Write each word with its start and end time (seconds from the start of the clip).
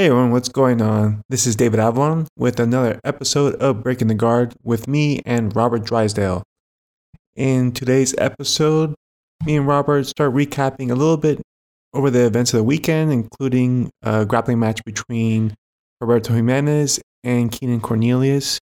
Hey 0.00 0.06
everyone, 0.06 0.30
what's 0.30 0.48
going 0.48 0.80
on? 0.80 1.20
This 1.28 1.46
is 1.46 1.56
David 1.56 1.78
Avalon 1.78 2.26
with 2.34 2.58
another 2.58 2.98
episode 3.04 3.54
of 3.56 3.82
Breaking 3.82 4.08
the 4.08 4.14
Guard 4.14 4.54
with 4.62 4.88
me 4.88 5.20
and 5.26 5.54
Robert 5.54 5.84
Drysdale. 5.84 6.42
In 7.36 7.70
today's 7.72 8.14
episode, 8.16 8.94
me 9.44 9.58
and 9.58 9.66
Robert 9.66 10.06
start 10.06 10.32
recapping 10.32 10.90
a 10.90 10.94
little 10.94 11.18
bit 11.18 11.42
over 11.92 12.08
the 12.08 12.24
events 12.24 12.54
of 12.54 12.56
the 12.56 12.64
weekend, 12.64 13.12
including 13.12 13.90
a 14.02 14.24
grappling 14.24 14.58
match 14.58 14.82
between 14.86 15.52
Roberto 16.00 16.32
Jimenez 16.32 16.98
and 17.22 17.52
Keenan 17.52 17.82
Cornelius, 17.82 18.58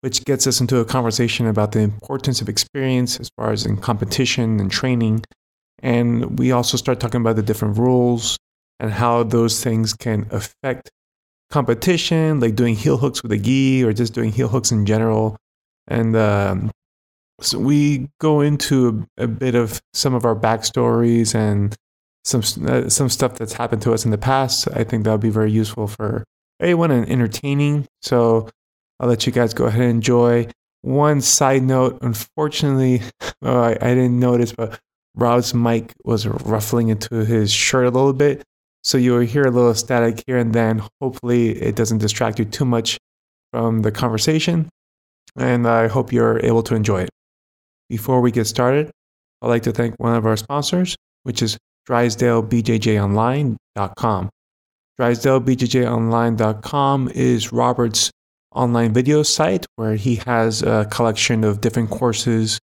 which 0.00 0.24
gets 0.24 0.48
us 0.48 0.60
into 0.60 0.78
a 0.78 0.84
conversation 0.84 1.46
about 1.46 1.70
the 1.70 1.78
importance 1.78 2.40
of 2.40 2.48
experience 2.48 3.20
as 3.20 3.30
far 3.36 3.52
as 3.52 3.64
in 3.64 3.76
competition 3.76 4.58
and 4.58 4.72
training. 4.72 5.22
And 5.84 6.36
we 6.36 6.50
also 6.50 6.76
start 6.76 6.98
talking 6.98 7.20
about 7.20 7.36
the 7.36 7.42
different 7.42 7.78
rules 7.78 8.36
and 8.80 8.90
how 8.90 9.22
those 9.22 9.62
things 9.62 9.92
can 9.92 10.26
affect 10.30 10.90
competition, 11.50 12.40
like 12.40 12.56
doing 12.56 12.74
heel 12.74 12.96
hooks 12.96 13.22
with 13.22 13.30
a 13.32 13.38
gi 13.38 13.84
or 13.84 13.92
just 13.92 14.14
doing 14.14 14.32
heel 14.32 14.48
hooks 14.48 14.72
in 14.72 14.86
general. 14.86 15.36
And 15.86 16.16
um, 16.16 16.70
so 17.40 17.58
we 17.58 18.08
go 18.20 18.40
into 18.40 19.06
a, 19.18 19.24
a, 19.24 19.28
bit 19.28 19.54
of 19.54 19.80
some 19.92 20.14
of 20.14 20.24
our 20.24 20.36
backstories 20.36 21.34
and 21.34 21.76
some 22.24 22.42
uh, 22.66 22.88
some 22.88 23.08
stuff 23.08 23.34
that's 23.34 23.52
happened 23.52 23.82
to 23.82 23.92
us 23.92 24.04
in 24.04 24.10
the 24.10 24.18
past. 24.18 24.68
I 24.72 24.84
think 24.84 25.04
that'll 25.04 25.18
be 25.18 25.30
very 25.30 25.50
useful 25.50 25.86
for 25.86 26.24
anyone 26.60 26.90
and 26.90 27.08
entertaining. 27.08 27.86
So 28.02 28.48
I'll 28.98 29.08
let 29.08 29.26
you 29.26 29.32
guys 29.32 29.52
go 29.52 29.66
ahead 29.66 29.82
and 29.82 29.90
enjoy. 29.90 30.48
One 30.82 31.20
side 31.20 31.62
note, 31.62 31.98
unfortunately, 32.00 33.02
oh, 33.42 33.60
I, 33.60 33.72
I 33.72 33.94
didn't 33.94 34.18
notice, 34.18 34.52
but 34.52 34.78
Rob's 35.14 35.52
mic 35.52 35.92
was 36.04 36.26
ruffling 36.26 36.88
into 36.88 37.24
his 37.24 37.52
shirt 37.52 37.84
a 37.84 37.90
little 37.90 38.12
bit. 38.12 38.42
So 38.82 38.98
you'll 38.98 39.20
hear 39.20 39.44
a 39.44 39.50
little 39.50 39.74
static 39.74 40.24
here 40.26 40.38
and 40.38 40.54
then. 40.54 40.82
Hopefully, 41.00 41.50
it 41.50 41.76
doesn't 41.76 41.98
distract 41.98 42.38
you 42.38 42.44
too 42.44 42.64
much 42.64 42.98
from 43.52 43.82
the 43.82 43.92
conversation. 43.92 44.68
And 45.36 45.68
I 45.68 45.88
hope 45.88 46.12
you're 46.12 46.44
able 46.44 46.62
to 46.64 46.74
enjoy 46.74 47.02
it. 47.02 47.10
Before 47.88 48.20
we 48.20 48.30
get 48.30 48.46
started, 48.46 48.90
I'd 49.42 49.48
like 49.48 49.62
to 49.64 49.72
thank 49.72 49.96
one 49.98 50.14
of 50.14 50.24
our 50.26 50.36
sponsors, 50.36 50.94
which 51.24 51.42
is 51.42 51.58
DrysdaleBJJOnline.com. 51.88 54.30
DrysdaleBJJOnline.com 55.00 57.10
is 57.14 57.52
Robert's 57.52 58.10
online 58.54 58.92
video 58.92 59.22
site 59.22 59.64
where 59.76 59.94
he 59.94 60.16
has 60.16 60.62
a 60.62 60.86
collection 60.90 61.44
of 61.44 61.60
different 61.60 61.90
courses 61.90 62.58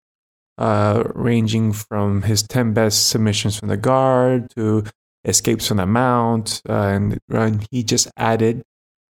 uh, 0.57 1.03
ranging 1.15 1.71
from 1.73 2.23
his 2.23 2.43
10 2.43 2.73
best 2.73 3.07
submissions 3.09 3.57
from 3.57 3.69
the 3.69 3.77
guard 3.77 4.49
to 4.55 4.83
escapes 5.27 5.67
from 5.67 5.77
the 5.77 5.85
mount, 5.85 6.61
uh, 6.67 6.73
and, 7.29 7.67
he 7.69 7.83
just 7.83 8.07
added 8.17 8.63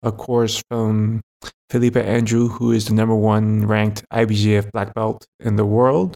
a 0.02 0.10
course 0.10 0.62
from 0.68 1.20
Felipe 1.70 1.96
Andrew, 1.96 2.48
who 2.48 2.72
is 2.72 2.86
the 2.86 2.94
number 2.94 3.14
one 3.14 3.66
ranked 3.66 4.04
IBJJF 4.10 4.72
black 4.72 4.94
belt 4.94 5.26
in 5.38 5.56
the 5.56 5.66
world, 5.66 6.14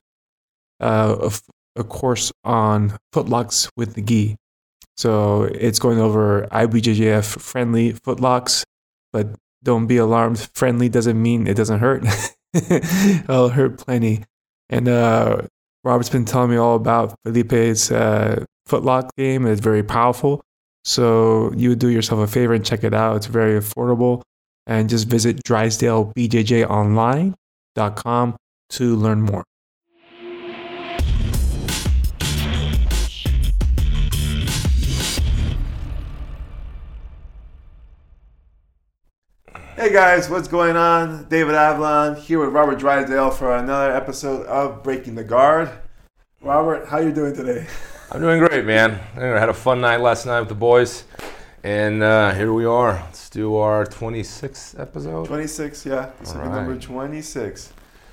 uh, 0.81 1.31
a, 1.31 1.81
a 1.81 1.85
course 1.85 2.33
on 2.43 2.97
footlocks 3.15 3.69
with 3.77 3.95
the 3.95 4.03
gi. 4.03 4.37
So 4.97 5.45
it's 5.45 5.79
going 5.79 5.99
over 5.99 6.49
IBJJF 6.51 7.41
friendly 7.41 7.93
footlocks, 7.93 8.65
but 9.13 9.29
don't 9.63 9.87
be 9.87 9.99
alarmed. 9.99 10.49
Friendly 10.55 10.89
doesn't 10.89 11.21
mean 11.21 11.47
it 11.47 11.57
doesn't 11.57 11.81
hurt. 11.81 12.05
It'll 12.55 13.49
hurt 13.51 13.79
plenty. 13.79 14.25
And 14.69 14.89
uh, 14.89 15.43
Robert's 15.85 16.09
been 16.09 16.25
telling 16.25 16.51
me 16.51 16.57
all 16.57 16.77
about 16.77 17.15
Felipe's 17.25 17.91
uh, 17.91 18.45
footlock 18.69 19.09
game. 19.17 19.47
is 19.47 19.61
very 19.61 19.83
powerful. 19.83 20.43
So 20.85 21.53
you 21.55 21.71
would 21.71 21.79
do 21.79 21.89
yourself 21.89 22.21
a 22.21 22.27
favor 22.27 22.53
and 22.55 22.63
check 22.65 22.85
it 22.85 22.95
out. 22.95 23.17
It's 23.17 23.27
very 23.27 23.59
affordable. 23.59 24.23
And 24.67 24.89
just 24.89 25.09
visit 25.09 25.43
drysdalebjjonline.com 25.45 28.37
to 28.71 28.97
learn 28.97 29.23
more. 29.23 29.45
Hey 39.75 39.91
guys, 39.93 40.31
what's 40.31 40.47
going 40.47 40.77
on? 40.77 41.29
David 41.29 41.57
Avalon 41.57 42.15
here 42.15 42.39
with 42.39 42.51
Robert 42.51 42.79
Drysdale 42.79 43.33
for 43.33 43.57
another 43.57 43.91
episode 43.91 44.47
of 44.47 44.85
Breaking 44.85 45.17
the 45.17 45.25
Guard. 45.25 45.73
Robert, 46.41 46.87
how 46.87 46.99
you 46.99 47.11
doing 47.11 47.35
today? 47.35 47.67
I'm 48.15 48.21
doing 48.21 48.41
great, 48.41 48.67
man. 48.67 49.01
I 49.17 49.41
had 49.41 49.49
a 49.49 49.55
fun 49.55 49.81
night 49.81 50.03
last 50.03 50.27
night 50.27 50.41
with 50.41 50.51
the 50.51 50.55
boys, 50.55 51.05
and 51.65 52.03
uh, 52.03 52.35
here 52.35 52.53
we 52.53 52.67
are. 52.67 52.93
Let's 53.07 53.31
do 53.31 53.57
our 53.57 53.87
26th 53.87 54.79
episode. 54.79 55.29
26, 55.29 55.87
yeah. 55.87 56.11
This 56.21 56.35
number 56.35 56.79
26. 56.79 57.73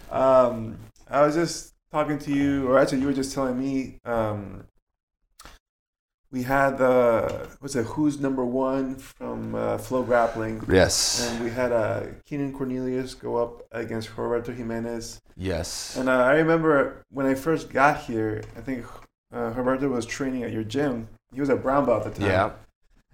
Um, 0.10 0.78
I 1.10 1.26
was 1.26 1.36
just 1.36 1.74
talking 1.92 2.18
to 2.20 2.34
you, 2.34 2.70
or 2.70 2.80
actually, 2.80 3.02
you 3.02 3.08
were 3.08 3.14
just 3.14 3.34
telling 3.34 3.60
me. 3.60 3.98
Um, 4.06 4.64
we 6.32 6.44
had 6.44 6.78
the 6.78 6.86
uh, 6.86 7.48
what's 7.60 7.76
it? 7.76 7.86
Who's 7.88 8.22
number 8.22 8.46
one 8.46 8.96
from 8.96 9.54
uh, 9.54 9.78
FloGrappling? 9.80 10.72
Yes. 10.72 11.28
And 11.28 11.44
we 11.44 11.50
had 11.50 11.74
uh, 11.74 12.04
Keenan 12.26 12.54
Cornelius 12.54 13.16
go 13.16 13.36
up 13.36 13.64
against 13.74 14.16
Roberto 14.16 14.54
Jimenez. 14.54 15.20
Yes. 15.36 15.98
And 15.98 16.08
uh, 16.08 16.14
I 16.14 16.36
remember 16.36 17.04
when 17.10 17.26
I 17.26 17.34
first 17.34 17.70
got 17.70 18.02
here, 18.02 18.44
I 18.56 18.62
think 18.62 18.86
uh, 19.34 19.88
was 19.90 20.06
training 20.06 20.44
at 20.44 20.52
your 20.52 20.64
gym. 20.64 21.08
He 21.34 21.40
was 21.40 21.50
at 21.50 21.62
brown 21.62 21.86
belt 21.86 22.06
at 22.06 22.16
the 22.16 22.22
time. 22.22 22.30
Yeah. 22.30 22.52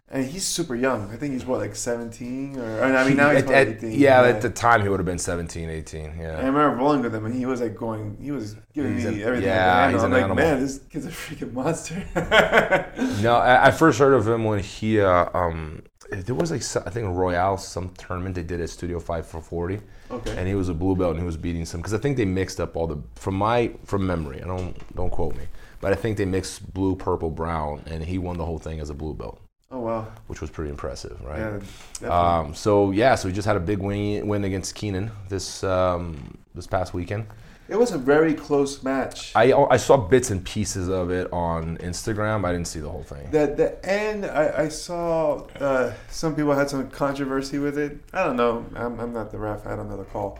And 0.07 0.23
he's 0.23 0.45
super 0.45 0.75
young. 0.75 1.09
I 1.11 1.15
think 1.15 1.33
he's 1.33 1.45
what, 1.45 1.59
like 1.59 1.75
17? 1.75 2.59
Or 2.59 2.83
I 2.83 3.07
mean, 3.07 3.17
now 3.17 3.31
he's 3.31 3.43
at, 3.43 3.51
at, 3.51 3.67
18. 3.77 3.91
Yeah, 3.91 4.21
yeah, 4.21 4.27
at 4.27 4.41
the 4.41 4.51
time 4.51 4.83
he 4.83 4.87
would 4.87 4.99
have 4.99 5.05
been 5.05 5.17
17, 5.17 5.67
18. 5.67 6.03
Yeah. 6.03 6.09
And 6.09 6.37
I 6.37 6.45
remember 6.45 6.75
rolling 6.75 7.01
with 7.01 7.13
him, 7.13 7.25
and 7.25 7.33
he 7.33 7.47
was 7.47 7.59
like 7.59 7.75
going, 7.75 8.15
he 8.21 8.29
was 8.29 8.55
giving 8.71 8.93
he's 8.93 9.05
me 9.05 9.23
a, 9.23 9.25
everything. 9.25 9.49
Yeah, 9.49 9.91
he's 9.91 10.03
I'm 10.03 10.11
like, 10.11 10.25
animal. 10.25 10.35
man, 10.35 10.59
this 10.59 10.79
kid's 10.91 11.07
a 11.07 11.09
freaking 11.09 11.53
monster. 11.53 11.95
no, 13.23 13.35
I, 13.35 13.67
I, 13.67 13.71
first 13.71 13.97
heard 13.97 14.13
of 14.13 14.27
him 14.27 14.43
when 14.43 14.59
he, 14.59 15.01
uh, 15.01 15.27
um, 15.33 15.81
there 16.11 16.35
was 16.35 16.51
like, 16.51 16.61
I 16.85 16.91
think 16.91 17.07
Royale, 17.09 17.57
some 17.57 17.89
tournament 17.97 18.35
they 18.35 18.43
did 18.43 18.61
at 18.61 18.69
Studio 18.69 18.99
5 18.99 19.25
for 19.25 19.41
40. 19.41 19.79
Okay. 20.11 20.37
And 20.37 20.47
he 20.47 20.53
was 20.53 20.69
a 20.69 20.75
blue 20.75 20.95
belt 20.95 21.13
and 21.13 21.19
he 21.19 21.25
was 21.25 21.35
beating 21.35 21.65
some, 21.65 21.81
because 21.81 21.95
I 21.95 21.97
think 21.97 22.15
they 22.15 22.25
mixed 22.25 22.59
up 22.59 22.77
all 22.77 22.85
the, 22.85 23.01
from 23.15 23.35
my, 23.35 23.71
from 23.85 24.05
memory, 24.05 24.39
I 24.43 24.45
don't, 24.45 24.95
don't 24.95 25.09
quote 25.09 25.35
me 25.35 25.45
but 25.85 25.93
I 25.93 25.97
think 25.97 26.17
they 26.17 26.25
mixed 26.25 26.73
blue, 26.73 26.95
purple, 26.95 27.29
brown, 27.29 27.83
and 27.85 28.03
he 28.03 28.17
won 28.17 28.39
the 28.39 28.43
whole 28.43 28.57
thing 28.57 28.79
as 28.79 28.89
a 28.89 28.95
blue 28.95 29.13
belt. 29.13 29.39
Oh 29.69 29.81
wow! 29.81 30.07
Which 30.25 30.41
was 30.41 30.49
pretty 30.49 30.71
impressive, 30.71 31.21
right? 31.23 31.61
Yeah, 32.01 32.09
um, 32.09 32.55
so 32.55 32.89
yeah, 32.89 33.13
so 33.13 33.27
we 33.27 33.33
just 33.35 33.45
had 33.45 33.55
a 33.55 33.59
big 33.59 33.77
win, 33.77 34.25
win 34.25 34.45
against 34.45 34.73
Keenan 34.73 35.11
this 35.29 35.63
um, 35.63 36.39
this 36.55 36.65
past 36.65 36.95
weekend. 36.95 37.27
It 37.69 37.75
was 37.75 37.91
a 37.91 37.99
very 37.99 38.33
close 38.33 38.81
match. 38.81 39.31
I, 39.35 39.53
I 39.53 39.77
saw 39.77 39.95
bits 39.95 40.31
and 40.31 40.43
pieces 40.43 40.89
of 40.89 41.11
it 41.11 41.31
on 41.31 41.77
Instagram. 41.77 42.45
I 42.45 42.51
didn't 42.51 42.67
see 42.67 42.79
the 42.79 42.89
whole 42.89 43.03
thing. 43.03 43.29
The 43.29 43.45
the 43.45 43.85
end, 43.87 44.25
I, 44.25 44.63
I 44.63 44.69
saw 44.69 45.45
uh, 45.59 45.93
some 46.09 46.35
people 46.35 46.53
had 46.53 46.67
some 46.67 46.89
controversy 46.89 47.59
with 47.59 47.77
it. 47.77 47.99
I 48.11 48.23
don't 48.23 48.37
know. 48.37 48.65
I'm, 48.75 48.99
I'm 48.99 49.13
not 49.13 49.29
the 49.29 49.37
ref. 49.37 49.67
I 49.67 49.75
don't 49.75 49.87
know 49.87 49.97
the 49.97 50.05
call. 50.05 50.39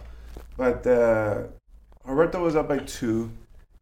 But 0.57 0.87
uh, 0.87 1.43
Roberto 2.03 2.41
was 2.41 2.55
up 2.55 2.67
by 2.67 2.79
two 2.79 3.29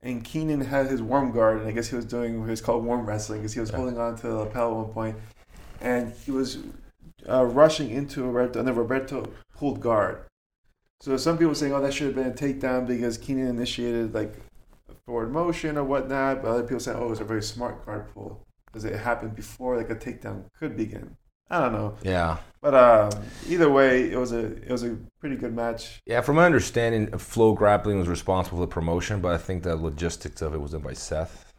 and 0.03 0.23
Keenan 0.23 0.61
had 0.61 0.87
his 0.87 1.01
worm 1.01 1.31
guard, 1.31 1.59
and 1.59 1.67
I 1.67 1.71
guess 1.71 1.87
he 1.87 1.95
was 1.95 2.05
doing 2.05 2.41
what 2.41 2.49
is 2.49 2.61
called 2.61 2.83
worm 2.83 3.05
wrestling 3.05 3.39
because 3.39 3.53
he 3.53 3.59
was 3.61 3.71
yeah. 3.71 3.77
holding 3.77 3.97
on 3.97 4.17
to 4.17 4.27
the 4.27 4.35
lapel 4.35 4.71
at 4.71 4.77
one 4.77 4.93
point, 4.93 5.15
and 5.79 6.13
he 6.25 6.31
was 6.31 6.59
uh, 7.27 7.45
rushing 7.45 7.89
into 7.89 8.23
Roberto, 8.23 8.59
and 8.59 8.67
then 8.67 8.75
Roberto 8.75 9.31
pulled 9.55 9.79
guard. 9.79 10.25
So 10.99 11.15
some 11.17 11.37
people 11.37 11.55
saying, 11.55 11.73
"Oh, 11.73 11.81
that 11.81 11.93
should 11.93 12.07
have 12.07 12.15
been 12.15 12.27
a 12.27 12.31
takedown 12.31 12.85
because 12.85 13.17
Keenan 13.17 13.47
initiated 13.47 14.13
like 14.13 14.35
a 14.89 14.93
forward 15.05 15.31
motion 15.31 15.77
or 15.77 15.83
whatnot," 15.85 16.41
but 16.41 16.49
other 16.49 16.63
people 16.63 16.81
saying, 16.81 16.97
"Oh, 16.99 17.05
it 17.05 17.09
was 17.09 17.21
a 17.21 17.25
very 17.25 17.43
smart 17.43 17.85
guard 17.85 18.13
pull 18.13 18.45
because 18.65 18.83
it 18.83 18.99
happened 18.99 19.35
before 19.35 19.77
like 19.77 19.89
a 19.89 19.95
takedown 19.95 20.45
could 20.59 20.75
begin." 20.75 21.15
I 21.49 21.59
don't 21.59 21.73
know. 21.73 21.97
Yeah. 22.03 22.37
But 22.61 22.73
uh, 22.73 23.11
either 23.49 23.69
way, 23.69 24.09
it 24.09 24.17
was 24.17 24.31
a 24.31 24.45
it 24.45 24.69
was 24.69 24.83
a 24.83 24.97
pretty 25.19 25.35
good 25.35 25.53
match. 25.53 26.01
Yeah, 26.05 26.21
from 26.21 26.37
my 26.37 26.45
understanding, 26.45 27.07
FloGrappling 27.07 27.97
was 27.97 28.07
responsible 28.07 28.59
for 28.59 28.65
the 28.65 28.71
promotion, 28.71 29.19
but 29.19 29.33
I 29.33 29.37
think 29.37 29.63
the 29.63 29.75
logistics 29.75 30.41
of 30.41 30.53
it 30.53 30.61
was 30.61 30.71
done 30.71 30.81
by 30.81 30.93
Seth. 30.93 31.51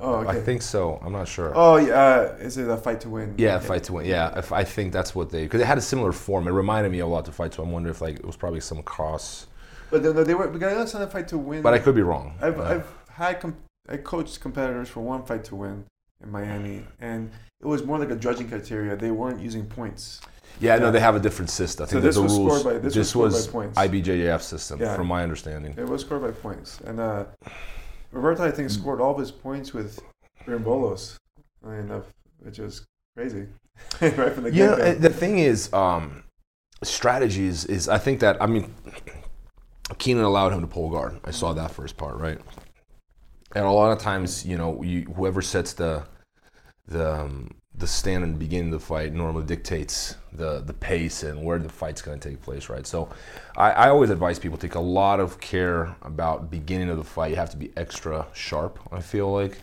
Oh, 0.00 0.16
okay. 0.16 0.38
I 0.38 0.40
think 0.40 0.62
so. 0.62 1.00
I'm 1.02 1.12
not 1.12 1.26
sure. 1.26 1.52
Oh, 1.56 1.76
yeah. 1.76 1.94
Uh, 1.94 2.36
is 2.40 2.56
it 2.56 2.68
a 2.68 2.76
fight 2.76 3.00
to 3.00 3.08
win? 3.08 3.34
Yeah, 3.36 3.58
fight 3.58 3.84
to 3.84 3.94
win. 3.94 4.06
Yeah, 4.06 4.38
if 4.38 4.52
I 4.52 4.62
think 4.62 4.92
that's 4.92 5.14
what 5.14 5.30
they 5.30 5.44
because 5.44 5.60
it 5.60 5.66
had 5.66 5.78
a 5.78 5.82
similar 5.82 6.12
form. 6.12 6.46
It 6.46 6.52
reminded 6.52 6.92
me 6.92 7.00
a 7.00 7.06
lot 7.06 7.24
to 7.24 7.32
fight. 7.32 7.54
So 7.54 7.62
I'm 7.62 7.72
wondering 7.72 7.94
if 7.94 8.00
like 8.00 8.16
it 8.16 8.26
was 8.26 8.36
probably 8.36 8.60
some 8.60 8.82
cross. 8.82 9.46
But 9.90 10.02
they, 10.02 10.12
they 10.12 10.34
were 10.34 10.48
because 10.48 10.94
on 10.94 11.02
a 11.02 11.06
fight 11.06 11.28
to 11.28 11.38
win. 11.38 11.62
But 11.62 11.74
I 11.74 11.78
could 11.78 11.94
be 11.94 12.02
wrong. 12.02 12.36
I've, 12.40 12.60
I've 12.60 12.86
had 13.10 13.42
I 13.88 13.96
coached 13.96 14.40
competitors 14.40 14.88
for 14.88 15.00
one 15.00 15.24
fight 15.24 15.44
to 15.44 15.56
win 15.56 15.86
in 16.22 16.30
Miami, 16.30 16.84
and 17.00 17.30
it 17.60 17.66
was 17.66 17.84
more 17.84 17.98
like 17.98 18.10
a 18.10 18.16
judging 18.16 18.48
criteria. 18.48 18.96
They 18.96 19.10
weren't 19.10 19.40
using 19.40 19.66
points. 19.66 20.20
Yeah, 20.60 20.76
no, 20.78 20.90
they 20.90 21.00
have 21.00 21.14
a 21.14 21.20
different 21.20 21.50
system. 21.50 21.84
I 21.84 21.86
think 21.86 22.02
so 22.02 22.06
this 22.06 22.16
the 22.16 22.22
was 22.22 22.36
rules. 22.36 22.60
Scored 22.60 22.74
by, 22.74 22.80
this, 22.80 22.94
this 22.94 23.14
was, 23.14 23.44
scored 23.48 23.66
was 23.66 23.74
by 23.76 23.82
points. 23.92 24.06
IBJJF 24.08 24.40
system, 24.42 24.80
yeah. 24.80 24.96
from 24.96 25.06
my 25.06 25.22
understanding. 25.22 25.74
It 25.76 25.86
was 25.86 26.00
scored 26.00 26.22
by 26.22 26.30
points, 26.30 26.80
and 26.80 26.98
uh, 26.98 27.26
Roberto, 28.12 28.44
I 28.44 28.50
think, 28.50 28.70
scored 28.70 29.00
all 29.00 29.12
of 29.12 29.18
his 29.18 29.30
points 29.30 29.72
with 29.72 30.00
Berimbolo, 30.46 31.16
enough, 31.64 32.04
which 32.40 32.58
is 32.58 32.84
crazy. 33.16 33.46
right 34.00 34.32
from 34.32 34.44
the 34.44 34.52
Yeah, 34.52 34.70
get-go. 34.70 34.82
and 34.82 35.02
the 35.02 35.10
thing 35.10 35.38
is, 35.38 35.72
um, 35.72 36.24
strategies 36.82 37.64
is 37.64 37.88
I 37.88 37.98
think 37.98 38.20
that 38.20 38.40
I 38.42 38.46
mean, 38.46 38.74
Keenan 39.98 40.24
allowed 40.24 40.52
him 40.52 40.60
to 40.60 40.66
pull 40.66 40.90
guard. 40.90 41.20
I 41.24 41.30
saw 41.30 41.52
that 41.52 41.70
first 41.70 41.96
part, 41.96 42.16
right? 42.16 42.40
And 43.54 43.64
a 43.64 43.70
lot 43.70 43.92
of 43.92 43.98
times, 43.98 44.44
you 44.44 44.58
know, 44.58 44.82
you, 44.82 45.02
whoever 45.16 45.40
sets 45.40 45.72
the 45.72 46.04
the 46.88 47.20
um, 47.20 47.54
the 47.74 47.86
stand 47.86 48.24
in 48.24 48.32
the 48.32 48.38
beginning 48.38 48.72
of 48.72 48.80
the 48.80 48.86
fight 48.86 49.12
normally 49.12 49.44
dictates 49.44 50.16
the 50.32 50.60
the 50.60 50.74
pace 50.74 51.22
and 51.22 51.42
where 51.44 51.58
the 51.58 51.68
fight's 51.68 52.02
going 52.02 52.18
to 52.18 52.28
take 52.28 52.42
place, 52.42 52.68
right? 52.68 52.86
So, 52.86 53.08
I, 53.56 53.70
I 53.70 53.88
always 53.88 54.10
advise 54.10 54.38
people 54.38 54.58
take 54.58 54.74
a 54.74 54.80
lot 54.80 55.20
of 55.20 55.40
care 55.40 55.94
about 56.02 56.50
beginning 56.50 56.90
of 56.90 56.96
the 56.96 57.04
fight. 57.04 57.30
You 57.30 57.36
have 57.36 57.50
to 57.50 57.56
be 57.56 57.70
extra 57.76 58.26
sharp. 58.34 58.78
I 58.92 59.00
feel 59.00 59.32
like. 59.32 59.58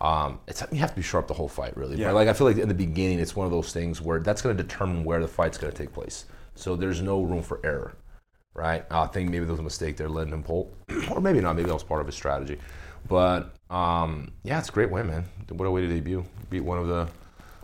Um, 0.00 0.38
it's 0.46 0.62
you 0.70 0.78
have 0.78 0.90
to 0.90 0.96
be 0.96 1.02
sharp 1.02 1.26
the 1.26 1.34
whole 1.34 1.48
fight, 1.48 1.76
really. 1.76 1.96
Yeah. 1.96 2.08
But 2.08 2.14
like 2.14 2.28
I 2.28 2.32
feel 2.32 2.46
like 2.46 2.58
in 2.58 2.68
the 2.68 2.74
beginning, 2.74 3.18
it's 3.18 3.34
one 3.34 3.46
of 3.46 3.50
those 3.50 3.72
things 3.72 4.00
where 4.00 4.20
that's 4.20 4.42
going 4.42 4.56
to 4.56 4.62
determine 4.62 5.02
where 5.02 5.20
the 5.20 5.26
fight's 5.26 5.58
going 5.58 5.72
to 5.72 5.76
take 5.76 5.92
place. 5.92 6.26
So 6.54 6.76
there's 6.76 7.02
no 7.02 7.22
room 7.22 7.42
for 7.42 7.60
error, 7.64 7.96
right? 8.54 8.84
I 8.92 9.06
think 9.06 9.30
maybe 9.30 9.44
there 9.44 9.52
was 9.52 9.60
a 9.60 9.64
mistake 9.64 9.96
there, 9.96 10.08
letting 10.08 10.32
him 10.32 10.44
pull, 10.44 10.72
or 11.10 11.20
maybe 11.20 11.40
not. 11.40 11.56
Maybe 11.56 11.66
that 11.66 11.74
was 11.74 11.82
part 11.82 12.00
of 12.00 12.06
his 12.06 12.14
strategy. 12.14 12.58
But 13.08 13.54
um, 13.70 14.32
yeah, 14.44 14.58
it's 14.58 14.68
a 14.68 14.72
great 14.72 14.90
win, 14.90 15.06
man. 15.06 15.24
What 15.50 15.66
a 15.66 15.70
way 15.70 15.82
to 15.82 15.88
debut! 15.88 16.24
Beat 16.50 16.60
one 16.60 16.78
of 16.78 16.88
the 16.88 17.08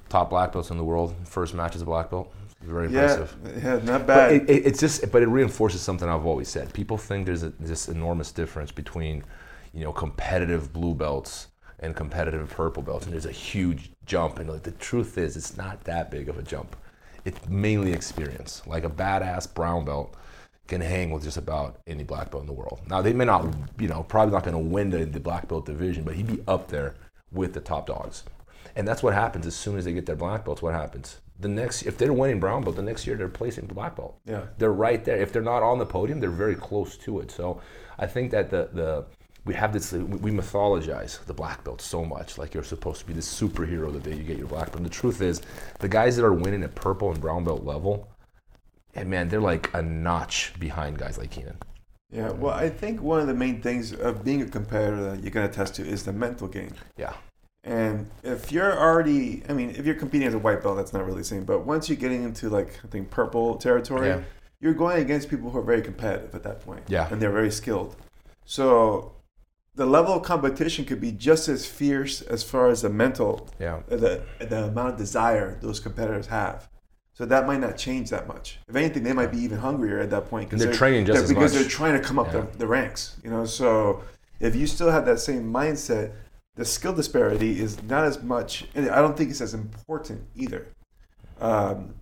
top 0.09 0.31
black 0.31 0.53
belts 0.53 0.71
in 0.71 0.77
the 0.77 0.85
world. 0.85 1.15
First 1.25 1.55
match 1.55 1.75
as 1.75 1.83
a 1.83 1.87
black 1.87 2.11
belt. 2.11 2.33
Very 2.63 2.87
impressive. 2.87 3.37
yeah, 3.63 3.79
not 3.83 4.07
But 4.07 4.07
bad. 4.07 4.33
it, 4.33 4.51
it, 4.51 4.67
it's 4.67 4.81
just, 4.81 5.11
but 5.13 5.23
it 5.23 5.29
reinforces 5.29 5.83
something 5.83 6.09
I've 6.09 6.25
always 6.25 6.49
said. 6.49 6.73
People 6.73 6.97
think 6.97 7.27
there's 7.27 7.43
a, 7.43 7.51
this 7.61 7.89
enormous 7.89 8.33
difference 8.33 8.73
between, 8.73 9.23
you 9.75 9.85
know, 9.85 9.93
competitive 9.93 10.73
blue 10.73 10.95
belts 10.95 11.49
and 11.81 11.95
competitive 11.95 12.49
purple 12.49 12.83
belts, 12.83 13.05
and 13.05 13.13
there's 13.13 13.27
a 13.27 13.33
huge 13.33 13.91
jump. 14.07 14.39
And 14.39 14.49
like 14.49 14.63
the 14.63 14.71
truth 14.73 15.19
is, 15.19 15.37
it's 15.37 15.57
not 15.59 15.85
that 15.85 16.11
big 16.11 16.29
of 16.31 16.39
a 16.39 16.43
jump. 16.43 16.77
It's 17.27 17.47
mainly 17.49 17.93
experience. 17.93 18.63
Like 18.67 18.85
a 18.85 18.91
badass 18.91 19.53
brown 19.53 19.85
belt 19.85 20.15
can 20.67 20.81
hang 20.81 21.11
with 21.11 21.25
just 21.25 21.37
about 21.37 21.79
any 21.87 22.05
black 22.05 22.31
belt 22.31 22.43
in 22.43 22.47
the 22.47 22.53
world. 22.53 22.81
Now 22.89 23.03
they 23.03 23.13
may 23.13 23.25
not, 23.25 23.55
you 23.79 23.89
know, 23.89 24.03
probably 24.03 24.33
not 24.33 24.45
going 24.45 24.55
to 24.55 24.71
win 24.71 24.91
the, 24.91 25.05
the 25.05 25.21
black 25.21 25.49
belt 25.49 25.67
division, 25.67 26.05
but 26.05 26.15
he'd 26.15 26.27
be 26.27 26.43
up 26.49 26.69
there 26.69 26.95
with 27.31 27.53
the 27.53 27.61
top 27.61 27.87
dogs. 27.87 28.25
And 28.77 28.89
that's 28.89 29.03
what 29.03 29.15
happens 29.15 29.47
as 29.47 29.55
soon 29.55 29.77
as 29.77 29.85
they 29.85 29.93
get 29.93 30.07
their 30.07 30.17
black 30.17 30.45
belts. 30.45 30.63
What 30.63 30.75
happens? 30.75 31.21
The 31.39 31.49
next, 31.49 31.83
if 31.83 31.99
they're 31.99 32.13
winning 32.13 32.41
brown 32.41 32.63
belt, 32.63 32.77
the 32.77 32.83
next 32.83 33.07
year 33.07 33.17
they're 33.17 33.29
placing 33.29 33.67
black 33.67 33.97
belt. 33.97 34.19
Yeah. 34.25 34.47
they're 34.59 34.73
right 34.73 35.05
there. 35.05 35.17
If 35.17 35.33
they're 35.33 35.43
not 35.43 35.63
on 35.63 35.79
the 35.79 35.87
podium, 35.87 36.21
they're 36.21 36.31
very 36.31 36.55
close 36.55 36.97
to 36.99 37.21
it. 37.21 37.31
So 37.31 37.61
I 37.99 38.07
think 38.07 38.31
that 38.31 38.51
the 38.51 38.71
the 38.73 39.05
we 39.45 39.53
have 39.55 39.73
this 39.73 39.93
we 39.93 40.01
we 40.03 40.31
mythologize 40.31 41.23
the 41.27 41.35
black 41.35 41.65
belt 41.65 41.83
so 41.83 42.05
much, 42.05 42.39
like 42.39 42.55
you're 42.55 42.65
supposed 42.65 43.01
to 43.01 43.07
be 43.07 43.13
this 43.13 43.29
superhero 43.41 43.93
the 43.93 44.01
day 44.01 44.17
you 44.17 44.23
get 44.23 44.39
your 44.39 44.47
black 44.47 44.67
belt. 44.67 44.77
And 44.77 44.87
the 44.87 44.91
truth 44.91 45.21
is, 45.21 45.43
the 45.81 45.89
guys 45.89 46.17
that 46.17 46.25
are 46.25 46.33
winning 46.33 46.63
at 46.63 46.75
purple 46.75 47.11
and 47.11 47.21
brown 47.21 47.45
belt 47.45 47.65
level, 47.65 48.09
and 48.95 49.09
man, 49.11 49.29
they're 49.29 49.41
like 49.41 49.73
a 49.75 49.83
notch 49.83 50.53
behind 50.59 50.99
guys 50.99 51.19
like 51.19 51.31
Keenan. 51.31 51.57
yeah, 52.11 52.31
well, 52.31 52.55
I 52.55 52.69
think 52.69 53.01
one 53.03 53.21
of 53.21 53.27
the 53.27 53.35
main 53.35 53.61
things 53.61 53.93
of 53.93 54.25
being 54.25 54.43
a 54.43 54.47
competitor 54.47 55.03
that 55.11 55.25
you 55.25 55.31
can 55.31 55.43
attest 55.43 55.75
to 55.77 55.83
is 55.87 56.05
the 56.05 56.13
mental 56.13 56.47
game. 56.49 56.73
Yeah, 56.97 57.15
And 57.65 58.11
if 58.23 58.53
you're 58.53 58.77
already, 58.79 59.43
I 59.49 59.53
mean, 59.53 59.71
if 59.71 59.85
you're 59.87 59.95
competing 60.05 60.29
as 60.29 60.35
a 60.35 60.39
white 60.39 60.63
belt, 60.63 60.77
that's 60.77 60.93
not 60.93 61.05
really 61.07 61.19
the 61.23 61.25
same. 61.35 61.45
But 61.45 61.65
once 61.67 61.89
you're 61.89 61.97
getting 61.99 62.23
into 62.23 62.49
like 62.49 62.79
I 62.85 62.89
think 62.89 63.11
purple 63.11 63.57
territory, 63.57 64.09
Yeah. 64.09 64.21
you're 64.61 64.75
going 64.75 65.01
against 65.03 65.29
people 65.29 65.51
who 65.51 65.59
are 65.59 65.63
very 65.73 65.83
competitive 65.83 66.35
at 66.35 66.43
that 66.45 66.61
point. 66.65 66.83
Yeah. 66.89 67.09
and 67.11 67.21
they're 67.21 67.33
very 67.33 67.51
skilled. 67.51 67.97
So 68.45 69.13
the 69.75 69.87
level 69.87 70.15
of 70.15 70.23
competition 70.23 70.85
could 70.85 71.01
be 71.01 71.11
just 71.11 71.49
as 71.49 71.67
fierce 71.67 72.23
as 72.23 72.45
far 72.45 72.69
as 72.69 72.83
the 72.83 72.91
mental, 72.91 73.49
yeah. 73.59 73.81
the 73.89 74.23
the 74.39 74.65
amount 74.67 74.91
of 74.93 74.97
desire 74.99 75.59
those 75.61 75.81
competitors 75.81 76.27
have. 76.29 76.69
So 77.15 77.25
that 77.27 77.47
might 77.47 77.61
not 77.61 77.77
change 77.77 78.11
that 78.11 78.27
much. 78.27 78.59
If 78.69 78.75
anything, 78.75 79.05
they 79.05 79.13
might 79.13 79.31
be 79.31 79.39
even 79.39 79.59
hungrier 79.59 80.01
at 80.01 80.11
that 80.11 80.29
point 80.29 80.51
And 80.53 80.61
they're 80.61 80.73
training 80.73 81.07
just 81.07 81.27
they're- 81.27 81.29
because 81.35 81.53
much. 81.55 81.61
they're 81.61 81.71
trying 81.71 81.95
to 82.01 82.01
come 82.07 82.19
up 82.19 82.33
Yeah. 82.33 82.41
the, 82.53 82.59
the 82.59 82.67
ranks. 82.67 83.17
You 83.23 83.31
know, 83.31 83.45
so 83.45 84.03
if 84.41 84.57
you 84.57 84.67
still 84.67 84.91
have 84.91 85.07
that 85.07 85.21
same 85.21 85.53
mindset, 85.53 86.13
the 86.57 86.65
skill 86.65 86.93
disparity 86.93 87.61
is 87.61 87.83
not 87.85 88.05
as 88.05 88.23
much, 88.23 88.67
and 88.75 88.89
I 88.91 89.01
don't 89.01 89.17
think 89.17 89.31
it's 89.31 89.41
as 89.41 89.55
important 89.55 90.23
either. 90.35 90.67
Um, 91.41 91.95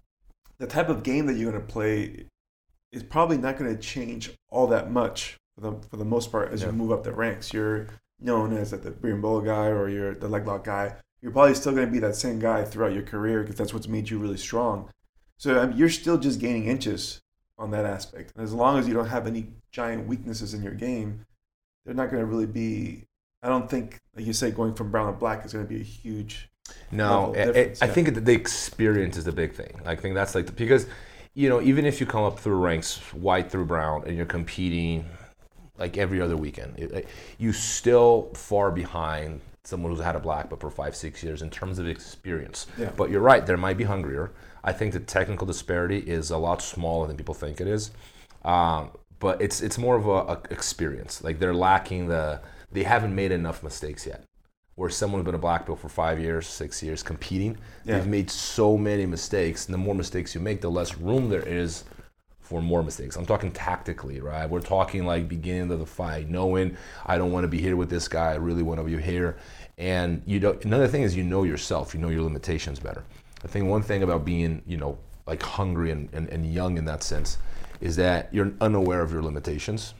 the 0.58 0.66
type 0.66 0.88
of 0.88 1.02
game 1.02 1.26
that 1.26 1.34
you're 1.34 1.50
going 1.50 1.62
to 1.64 1.72
play 1.72 2.26
is 2.90 3.02
probably 3.02 3.38
not 3.38 3.58
going 3.58 3.74
to 3.74 3.80
change 3.80 4.32
all 4.50 4.66
that 4.68 4.90
much 4.90 5.36
for 5.54 5.60
the, 5.62 5.88
for 5.88 5.96
the 5.96 6.04
most 6.04 6.30
part 6.30 6.52
as 6.52 6.60
Yeah. 6.60 6.68
you 6.68 6.72
move 6.72 6.92
up 6.92 7.04
the 7.04 7.12
ranks. 7.12 7.52
You're 7.52 7.88
known 8.20 8.56
as 8.56 8.70
the 8.70 8.78
Berimbolo 8.78 9.44
guy 9.44 9.66
or 9.68 9.88
you're 9.88 10.14
the 10.14 10.28
leg 10.28 10.46
lock 10.46 10.64
guy. 10.64 10.94
You're 11.20 11.32
probably 11.32 11.54
still 11.54 11.72
going 11.72 11.86
to 11.86 11.92
be 11.92 11.98
that 12.00 12.16
same 12.16 12.38
guy 12.38 12.64
throughout 12.64 12.92
your 12.92 13.02
career 13.02 13.42
because 13.42 13.56
that's 13.56 13.72
what's 13.74 13.88
made 13.88 14.10
you 14.10 14.18
really 14.18 14.36
strong. 14.36 14.88
So 15.42 15.58
I 15.58 15.66
mean, 15.66 15.76
you're 15.76 15.88
still 15.88 16.18
just 16.18 16.38
gaining 16.38 16.66
inches 16.66 17.20
on 17.58 17.72
that 17.72 17.84
aspect. 17.84 18.30
And 18.36 18.44
as 18.44 18.52
long 18.52 18.78
as 18.78 18.86
you 18.86 18.94
don't 18.94 19.08
have 19.08 19.26
any 19.26 19.48
giant 19.72 20.06
weaknesses 20.06 20.54
in 20.54 20.62
your 20.62 20.74
game, 20.74 21.26
they're 21.84 21.96
not 21.96 22.12
going 22.12 22.20
to 22.20 22.26
really 22.26 22.46
be. 22.46 23.02
I 23.42 23.48
don't 23.48 23.68
think, 23.68 23.98
like 24.14 24.24
you 24.24 24.34
say, 24.34 24.52
going 24.52 24.72
from 24.74 24.92
brown 24.92 25.12
to 25.12 25.18
black 25.18 25.44
is 25.44 25.52
going 25.52 25.66
to 25.66 25.68
be 25.68 25.80
a 25.80 25.84
huge. 25.84 26.48
No, 26.92 27.32
level 27.32 27.56
I- 27.56 27.74
I, 27.82 27.88
think 27.88 28.14
that 28.14 28.24
the 28.24 28.32
experience 28.32 29.16
is 29.16 29.24
the 29.24 29.32
big 29.32 29.52
thing. 29.52 29.80
I 29.84 29.96
think 29.96 30.14
that's 30.14 30.36
like 30.36 30.46
the, 30.46 30.52
because, 30.52 30.86
you 31.34 31.48
know, 31.48 31.60
even 31.60 31.86
if 31.86 31.98
you 31.98 32.06
come 32.06 32.22
up 32.22 32.38
through 32.38 32.60
ranks 32.60 32.98
white 33.12 33.50
through 33.50 33.64
brown 33.64 34.04
and 34.06 34.16
you're 34.16 34.26
competing 34.26 35.04
like 35.76 35.98
every 35.98 36.20
other 36.20 36.36
weekend, 36.36 36.78
it, 36.78 36.92
it- 36.92 37.08
you 37.38 37.52
still 37.52 38.30
far 38.34 38.70
behind 38.70 39.40
someone 39.64 39.90
who's 39.90 40.04
had 40.04 40.14
a 40.14 40.20
black 40.20 40.48
belt 40.50 40.60
for 40.60 40.70
five 40.70 40.94
six 40.94 41.20
years 41.20 41.42
in 41.42 41.50
terms 41.50 41.80
of 41.80 41.88
experience. 41.88 42.68
Yeah. 42.78 42.92
But 42.96 43.10
you're 43.10 43.20
right, 43.20 43.44
there 43.44 43.56
might 43.56 43.76
be 43.76 43.84
hungrier. 43.84 44.30
I 44.64 44.72
think 44.72 44.92
the 44.92 45.00
technical 45.00 45.46
disparity 45.46 45.98
is 45.98 46.30
a 46.30 46.38
lot 46.38 46.62
smaller 46.62 47.06
than 47.06 47.16
people 47.16 47.34
think 47.34 47.60
it 47.60 47.66
is. 47.66 47.90
Um, 48.44 48.90
but 49.18 49.40
it's 49.40 49.60
it's 49.60 49.78
more 49.78 49.96
of 49.96 50.06
a, 50.06 50.10
a 50.10 50.40
experience. 50.50 51.22
Like 51.22 51.38
they're 51.38 51.54
lacking 51.54 52.08
the 52.08 52.40
they 52.70 52.82
haven't 52.82 53.14
made 53.14 53.32
enough 53.32 53.62
mistakes 53.62 54.06
yet. 54.06 54.24
Where 54.74 54.88
someone's 54.88 55.24
been 55.24 55.34
a 55.34 55.38
black 55.38 55.66
belt 55.66 55.78
for 55.80 55.90
five 55.90 56.18
years, 56.18 56.46
six 56.46 56.82
years 56.82 57.02
competing, 57.02 57.58
Yeah. 57.84 57.98
they've 57.98 58.06
made 58.06 58.30
so 58.30 58.78
many 58.78 59.04
mistakes, 59.04 59.66
and 59.66 59.74
the 59.74 59.78
more 59.78 59.94
mistakes 59.94 60.34
you 60.34 60.40
make, 60.40 60.62
the 60.62 60.70
less 60.70 60.96
room 60.96 61.28
there 61.28 61.42
is 61.46 61.84
for 62.40 62.62
more 62.62 62.82
mistakes. 62.82 63.16
I'm 63.16 63.26
talking 63.26 63.52
tactically, 63.52 64.20
right? 64.20 64.48
We're 64.48 64.60
talking 64.60 65.04
like 65.04 65.28
beginning 65.28 65.70
of 65.70 65.78
the 65.78 65.86
fight, 65.86 66.28
knowing 66.30 66.76
I 67.04 67.18
don't 67.18 67.32
want 67.32 67.44
to 67.44 67.48
be 67.48 67.60
here 67.60 67.76
with 67.76 67.90
this 67.90 68.08
guy, 68.08 68.32
I 68.32 68.36
really 68.36 68.62
want 68.62 68.80
to 68.80 68.84
be 68.84 69.00
here. 69.00 69.36
And 69.76 70.22
you 70.26 70.40
don't 70.40 70.64
another 70.64 70.88
thing 70.88 71.02
is 71.02 71.14
you 71.14 71.22
know 71.22 71.42
yourself, 71.44 71.92
you 71.94 72.00
know 72.00 72.08
your 72.08 72.22
limitations 72.22 72.78
better. 72.80 73.04
I 73.44 73.48
think 73.48 73.68
one 73.68 73.82
thing 73.82 74.02
about 74.02 74.24
being, 74.24 74.62
you 74.66 74.76
know, 74.76 74.98
like 75.26 75.42
hungry 75.42 75.90
and, 75.90 76.08
and, 76.12 76.28
and 76.28 76.52
young 76.52 76.78
in 76.78 76.84
that 76.86 77.02
sense 77.02 77.38
is 77.80 77.96
that 77.96 78.32
you're 78.32 78.52
unaware 78.60 79.02
of 79.02 79.12
your 79.12 79.22
limitations 79.22 79.94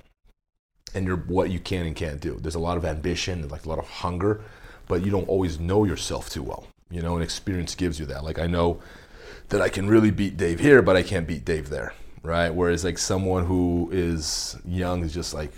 and 0.95 1.07
you're 1.07 1.17
what 1.17 1.51
you 1.51 1.59
can 1.59 1.87
and 1.87 1.97
can't 1.97 2.21
do. 2.21 2.39
There's 2.41 2.55
a 2.55 2.61
lot 2.61 2.77
of 2.77 2.85
ambition 2.85 3.41
and 3.41 3.51
like 3.51 3.65
a 3.65 3.69
lot 3.69 3.79
of 3.79 3.89
hunger, 3.89 4.43
but 4.89 5.05
you 5.05 5.11
don't 5.11 5.29
always 5.29 5.59
know 5.59 5.85
yourself 5.85 6.29
too 6.31 6.43
well. 6.43 6.67
You 6.91 7.01
know, 7.01 7.15
and 7.15 7.25
experience 7.25 7.75
gives 7.75 7.99
you 7.99 8.07
that. 8.07 8.23
Like 8.23 8.39
I 8.39 8.47
know 8.47 8.81
that 9.49 9.63
I 9.63 9.69
can 9.69 9.89
really 9.89 10.11
beat 10.11 10.37
Dave 10.37 10.61
here, 10.61 10.83
but 10.83 10.97
I 10.97 11.03
can't 11.03 11.27
beat 11.27 11.45
Dave 11.45 11.71
there, 11.71 11.95
right? 12.23 12.51
Whereas 12.51 12.85
like 12.85 12.99
someone 12.99 13.47
who 13.47 13.89
is 13.93 14.57
young 14.65 15.03
is 15.03 15.15
just 15.15 15.33
like, 15.35 15.53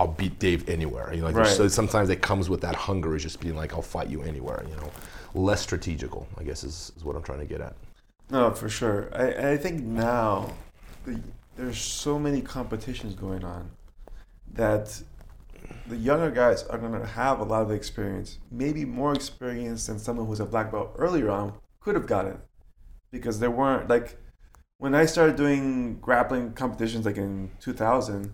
I'll 0.00 0.08
beat 0.08 0.38
Dave 0.38 0.68
anywhere. 0.68 1.12
You 1.12 1.20
know, 1.20 1.26
like 1.26 1.36
Right. 1.36 1.46
so 1.46 1.68
sometimes 1.68 2.08
it 2.10 2.22
comes 2.22 2.48
with 2.48 2.60
that 2.60 2.74
hunger, 2.74 3.16
is 3.16 3.22
just 3.22 3.40
being 3.40 3.56
like, 3.56 3.72
I'll 3.72 3.82
fight 3.82 4.08
you 4.08 4.22
anywhere. 4.22 4.64
You 4.68 4.76
know, 4.76 4.90
less 5.34 5.60
strategical, 5.60 6.26
I 6.36 6.44
guess 6.44 6.64
is, 6.64 6.92
is 6.96 7.04
what 7.04 7.16
I'm 7.16 7.22
trying 7.22 7.40
to 7.40 7.46
get 7.46 7.60
at. 7.60 7.74
No, 8.30 8.50
for 8.52 8.68
sure. 8.68 9.08
I, 9.14 9.52
I 9.52 9.56
think 9.56 9.82
now 9.82 10.52
the, 11.04 11.20
there's 11.56 11.78
so 11.78 12.18
many 12.18 12.40
competitions 12.40 13.14
going 13.14 13.44
on 13.44 13.70
that 14.52 15.02
the 15.86 15.96
younger 15.96 16.30
guys 16.30 16.62
are 16.64 16.78
going 16.78 16.92
to 16.92 17.06
have 17.06 17.40
a 17.40 17.44
lot 17.44 17.62
of 17.62 17.70
experience, 17.70 18.38
maybe 18.50 18.84
more 18.84 19.12
experience 19.14 19.86
than 19.86 19.98
someone 19.98 20.26
who's 20.26 20.40
a 20.40 20.44
black 20.46 20.70
belt 20.70 20.92
earlier 20.96 21.30
on 21.30 21.54
could 21.80 21.94
have 21.94 22.06
gotten, 22.06 22.38
because 23.10 23.40
there 23.40 23.50
weren't 23.50 23.88
like 23.88 24.18
when 24.78 24.94
I 24.94 25.06
started 25.06 25.36
doing 25.36 25.98
grappling 26.00 26.52
competitions 26.52 27.04
like 27.04 27.16
in 27.16 27.50
2000, 27.60 28.32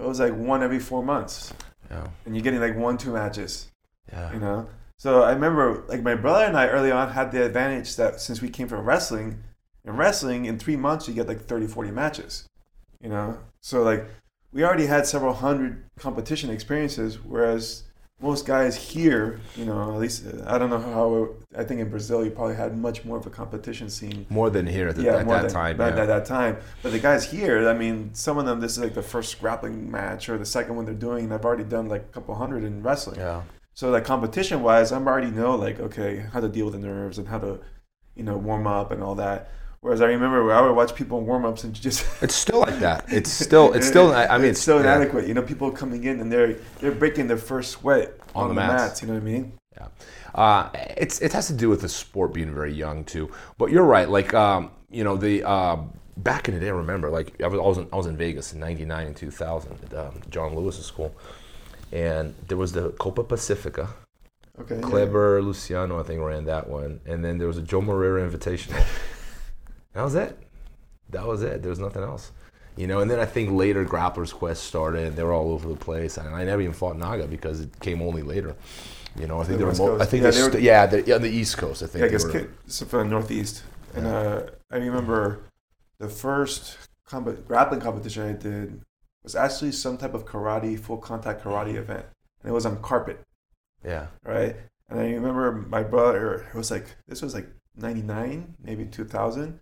it 0.00 0.06
was 0.06 0.20
like 0.20 0.34
one 0.34 0.62
every 0.62 0.78
four 0.78 1.02
months, 1.02 1.52
Yeah, 1.90 2.06
and 2.24 2.34
you're 2.34 2.42
getting 2.42 2.60
like 2.60 2.76
one 2.76 2.96
two 2.98 3.12
matches. 3.12 3.68
Yeah, 4.12 4.32
you 4.32 4.40
know? 4.40 4.68
So 4.96 5.22
i 5.22 5.32
remember 5.32 5.84
like 5.88 6.02
my 6.02 6.14
brother 6.14 6.44
and 6.44 6.56
i 6.56 6.68
early 6.68 6.90
on 6.90 7.10
had 7.12 7.32
the 7.32 7.44
advantage 7.44 7.96
that 7.96 8.20
since 8.20 8.42
we 8.42 8.50
came 8.50 8.68
from 8.68 8.84
wrestling 8.84 9.42
in 9.84 9.96
wrestling 9.96 10.44
in 10.44 10.58
three 10.58 10.76
months 10.76 11.08
you 11.08 11.14
get 11.14 11.26
like 11.26 11.46
30 11.46 11.66
40 11.66 11.90
matches. 11.90 12.46
You 13.00 13.08
know? 13.08 13.38
So 13.60 13.82
like 13.82 14.06
we 14.52 14.64
already 14.64 14.86
had 14.86 15.06
several 15.06 15.34
hundred 15.34 15.84
competition 15.98 16.50
experiences 16.50 17.18
whereas 17.22 17.84
most 18.22 18.46
guys 18.46 18.76
here 18.76 19.40
you 19.56 19.64
know 19.64 19.92
at 19.94 19.98
least 19.98 20.26
uh, 20.26 20.42
i 20.46 20.58
don't 20.58 20.68
know 20.70 20.78
how 20.78 21.28
i 21.58 21.64
think 21.64 21.80
in 21.80 21.88
brazil 21.88 22.24
you 22.24 22.30
probably 22.30 22.54
had 22.54 22.76
much 22.76 23.04
more 23.04 23.16
of 23.16 23.26
a 23.26 23.30
competition 23.30 23.88
scene 23.88 24.26
more 24.28 24.50
than 24.50 24.66
here 24.66 24.88
at, 24.88 24.96
the, 24.96 25.02
yeah, 25.02 25.16
at 25.16 25.26
more 25.26 25.36
that 25.36 25.42
than- 25.42 25.52
time. 25.52 25.80
At, 25.80 25.96
yeah. 25.96 26.02
at 26.02 26.06
that 26.06 26.26
time. 26.26 26.58
But 26.82 26.92
the 26.92 26.98
guys 26.98 27.30
here, 27.30 27.68
I 27.68 27.72
mean, 27.74 28.10
some 28.12 28.36
of 28.38 28.44
them, 28.46 28.60
this 28.60 28.72
is 28.76 28.82
like 28.82 28.94
the 28.94 29.02
first 29.02 29.40
grappling 29.40 29.90
match 29.90 30.28
or 30.28 30.36
the 30.38 30.44
second 30.44 30.76
one 30.76 30.84
they're 30.84 30.94
doing. 30.94 31.24
And 31.24 31.34
I've 31.34 31.44
already 31.44 31.64
done 31.64 31.88
like 31.88 32.02
a 32.02 32.12
couple 32.12 32.34
hundred 32.34 32.64
in 32.64 32.82
wrestling. 32.82 33.18
yeah. 33.18 33.42
So 33.74 33.90
like 33.90 34.04
competition 34.04 34.62
wise, 34.62 34.92
I'm 34.92 35.06
already 35.08 35.30
know 35.30 35.54
like 35.54 35.80
okay 35.80 36.26
how 36.32 36.40
to 36.40 36.48
deal 36.48 36.66
with 36.66 36.74
the 36.74 36.80
nerves 36.86 37.18
and 37.18 37.28
how 37.28 37.38
to 37.38 37.60
you 38.16 38.24
know, 38.24 38.36
warm 38.36 38.66
up 38.66 38.90
and 38.90 39.02
all 39.02 39.14
that. 39.14 39.50
Whereas 39.82 40.02
I 40.02 40.06
remember 40.06 40.52
I 40.52 40.60
would 40.60 40.76
watch 40.76 40.94
people 40.94 41.18
in 41.18 41.26
warm 41.26 41.46
ups 41.46 41.64
and 41.64 41.74
just 41.74 42.06
It's 42.22 42.34
still 42.34 42.60
like 42.60 42.78
that. 42.80 43.06
It's 43.08 43.30
still. 43.30 43.72
It's 43.72 43.86
still. 43.86 44.12
I 44.12 44.36
mean, 44.36 44.50
it's 44.50 44.60
still 44.60 44.82
yeah. 44.82 44.96
inadequate. 44.96 45.26
You 45.26 45.34
know, 45.34 45.42
people 45.42 45.70
coming 45.70 46.04
in 46.04 46.20
and 46.20 46.30
they're 46.30 46.54
they're 46.80 46.92
breaking 46.92 47.28
their 47.28 47.38
first 47.38 47.70
sweat 47.72 48.18
On 48.34 48.44
on, 48.44 48.48
the 48.50 48.54
mats. 48.54 48.82
mats. 48.82 49.02
You 49.02 49.08
know 49.08 49.14
what 49.14 49.22
I 49.22 49.24
mean? 49.24 49.52
Yeah, 49.76 49.86
uh, 50.34 50.68
it's 50.98 51.22
it 51.22 51.32
has 51.32 51.46
to 51.46 51.54
do 51.54 51.70
with 51.70 51.80
the 51.80 51.88
sport 51.88 52.34
being 52.34 52.54
very 52.54 52.74
young 52.74 53.04
too. 53.04 53.30
But 53.56 53.70
you're 53.70 53.84
right. 53.84 54.08
Like 54.08 54.34
um, 54.34 54.70
you 54.90 55.02
know 55.02 55.16
the 55.16 55.44
uh, 55.44 55.78
back 56.18 56.48
in 56.48 56.54
the 56.54 56.60
day, 56.60 56.68
I 56.68 56.72
remember 56.72 57.08
like 57.08 57.40
I 57.42 57.46
was 57.46 57.58
I 57.58 57.62
was 57.62 57.78
in, 57.78 57.88
I 57.90 57.96
was 57.96 58.06
in 58.06 58.18
Vegas 58.18 58.52
in 58.52 58.60
'99 58.60 59.06
and 59.06 59.16
2000 59.16 59.78
at 59.84 59.98
um, 59.98 60.20
John 60.28 60.54
Lewis's 60.54 60.84
school, 60.84 61.14
and 61.90 62.34
there 62.48 62.58
was 62.58 62.72
the 62.72 62.90
Copa 62.90 63.24
Pacifica. 63.24 63.88
Okay. 64.60 64.74
yeah. 64.74 64.82
Kleber 64.82 65.40
Luciano, 65.40 65.98
I 65.98 66.02
think, 66.02 66.20
ran 66.20 66.44
that 66.44 66.68
one, 66.68 67.00
and 67.06 67.24
then 67.24 67.38
there 67.38 67.46
was 67.46 67.56
a 67.56 67.62
Joe 67.62 67.80
Moreira 67.80 68.28
Invitational. 68.28 68.84
that 69.94 70.02
was 70.02 70.14
it. 70.14 70.38
That 71.10 71.26
was 71.26 71.42
it. 71.42 71.62
There 71.62 71.70
was 71.70 71.78
nothing 71.78 72.02
else. 72.02 72.32
You 72.76 72.86
know, 72.86 73.00
and 73.00 73.10
then 73.10 73.18
I 73.18 73.26
think 73.26 73.50
later 73.50 73.84
Grappler's 73.84 74.32
Quest 74.32 74.62
started, 74.64 75.06
and 75.08 75.16
they 75.16 75.22
were 75.24 75.32
all 75.32 75.50
over 75.50 75.68
the 75.68 75.76
place. 75.76 76.16
And 76.16 76.34
I 76.34 76.44
never 76.44 76.62
even 76.62 76.72
fought 76.72 76.96
Naga 76.96 77.26
because 77.26 77.60
it 77.60 77.78
came 77.80 78.00
only 78.00 78.22
later. 78.22 78.54
You 79.18 79.26
know, 79.26 79.40
I 79.40 79.44
think 79.44 79.58
The 79.58 79.58
they 79.58 79.64
were. 79.64 79.68
West 79.70 79.80
Mo- 79.80 79.98
I 79.98 80.04
think 80.06 80.22
Yeah, 80.22 80.30
they 80.30 80.42
were- 80.42 80.50
st- 80.52 80.62
yeah, 80.62 80.86
they're- 80.86 81.04
yeah, 81.04 81.14
on 81.16 81.22
the 81.22 81.28
East 81.28 81.58
Coast. 81.58 81.82
I 81.82 81.86
think 81.86 82.02
Yeah, 82.04 82.08
they 82.08 82.24
because 82.24 82.32
were. 82.32 82.48
so 82.68 82.86
from 82.86 83.08
the 83.08 83.14
Northeast, 83.14 83.64
and 83.94 84.06
uh, 84.06 84.42
I 84.70 84.76
remember 84.76 85.40
the 85.98 86.08
first 86.08 86.78
combat, 87.06 87.46
grappling 87.46 87.80
competition 87.80 88.22
I 88.28 88.32
did 88.32 88.80
was 89.24 89.34
actually 89.34 89.72
some 89.72 89.98
type 89.98 90.14
of 90.14 90.24
karate, 90.24 90.78
full 90.78 90.96
contact 90.96 91.42
karate 91.42 91.74
event, 91.74 92.06
and 92.42 92.50
it 92.50 92.54
was 92.54 92.64
on 92.64 92.80
carpet, 92.82 93.20
Yeah, 93.84 94.06
right? 94.24 94.54
And 94.88 95.00
I 95.00 95.10
remember 95.12 95.50
my 95.52 95.82
brother. 95.82 96.46
It 96.54 96.56
was 96.56 96.70
like 96.70 96.86
this 97.08 97.20
was 97.20 97.34
like 97.34 97.48
'99, 97.76 98.54
maybe 98.62 98.84
2000, 98.86 99.58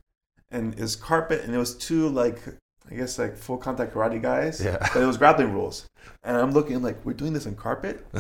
and 0.50 0.78
it's 0.78 0.96
carpet, 0.96 1.42
and 1.44 1.54
it 1.54 1.58
was 1.58 1.74
two 1.76 2.08
like 2.08 2.40
I 2.90 2.94
guess 2.94 3.18
like 3.18 3.36
full 3.36 3.58
contact 3.58 3.94
karate 3.94 4.20
guys, 4.20 4.62
Yeah. 4.64 4.78
but 4.94 5.02
it 5.02 5.06
was 5.06 5.16
grappling 5.18 5.52
rules, 5.52 5.86
and 6.24 6.36
I'm 6.36 6.52
looking 6.52 6.80
like 6.82 7.04
we're 7.04 7.12
doing 7.12 7.32
this 7.32 7.46
on 7.46 7.54
carpet. 7.54 8.04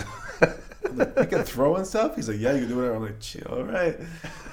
Like, 0.94 1.16
we 1.18 1.26
can 1.26 1.42
throw 1.42 1.76
and 1.76 1.86
stuff. 1.86 2.16
He's 2.16 2.28
like, 2.30 2.38
yeah, 2.40 2.52
you 2.54 2.60
can 2.60 2.68
do 2.68 2.76
whatever. 2.76 2.94
I'm 2.94 3.02
like, 3.02 3.20
chill, 3.20 3.46
all 3.50 3.64
right. 3.64 3.94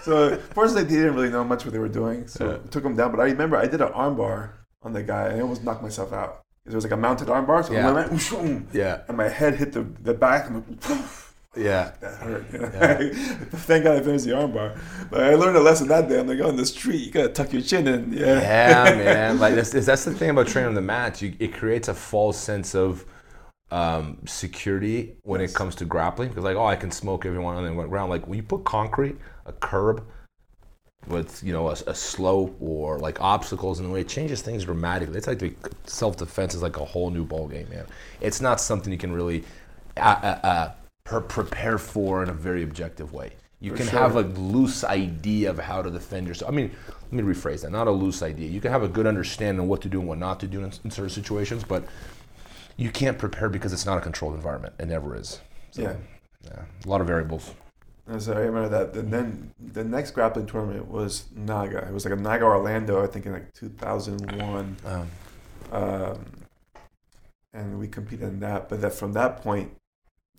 So 0.01 0.35
fortunately, 0.53 0.83
they 0.83 0.95
didn't 0.95 1.15
really 1.15 1.29
know 1.29 1.45
much 1.45 1.63
what 1.63 1.71
they 1.71 1.79
were 1.79 1.87
doing, 1.87 2.27
so 2.27 2.51
Yeah. 2.51 2.69
took 2.71 2.83
them 2.83 2.95
down. 2.95 3.11
But 3.11 3.21
I 3.21 3.25
remember 3.25 3.55
I 3.55 3.67
did 3.67 3.79
an 3.79 3.93
armbar 3.93 4.49
on 4.83 4.91
the 4.91 5.01
guy, 5.01 5.27
and 5.27 5.37
I 5.37 5.41
almost 5.41 5.63
knocked 5.63 5.81
myself 5.81 6.11
out. 6.11 6.41
It 6.65 6.73
was 6.73 6.83
like 6.83 6.91
a 6.91 6.97
mounted 6.97 7.29
armbar, 7.29 7.63
so 7.63 7.71
Yeah. 7.73 7.87
I 7.87 7.91
went, 7.93 8.67
yeah, 8.73 9.01
and 9.07 9.15
my 9.15 9.29
head 9.29 9.55
hit 9.55 9.71
the 9.71 9.83
the 10.01 10.13
back. 10.13 10.47
I'm 10.49 10.55
like, 10.55 10.99
yeah. 11.55 11.91
that 11.99 12.15
hurt. 12.15 12.45
you 12.51 12.59
know? 12.59 12.69
Yeah. 12.73 12.97
Thank 13.51 13.83
God 13.83 13.97
I 13.97 14.01
finished 14.01 14.25
the 14.25 14.31
armbar. 14.31 14.77
But 15.09 15.23
I 15.23 15.35
learned 15.35 15.57
a 15.57 15.61
lesson 15.61 15.87
that 15.89 16.09
day. 16.09 16.19
I'm 16.19 16.27
like, 16.27 16.39
oh, 16.39 16.49
in 16.49 16.55
the 16.55 16.65
street, 16.65 17.01
you 17.01 17.11
gotta 17.11 17.29
tuck 17.29 17.53
your 17.53 17.61
chin 17.61 17.87
in. 17.87 18.13
Yeah, 18.13 18.41
yeah, 18.41 18.95
man. 18.95 19.39
Like 19.45 19.55
that's, 19.55 19.71
that's 19.71 20.05
the 20.05 20.13
thing 20.13 20.29
about 20.29 20.47
training 20.47 20.69
on 20.69 20.75
the 20.75 20.81
mat. 20.81 21.21
You, 21.21 21.33
it 21.39 21.53
creates 21.53 21.87
a 21.87 21.93
false 21.93 22.37
sense 22.37 22.75
of 22.75 23.05
um, 23.71 24.17
security 24.25 25.17
when 25.23 25.41
it 25.41 25.53
comes 25.53 25.75
to 25.75 25.85
grappling. 25.85 26.29
Because 26.29 26.43
like, 26.43 26.57
oh, 26.57 26.65
I 26.65 26.75
can 26.75 26.91
smoke 26.91 27.25
everyone 27.25 27.55
on 27.57 27.63
the 27.63 27.83
ground. 27.87 28.09
Like 28.09 28.27
when 28.27 28.37
you 28.37 28.43
put 28.43 28.63
concrete, 28.63 29.17
a 29.45 29.53
curb 29.53 30.03
with 31.07 31.43
you 31.43 31.53
know 31.53 31.69
a, 31.69 31.73
a 31.87 31.95
slope 31.95 32.57
or 32.59 32.97
like 32.99 33.21
obstacles 33.21 33.79
in 33.79 33.85
the 33.85 33.91
way, 33.91 34.01
it 34.01 34.09
changes 34.09 34.41
things 34.41 34.65
dramatically. 34.65 35.17
It's 35.17 35.27
like 35.27 35.39
the 35.39 35.53
self 35.85 36.17
defense 36.17 36.53
is 36.53 36.61
like 36.61 36.77
a 36.77 36.85
whole 36.85 37.09
new 37.09 37.25
ball 37.25 37.47
game, 37.47 37.69
man. 37.69 37.85
It's 38.21 38.41
not 38.41 38.59
something 38.59 38.91
you 38.91 38.99
can 38.99 39.13
really 39.13 39.43
uh, 39.97 40.19
uh, 40.21 40.47
uh, 40.47 40.71
per- 41.05 41.21
prepare 41.21 41.77
for 41.77 42.21
in 42.21 42.29
a 42.29 42.33
very 42.33 42.63
objective 42.63 43.13
way. 43.13 43.31
You 43.61 43.71
For 43.71 43.77
can 43.77 43.87
sure. 43.87 43.99
have 43.99 44.15
a 44.17 44.21
loose 44.21 44.83
idea 44.83 45.49
of 45.49 45.57
how 45.57 45.81
to 45.81 45.89
defend 45.89 46.27
yourself. 46.27 46.51
I 46.51 46.55
mean, 46.55 46.71
let 47.11 47.13
me 47.13 47.33
rephrase 47.33 47.61
that. 47.61 47.71
Not 47.71 47.87
a 47.87 47.91
loose 47.91 48.21
idea. 48.21 48.49
You 48.49 48.59
can 48.59 48.71
have 48.71 48.83
a 48.83 48.87
good 48.87 49.07
understanding 49.07 49.63
of 49.63 49.69
what 49.69 49.81
to 49.83 49.89
do 49.89 49.99
and 49.99 50.09
what 50.09 50.17
not 50.17 50.39
to 50.41 50.47
do 50.47 50.59
in, 50.59 50.71
in 50.83 50.91
certain 50.91 51.09
situations, 51.09 51.63
but 51.63 51.85
you 52.75 52.91
can't 52.91 53.17
prepare 53.17 53.47
because 53.47 53.71
it's 53.71 53.85
not 53.85 53.97
a 53.97 54.01
controlled 54.01 54.35
environment. 54.35 54.73
It 54.77 54.87
never 54.87 55.15
is. 55.15 55.39
So, 55.71 55.83
Yeah. 55.83 55.95
yeah, 56.43 56.65
a 56.85 56.87
lot 56.89 56.99
of 56.99 57.07
variables. 57.07 57.53
And 58.07 58.21
so 58.21 58.33
I 58.33 58.39
remember 58.41 58.69
that. 58.69 58.93
And 58.95 59.11
then 59.11 59.51
the 59.59 59.83
next 59.83 60.11
grappling 60.11 60.45
tournament 60.45 60.87
was 60.87 61.25
Naga. 61.35 61.87
It 61.87 61.93
was 61.93 62.05
like 62.05 62.13
a 62.13 62.21
Naga 62.21 62.43
Orlando, 62.43 63.01
I 63.03 63.07
think 63.07 63.25
in 63.25 63.31
like 63.33 63.51
2001. 63.53 64.75
Um, 64.85 65.07
um, 65.71 66.25
and 67.53 67.79
we 67.79 67.87
competed 67.87 68.27
in 68.27 68.39
that. 68.41 68.69
But 68.69 68.81
that 68.81 68.93
from 68.93 69.13
that 69.13 69.41
point, 69.41 69.71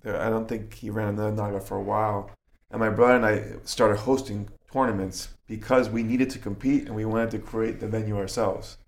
I 0.05 0.29
don't 0.29 0.49
think 0.49 0.75
he 0.75 0.91
ran 0.91 1.09
another 1.09 1.33
Naga 1.33 1.61
for 1.61 1.77
a 1.77 1.83
while. 1.83 2.31
And 2.71 2.81
my 2.81 2.91
brother 2.91 3.17
and 3.17 3.27
I 3.27 3.65
started 3.65 3.99
hosting 3.99 4.49
tournaments 4.73 5.29
because 5.47 5.89
we 5.89 6.03
needed 6.03 6.31
to 6.31 6.39
compete 6.39 6.87
and 6.87 6.95
we 6.95 7.05
wanted 7.05 7.31
to 7.33 7.39
create 7.39 7.81
the 7.81 7.89
venue 7.89 8.17
ourselves. 8.17 8.79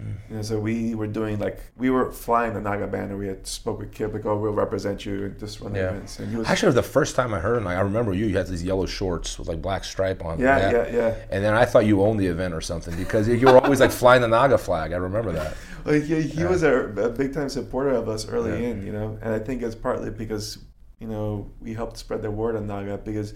Mm. 0.00 0.30
Know, 0.30 0.42
so 0.42 0.58
we 0.58 0.94
were 0.96 1.06
doing 1.06 1.38
like 1.38 1.60
we 1.76 1.88
were 1.88 2.10
flying 2.10 2.54
the 2.54 2.60
Naga 2.60 2.86
banner. 2.88 3.16
We 3.16 3.28
had 3.28 3.46
spoke 3.46 3.78
with 3.78 3.92
Kipp 3.92 4.12
like, 4.12 4.26
"Oh, 4.26 4.36
we'll 4.36 4.52
represent 4.52 5.06
you 5.06 5.26
and 5.26 5.38
just 5.38 5.60
run 5.60 5.72
the 5.72 5.78
Yeah. 5.78 5.90
events." 5.90 6.18
And 6.18 6.30
he 6.30 6.36
was, 6.36 6.48
Actually, 6.48 6.72
the 6.72 6.82
first 6.82 7.14
time 7.14 7.32
I 7.32 7.38
heard 7.38 7.58
him, 7.58 7.64
like, 7.64 7.76
I 7.76 7.80
remember 7.80 8.12
you. 8.12 8.26
You 8.26 8.36
had 8.36 8.48
these 8.48 8.64
yellow 8.64 8.86
shorts 8.86 9.38
with 9.38 9.46
like 9.46 9.62
black 9.62 9.84
stripe 9.84 10.24
on. 10.24 10.40
yeah, 10.40 10.70
yeah, 10.72 10.88
yeah. 10.92 11.14
And 11.30 11.44
then 11.44 11.54
I 11.54 11.64
thought 11.64 11.86
you 11.86 12.02
owned 12.02 12.18
the 12.18 12.26
event 12.26 12.54
or 12.54 12.60
something 12.60 12.96
because 12.96 13.28
you 13.28 13.46
were 13.46 13.58
always 13.60 13.78
like 13.78 13.92
flying 13.92 14.20
the 14.22 14.28
Naga 14.28 14.58
flag. 14.58 14.92
I 14.92 14.96
remember 14.96 15.32
that. 15.32 15.54
Like 15.86 16.04
he, 16.04 16.22
he 16.22 16.40
Yeah. 16.40 16.48
was 16.48 16.62
a, 16.62 16.72
a 16.96 17.10
big 17.10 17.34
time 17.34 17.50
supporter 17.50 17.90
of 17.90 18.08
us 18.08 18.26
early 18.26 18.50
Yeah. 18.52 18.68
in, 18.70 18.86
you 18.86 18.92
know, 18.92 19.18
and 19.20 19.34
I 19.34 19.38
think 19.38 19.62
it's 19.62 19.74
partly 19.74 20.10
because 20.10 20.58
you 20.98 21.06
know 21.06 21.50
we 21.60 21.74
helped 21.74 21.98
spread 21.98 22.22
the 22.22 22.30
word 22.30 22.56
on 22.56 22.66
Naga 22.66 22.96
because 22.96 23.34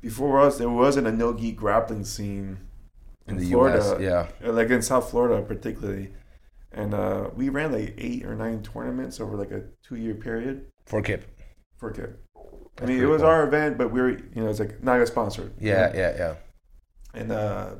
before 0.00 0.40
us 0.40 0.58
there 0.58 0.70
wasn't 0.70 1.08
a 1.08 1.12
no 1.12 1.34
gi 1.34 1.50
grappling 1.52 2.04
scene 2.04 2.58
In, 3.28 3.36
in, 3.36 3.42
the 3.44 3.50
Florida, 3.50 3.78
U.S., 3.78 4.00
yeah. 4.00 4.48
uh, 4.48 4.52
like 4.52 4.70
in 4.70 4.82
South 4.82 5.10
Florida 5.10 5.42
particularly, 5.44 6.10
and 6.72 6.94
uh, 6.94 7.30
we 7.34 7.48
ran 7.48 7.72
like 7.72 7.94
eight 7.98 8.24
or 8.24 8.34
nine 8.34 8.62
tournaments 8.62 9.20
over 9.20 9.36
like 9.36 9.50
a 9.50 9.62
two 9.82 9.96
year 9.96 10.14
period 10.14 10.66
For 10.86 11.02
Kipp. 11.02 11.24
for 11.76 11.90
Kipp. 11.92 12.20
I 12.80 12.86
mean, 12.86 13.00
it 13.02 13.06
was 13.06 13.22
cool. 13.22 13.30
our 13.30 13.46
event, 13.46 13.76
but 13.76 13.90
we 13.90 14.00
were 14.00 14.10
you 14.10 14.42
know 14.42 14.48
it's 14.48 14.60
like 14.60 14.82
Naga 14.82 15.06
sponsored. 15.06 15.52
you 15.60 15.70
Yeah, 15.70 15.88
know? 15.88 15.92
yeah, 15.98 16.16
yeah. 16.16 16.34
And 17.14 17.32
uh, 17.32 17.70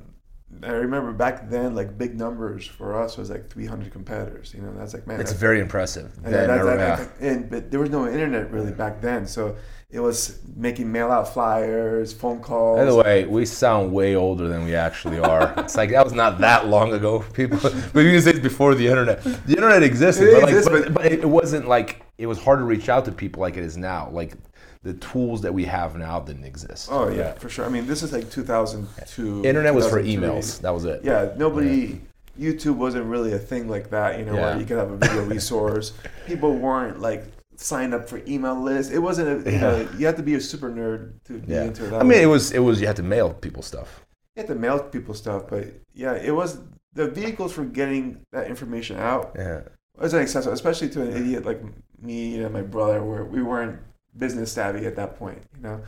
I 0.62 0.70
remember 0.70 1.12
back 1.12 1.48
then, 1.50 1.74
like 1.74 1.96
big 1.96 2.16
numbers 2.18 2.66
for 2.66 3.00
us 3.00 3.16
was 3.16 3.30
like 3.30 3.48
300 3.48 3.92
competitors. 3.92 4.52
You 4.54 4.62
know, 4.62 4.72
that's 4.76 4.94
like 4.94 5.06
man, 5.06 5.20
It's 5.20 5.30
that's- 5.30 5.40
very 5.40 5.60
impressive. 5.60 6.12
And, 6.24 6.34
Then, 6.34 6.48
that's- 6.48 6.66
I- 6.66 6.76
that- 6.76 7.10
yeah. 7.20 7.28
and 7.30 7.50
but 7.50 7.70
there 7.70 7.80
was 7.80 7.90
no 7.90 8.06
internet 8.08 8.50
really 8.50 8.72
back 8.72 9.00
then, 9.00 9.26
so 9.26 9.56
it 9.90 10.00
was 10.00 10.38
making 10.54 10.92
mail 10.92 11.10
out 11.10 11.32
flyers, 11.32 12.12
phone 12.12 12.40
calls. 12.40 12.78
By 12.78 12.84
the 12.84 12.94
way, 12.94 13.24
we 13.24 13.46
sound 13.46 13.90
way 13.90 14.14
older 14.16 14.46
than 14.46 14.64
we 14.64 14.74
actually 14.74 15.18
are. 15.18 15.54
it's 15.58 15.76
like 15.76 15.90
that 15.90 16.04
was 16.04 16.12
not 16.12 16.38
that 16.40 16.66
long 16.66 16.92
ago. 16.92 17.20
People, 17.32 17.58
but 17.58 18.00
you 18.00 18.12
can 18.12 18.20
say 18.20 18.30
it's 18.32 18.38
before 18.40 18.74
the 18.74 18.86
internet. 18.86 19.22
The 19.24 19.54
internet 19.56 19.82
existed, 19.82 20.28
but, 20.34 20.42
like, 20.42 20.48
exists, 20.52 20.68
but, 20.70 20.92
but- 20.94 21.06
it 21.06 21.28
wasn't 21.28 21.68
like 21.68 22.02
it 22.18 22.26
was 22.26 22.38
hard 22.38 22.58
to 22.58 22.64
reach 22.64 22.90
out 22.90 23.06
to 23.06 23.12
people 23.12 23.40
like 23.40 23.56
it 23.56 23.64
is 23.64 23.78
now. 23.78 24.10
Like 24.10 24.34
the 24.82 24.92
tools 24.94 25.40
that 25.40 25.54
we 25.54 25.64
have 25.64 25.96
now 25.96 26.20
didn't 26.20 26.44
exist. 26.44 26.88
oh 26.92 27.08
yeah, 27.08 27.32
for 27.32 27.48
sure. 27.48 27.64
I 27.64 27.70
mean, 27.70 27.86
this 27.86 28.02
is 28.02 28.12
like 28.12 28.30
2002. 28.30 29.42
Internet 29.46 29.74
was 29.74 29.88
for 29.88 30.02
emails. 30.02 30.60
That 30.60 30.74
was 30.74 30.84
it. 30.84 31.00
Yeah, 31.02 31.32
nobody. 31.38 32.00
YouTube 32.38 32.76
wasn't 32.76 33.04
really 33.06 33.32
a 33.32 33.38
thing 33.38 33.68
like 33.68 33.90
that. 33.90 34.18
You 34.18 34.26
know, 34.26 34.34
Yeah. 34.34 34.40
where 34.50 34.58
you 34.60 34.66
could 34.66 34.76
have 34.76 34.90
a 34.92 34.96
video 34.98 35.24
resource. 35.24 35.94
People 36.26 36.54
weren't 36.54 37.00
like 37.00 37.24
signed 37.60 37.92
up 37.92 38.08
for 38.08 38.22
email 38.26 38.54
lists. 38.60 38.92
It 38.92 38.98
wasn't. 39.00 39.46
A, 39.46 39.50
you, 39.52 39.58
know, 39.58 39.88
you 39.98 40.06
had 40.06 40.16
to 40.16 40.22
be 40.22 40.34
a 40.34 40.40
super 40.40 40.70
nerd 40.70 41.12
to 41.24 41.38
be 41.38 41.52
Yeah. 41.52 41.64
into 41.64 41.86
it. 41.86 41.90
that 41.90 42.00
I 42.00 42.02
mean, 42.04 42.10
way. 42.18 42.22
it 42.22 42.26
was 42.26 42.52
it 42.52 42.60
was 42.60 42.80
you 42.80 42.86
had 42.86 42.96
to 42.96 43.02
mail 43.02 43.34
people 43.34 43.62
stuff. 43.62 44.04
you 44.36 44.40
had 44.42 44.48
to 44.48 44.54
mail 44.54 44.78
people 44.80 45.14
stuff, 45.14 45.42
but 45.48 45.64
yeah, 45.92 46.14
it 46.14 46.34
was 46.34 46.58
the 46.94 47.08
vehicles 47.08 47.52
for 47.52 47.64
getting 47.64 48.20
that 48.32 48.46
information 48.48 48.96
out 48.96 49.32
Yeah. 49.36 49.60
wasn't 50.00 50.22
accessible, 50.22 50.54
especially 50.54 50.88
to 50.90 51.02
an 51.02 51.12
idiot 51.16 51.44
like 51.44 51.60
me 52.00 52.40
and 52.42 52.52
my 52.52 52.62
brother, 52.62 53.02
where 53.02 53.24
we 53.24 53.42
weren't 53.42 53.78
business 54.16 54.52
savvy 54.52 54.86
at 54.86 54.94
that 54.96 55.16
point. 55.18 55.40
You 55.56 55.62
know, 55.62 55.80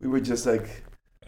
we 0.00 0.08
were 0.08 0.20
just 0.20 0.46
like 0.46 0.68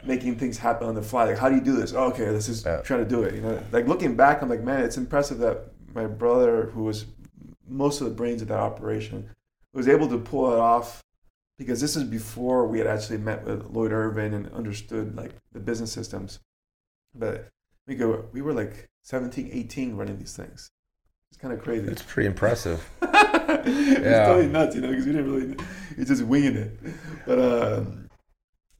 making 0.04 0.36
things 0.36 0.58
happen 0.58 0.88
on 0.88 0.94
the 0.94 1.02
fly. 1.02 1.24
Like, 1.26 1.38
how 1.38 1.48
do 1.48 1.54
you 1.56 1.60
do 1.60 1.76
this? 1.76 1.92
Oh, 1.92 2.04
okay, 2.10 2.30
let's 2.30 2.46
just 2.46 2.64
Yeah. 2.64 2.80
try 2.82 2.96
to 2.96 3.04
do 3.04 3.22
it. 3.22 3.34
You 3.34 3.40
know, 3.42 3.58
like 3.72 3.86
looking 3.88 4.14
back, 4.16 4.42
I'm 4.42 4.48
like, 4.48 4.62
man, 4.62 4.80
it's 4.84 4.96
impressive 4.96 5.38
that 5.38 5.56
my 5.94 6.06
brother, 6.06 6.70
who 6.74 6.84
was 6.84 7.06
most 7.68 8.00
of 8.00 8.08
the 8.08 8.14
brains 8.14 8.42
of 8.42 8.48
that 8.48 8.58
operation, 8.58 9.28
was 9.72 9.88
able 9.88 10.08
to 10.08 10.18
pull 10.18 10.52
it 10.52 10.58
off. 10.58 11.00
Because 11.58 11.80
this 11.80 11.94
is 11.96 12.04
before 12.04 12.66
we 12.66 12.78
had 12.78 12.88
actually 12.88 13.18
met 13.18 13.44
with 13.44 13.66
Lloyd 13.66 13.92
Irvin 13.92 14.34
and 14.34 14.50
understood 14.52 15.14
like 15.14 15.32
the 15.52 15.60
business 15.60 15.92
systems. 15.92 16.40
But 17.14 17.48
we 17.86 17.94
go, 17.94 18.24
we 18.32 18.42
were 18.42 18.52
like 18.54 18.88
17, 19.02 19.50
18 19.52 19.94
running 19.96 20.18
these 20.18 20.34
things. 20.34 20.70
It's 21.30 21.40
kind 21.40 21.54
of 21.54 21.62
crazy. 21.62 21.86
It's 21.88 22.02
pretty 22.02 22.26
impressive. 22.26 22.84
it's 23.02 23.68
Yeah. 24.00 24.26
totally 24.26 24.48
nuts, 24.48 24.74
you 24.74 24.80
know, 24.80 24.88
because 24.88 25.06
we 25.06 25.12
didn't 25.12 25.30
really, 25.32 25.56
you're 25.96 26.06
just 26.06 26.22
winging 26.24 26.56
it. 26.56 26.78
But 27.26 27.38
um, 27.38 28.08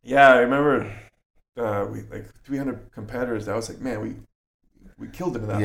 yeah, 0.03 0.31
I 0.33 0.39
remember 0.39 0.93
uh, 1.57 1.87
we 1.91 2.01
like 2.11 2.27
300 2.45 2.91
competitors. 2.93 3.47
I 3.49 3.55
was 3.55 3.69
like, 3.69 3.81
man, 3.81 4.01
we 4.01 4.17
we 4.99 5.09
killed 5.09 5.35
them 5.35 5.43
in 5.43 5.49
that 5.51 5.55
one. 5.57 5.63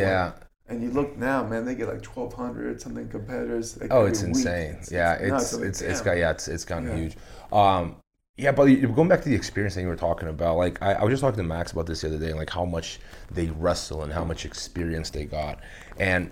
Yeah. 0.67 0.74
And 0.74 0.83
you 0.83 0.91
look 0.91 1.17
now, 1.17 1.43
man, 1.43 1.65
they 1.65 1.75
get 1.75 1.88
like 1.88 2.05
1,200 2.05 2.81
something 2.81 3.07
competitors. 3.07 3.77
Oh, 3.89 4.05
it's 4.05 4.21
insane. 4.21 4.77
yeah, 4.91 5.17
nuts. 5.21 5.43
it's 5.43 5.53
like, 5.53 5.63
it's 5.65 5.81
it's 5.81 6.01
got 6.01 6.17
yeah, 6.17 6.31
it's 6.31 6.47
it's 6.47 6.65
gotten 6.65 6.88
Yeah. 6.89 6.95
huge. 6.95 7.15
Um, 7.51 7.95
Yeah, 8.38 8.51
but 8.51 8.65
going 8.93 9.07
back 9.07 9.24
to 9.24 9.29
the 9.29 9.36
experience 9.36 9.74
that 9.75 9.81
you 9.81 9.88
were 9.88 9.95
talking 9.95 10.27
about, 10.29 10.57
like 10.57 10.81
I, 10.81 10.93
I 10.93 11.03
was 11.03 11.12
just 11.12 11.21
talking 11.21 11.38
to 11.38 11.43
Max 11.43 11.71
about 11.71 11.88
this 11.88 12.01
the 12.01 12.07
other 12.07 12.19
day, 12.19 12.33
like 12.33 12.50
how 12.50 12.65
much 12.65 13.00
they 13.31 13.47
wrestle 13.47 14.03
and 14.03 14.13
how 14.13 14.24
much 14.24 14.45
experience 14.45 15.09
they 15.09 15.25
got, 15.25 15.59
and 15.97 16.31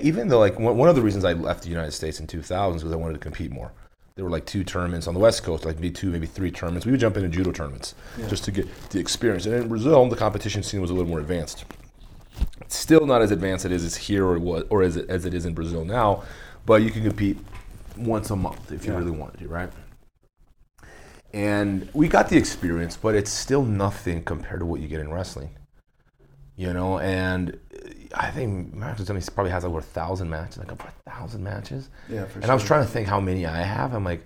even 0.00 0.28
though 0.28 0.38
like 0.38 0.58
one, 0.58 0.88
of 0.88 0.94
the 0.94 1.02
reasons 1.02 1.24
I 1.24 1.32
left 1.32 1.62
the 1.64 1.68
United 1.68 1.90
States 1.92 2.20
in 2.20 2.26
2000s 2.26 2.82
was 2.84 2.92
I 2.92 2.96
wanted 2.96 3.14
to 3.14 3.18
compete 3.18 3.50
more. 3.50 3.72
There 4.14 4.24
were 4.24 4.30
like 4.30 4.46
two 4.46 4.62
tournaments 4.62 5.08
on 5.08 5.14
the 5.14 5.20
West 5.20 5.42
Coast, 5.42 5.64
like 5.64 5.76
maybe 5.76 5.90
two, 5.90 6.10
maybe 6.10 6.26
three 6.26 6.50
tournaments. 6.52 6.86
We 6.86 6.92
would 6.92 7.00
jump 7.00 7.16
into 7.16 7.28
judo 7.28 7.50
tournaments 7.50 7.94
just 8.28 8.44
to 8.44 8.52
get 8.52 8.68
the 8.90 9.00
experience. 9.00 9.44
And 9.44 9.54
in 9.56 9.68
Brazil, 9.68 10.08
the 10.08 10.16
competition 10.16 10.62
scene 10.62 10.80
was 10.80 10.90
a 10.90 10.94
little 10.94 11.08
more 11.08 11.18
advanced. 11.18 11.64
It's 12.60 12.76
still 12.76 13.06
not 13.06 13.22
as 13.22 13.30
advanced 13.30 13.64
as 13.64 13.82
it 13.82 13.86
is 13.86 13.96
here 13.96 14.24
or 14.26 14.38
what, 14.38 14.66
or 14.70 14.82
as 14.82 14.96
it, 14.96 15.08
as 15.08 15.24
it 15.24 15.34
is 15.34 15.46
in 15.46 15.54
Brazil 15.54 15.84
now, 15.84 16.24
but 16.66 16.82
you 16.82 16.90
can 16.90 17.02
compete 17.02 17.38
once 17.96 18.30
a 18.30 18.36
month 18.36 18.72
if 18.72 18.84
you 18.84 18.92
Yeah. 18.92 18.98
really 18.98 19.10
wanted 19.12 19.38
to, 19.38 19.48
right? 19.48 19.70
And 21.32 21.88
we 21.92 22.08
got 22.08 22.28
the 22.28 22.36
experience, 22.36 22.96
but 22.96 23.14
it's 23.14 23.30
still 23.30 23.64
nothing 23.64 24.22
compared 24.22 24.60
to 24.60 24.66
what 24.66 24.80
you 24.80 24.88
get 24.88 25.00
in 25.00 25.12
wrestling. 25.12 25.50
You 26.56 26.72
know, 26.72 27.00
and 27.00 27.58
I 28.14 28.30
think 28.30 28.72
Max 28.72 28.98
was 28.98 29.08
telling 29.08 29.18
me 29.20 29.24
he 29.24 29.30
probably 29.34 29.50
has 29.50 29.64
over 29.64 29.80
a 29.80 29.82
thousand 29.82 30.30
matches, 30.30 30.58
like 30.58 30.70
over 30.70 30.84
a 30.84 31.10
thousand 31.10 31.42
matches. 31.42 31.90
Yeah, 32.08 32.26
for 32.26 32.38
And 32.38 32.50
I 32.50 32.54
was 32.54 32.62
trying 32.62 32.84
to 32.84 32.90
think 32.90 33.08
how 33.08 33.18
many 33.18 33.44
I 33.44 33.62
have. 33.62 33.92
I'm 33.92 34.04
like, 34.04 34.24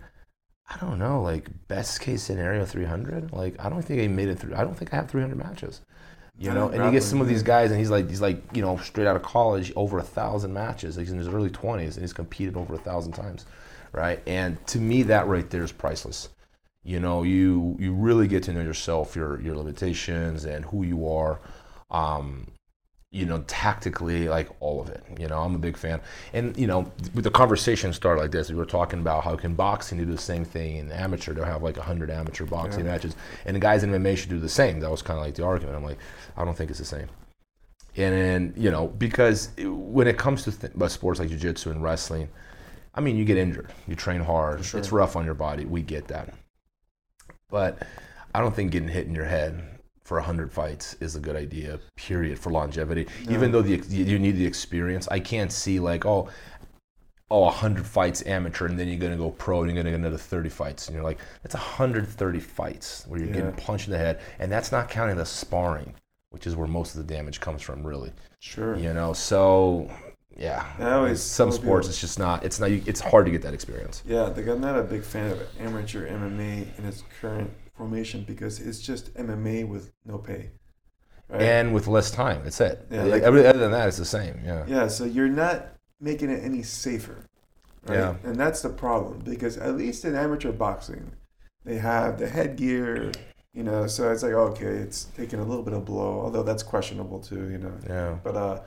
I 0.68 0.76
don't 0.76 0.98
know, 0.98 1.22
like 1.22 1.48
best 1.68 2.00
case 2.02 2.22
scenario 2.22 2.66
300. 2.66 3.32
Like 3.32 3.56
I 3.58 3.70
don't 3.70 3.80
think 3.80 4.02
I 4.02 4.06
made 4.08 4.28
it 4.28 4.38
through. 4.38 4.54
I 4.54 4.62
don't 4.62 4.76
think 4.76 4.92
I 4.92 4.96
have 4.96 5.08
300 5.08 5.38
matches. 5.38 5.80
You 6.40 6.52
know, 6.52 6.68
and 6.68 6.84
you 6.84 6.90
get 6.92 7.02
some 7.02 7.20
of 7.20 7.26
these 7.26 7.42
guys, 7.42 7.70
and 7.70 7.80
he's 7.80 7.90
like, 7.90 8.08
he's 8.08 8.20
like, 8.20 8.40
you 8.54 8.62
know, 8.62 8.76
straight 8.76 9.08
out 9.08 9.16
of 9.16 9.22
college, 9.22 9.72
over 9.74 9.98
a 9.98 10.02
thousand 10.02 10.52
matches. 10.52 10.94
He's 10.94 11.10
in 11.10 11.18
his 11.18 11.26
early 11.26 11.50
20s, 11.50 11.94
and 11.94 12.00
he's 12.00 12.12
competed 12.12 12.56
over 12.56 12.74
a 12.74 12.78
thousand 12.78 13.12
times, 13.12 13.44
right? 13.92 14.22
And 14.26 14.64
to 14.68 14.78
me, 14.78 15.02
that 15.04 15.26
right 15.26 15.48
there 15.50 15.64
is 15.64 15.72
priceless. 15.72 16.28
You 16.84 17.00
know, 17.00 17.24
you 17.24 17.76
you 17.80 17.92
really 17.92 18.28
get 18.28 18.44
to 18.44 18.52
know 18.52 18.62
yourself, 18.62 19.16
your 19.16 19.40
your 19.40 19.56
limitations, 19.56 20.44
and 20.44 20.64
who 20.64 20.84
you 20.84 21.08
are. 21.08 21.40
Um, 21.90 22.52
you 23.10 23.24
know, 23.24 23.42
tactically, 23.46 24.28
like 24.28 24.48
all 24.60 24.82
of 24.82 24.90
it. 24.90 25.02
You 25.18 25.28
know, 25.28 25.40
I'm 25.40 25.54
a 25.54 25.58
big 25.58 25.76
fan. 25.78 26.00
And, 26.34 26.54
you 26.58 26.66
know, 26.66 26.92
with 27.14 27.24
the 27.24 27.30
conversation 27.30 27.92
started 27.94 28.20
like 28.20 28.30
this, 28.32 28.50
we 28.50 28.54
were 28.56 28.66
talking 28.66 29.00
about 29.00 29.24
how 29.24 29.34
can 29.34 29.54
boxing 29.54 29.96
do 29.98 30.04
the 30.04 30.18
same 30.18 30.44
thing 30.44 30.76
in 30.76 30.92
amateur? 30.92 31.32
They'll 31.32 31.44
have 31.44 31.62
like 31.62 31.76
100 31.78 32.10
amateur 32.10 32.44
boxing 32.44 32.84
Yeah. 32.84 32.92
matches. 32.92 33.16
And 33.46 33.56
the 33.56 33.60
guys 33.60 33.82
in 33.82 33.90
MMA 33.90 34.16
should 34.18 34.28
do 34.28 34.38
the 34.38 34.48
same. 34.48 34.80
That 34.80 34.90
was 34.90 35.00
kind 35.00 35.18
of 35.18 35.24
like 35.24 35.34
the 35.36 35.44
argument. 35.44 35.76
I'm 35.76 35.84
like, 35.84 35.98
I 36.36 36.44
don't 36.44 36.54
think 36.56 36.68
it's 36.68 36.78
the 36.78 36.84
same. 36.84 37.08
And 37.96 38.14
then, 38.14 38.54
you 38.56 38.70
know, 38.70 38.88
because 38.88 39.50
when 39.58 40.06
it 40.06 40.18
comes 40.18 40.44
to 40.44 40.52
th- 40.52 40.90
sports 40.90 41.18
like 41.18 41.30
jiu-jitsu 41.30 41.70
and 41.70 41.82
wrestling, 41.82 42.28
I 42.94 43.00
mean, 43.00 43.16
you 43.16 43.24
get 43.24 43.38
injured. 43.38 43.72
You 43.86 43.94
train 43.96 44.20
hard. 44.20 44.64
sure. 44.64 44.78
It's 44.78 44.92
rough 44.92 45.16
on 45.16 45.24
your 45.24 45.34
body. 45.34 45.64
We 45.64 45.80
get 45.82 46.08
that. 46.08 46.34
But 47.48 47.82
I 48.34 48.40
don't 48.40 48.54
think 48.54 48.70
getting 48.70 48.88
hit 48.88 49.06
in 49.06 49.14
your 49.14 49.24
head 49.24 49.77
for 50.08 50.16
100 50.16 50.50
fights 50.50 50.96
is 51.00 51.16
a 51.16 51.20
good 51.20 51.36
idea, 51.36 51.78
period, 51.96 52.38
for 52.38 52.50
longevity. 52.50 53.06
Even 53.28 53.52
though 53.52 53.60
the, 53.60 53.76
you 53.94 54.18
need 54.18 54.38
the 54.38 54.46
experience, 54.46 55.06
I 55.08 55.20
can't 55.20 55.52
see 55.52 55.78
like, 55.78 56.06
oh, 56.06 56.30
oh, 57.30 57.40
100 57.40 57.84
fights 57.86 58.24
amateur, 58.24 58.64
and 58.68 58.78
then 58.78 58.88
you're 58.88 58.96
going 58.96 59.12
to 59.12 59.18
go 59.18 59.32
pro, 59.32 59.60
and 59.60 59.66
you're 59.66 59.74
going 59.74 59.84
to 59.84 59.90
get 59.90 60.00
another 60.00 60.16
30 60.16 60.48
fights. 60.48 60.88
And 60.88 60.94
you're 60.94 61.04
like, 61.04 61.18
that's 61.42 61.54
130 61.54 62.40
fights 62.40 63.04
where 63.06 63.20
you're 63.20 63.28
getting 63.28 63.52
punched 63.52 63.88
in 63.88 63.92
the 63.92 63.98
head. 63.98 64.20
And 64.38 64.50
that's 64.50 64.72
not 64.72 64.88
counting 64.88 65.16
the 65.16 65.26
sparring, 65.26 65.92
which 66.30 66.46
is 66.46 66.56
where 66.56 66.66
most 66.66 66.96
of 66.96 67.06
the 67.06 67.14
damage 67.14 67.38
comes 67.38 67.60
from, 67.60 67.86
really. 67.86 68.10
Sure. 68.40 68.78
You 68.78 68.94
know, 68.94 69.12
so 69.12 69.90
yeah. 70.38 70.64
Some 71.16 71.52
sports, 71.52 71.60
people- 71.60 71.78
it's 71.80 72.00
just 72.00 72.18
not, 72.18 72.46
it's 72.46 72.58
not, 72.58 72.70
it's 72.70 73.00
hard 73.00 73.26
to 73.26 73.30
get 73.30 73.42
that 73.42 73.52
experience. 73.52 74.02
Yeah, 74.06 74.22
like 74.22 74.46
I'm 74.46 74.62
not 74.62 74.78
a 74.78 74.82
big 74.84 75.02
fan 75.02 75.32
of 75.32 75.42
amateur 75.60 76.08
MMA 76.08 76.78
in 76.78 76.86
its 76.86 77.04
current 77.20 77.50
formation 77.78 78.24
because 78.26 78.60
it's 78.60 78.80
just 78.80 79.14
MMA 79.14 79.66
with 79.66 79.92
no 80.04 80.18
pay. 80.18 80.50
Right? 81.28 81.42
And 81.42 81.72
with 81.72 81.86
less 81.86 82.10
time, 82.10 82.42
that's 82.44 82.60
it. 82.60 82.86
Yeah, 82.90 83.04
like, 83.04 83.22
other 83.22 83.52
than 83.52 83.70
that, 83.70 83.88
it's 83.88 83.98
the 83.98 84.04
same. 84.04 84.40
Yeah. 84.44 84.64
yeah, 84.66 84.88
so 84.88 85.04
you're 85.04 85.28
not 85.28 85.68
making 86.00 86.30
it 86.30 86.42
any 86.42 86.62
safer. 86.62 87.24
Right? 87.86 87.98
Yeah. 87.98 88.14
And 88.24 88.36
that's 88.36 88.62
the 88.62 88.70
problem 88.70 89.20
because 89.20 89.56
at 89.56 89.76
least 89.76 90.04
in 90.04 90.16
amateur 90.16 90.52
boxing, 90.52 91.12
they 91.64 91.76
have 91.76 92.18
the 92.18 92.28
headgear, 92.28 93.12
you 93.52 93.62
know, 93.62 93.86
so 93.86 94.10
it's 94.10 94.22
like, 94.22 94.32
okay, 94.32 94.64
it's 94.64 95.04
taking 95.16 95.38
a 95.38 95.44
little 95.44 95.62
bit 95.62 95.74
of 95.74 95.84
blow, 95.84 96.20
although 96.20 96.42
that's 96.42 96.62
questionable 96.62 97.20
too, 97.20 97.50
you 97.50 97.58
know. 97.58 97.74
Yeah. 97.86 98.18
But 98.24 98.36
uh, 98.36 98.60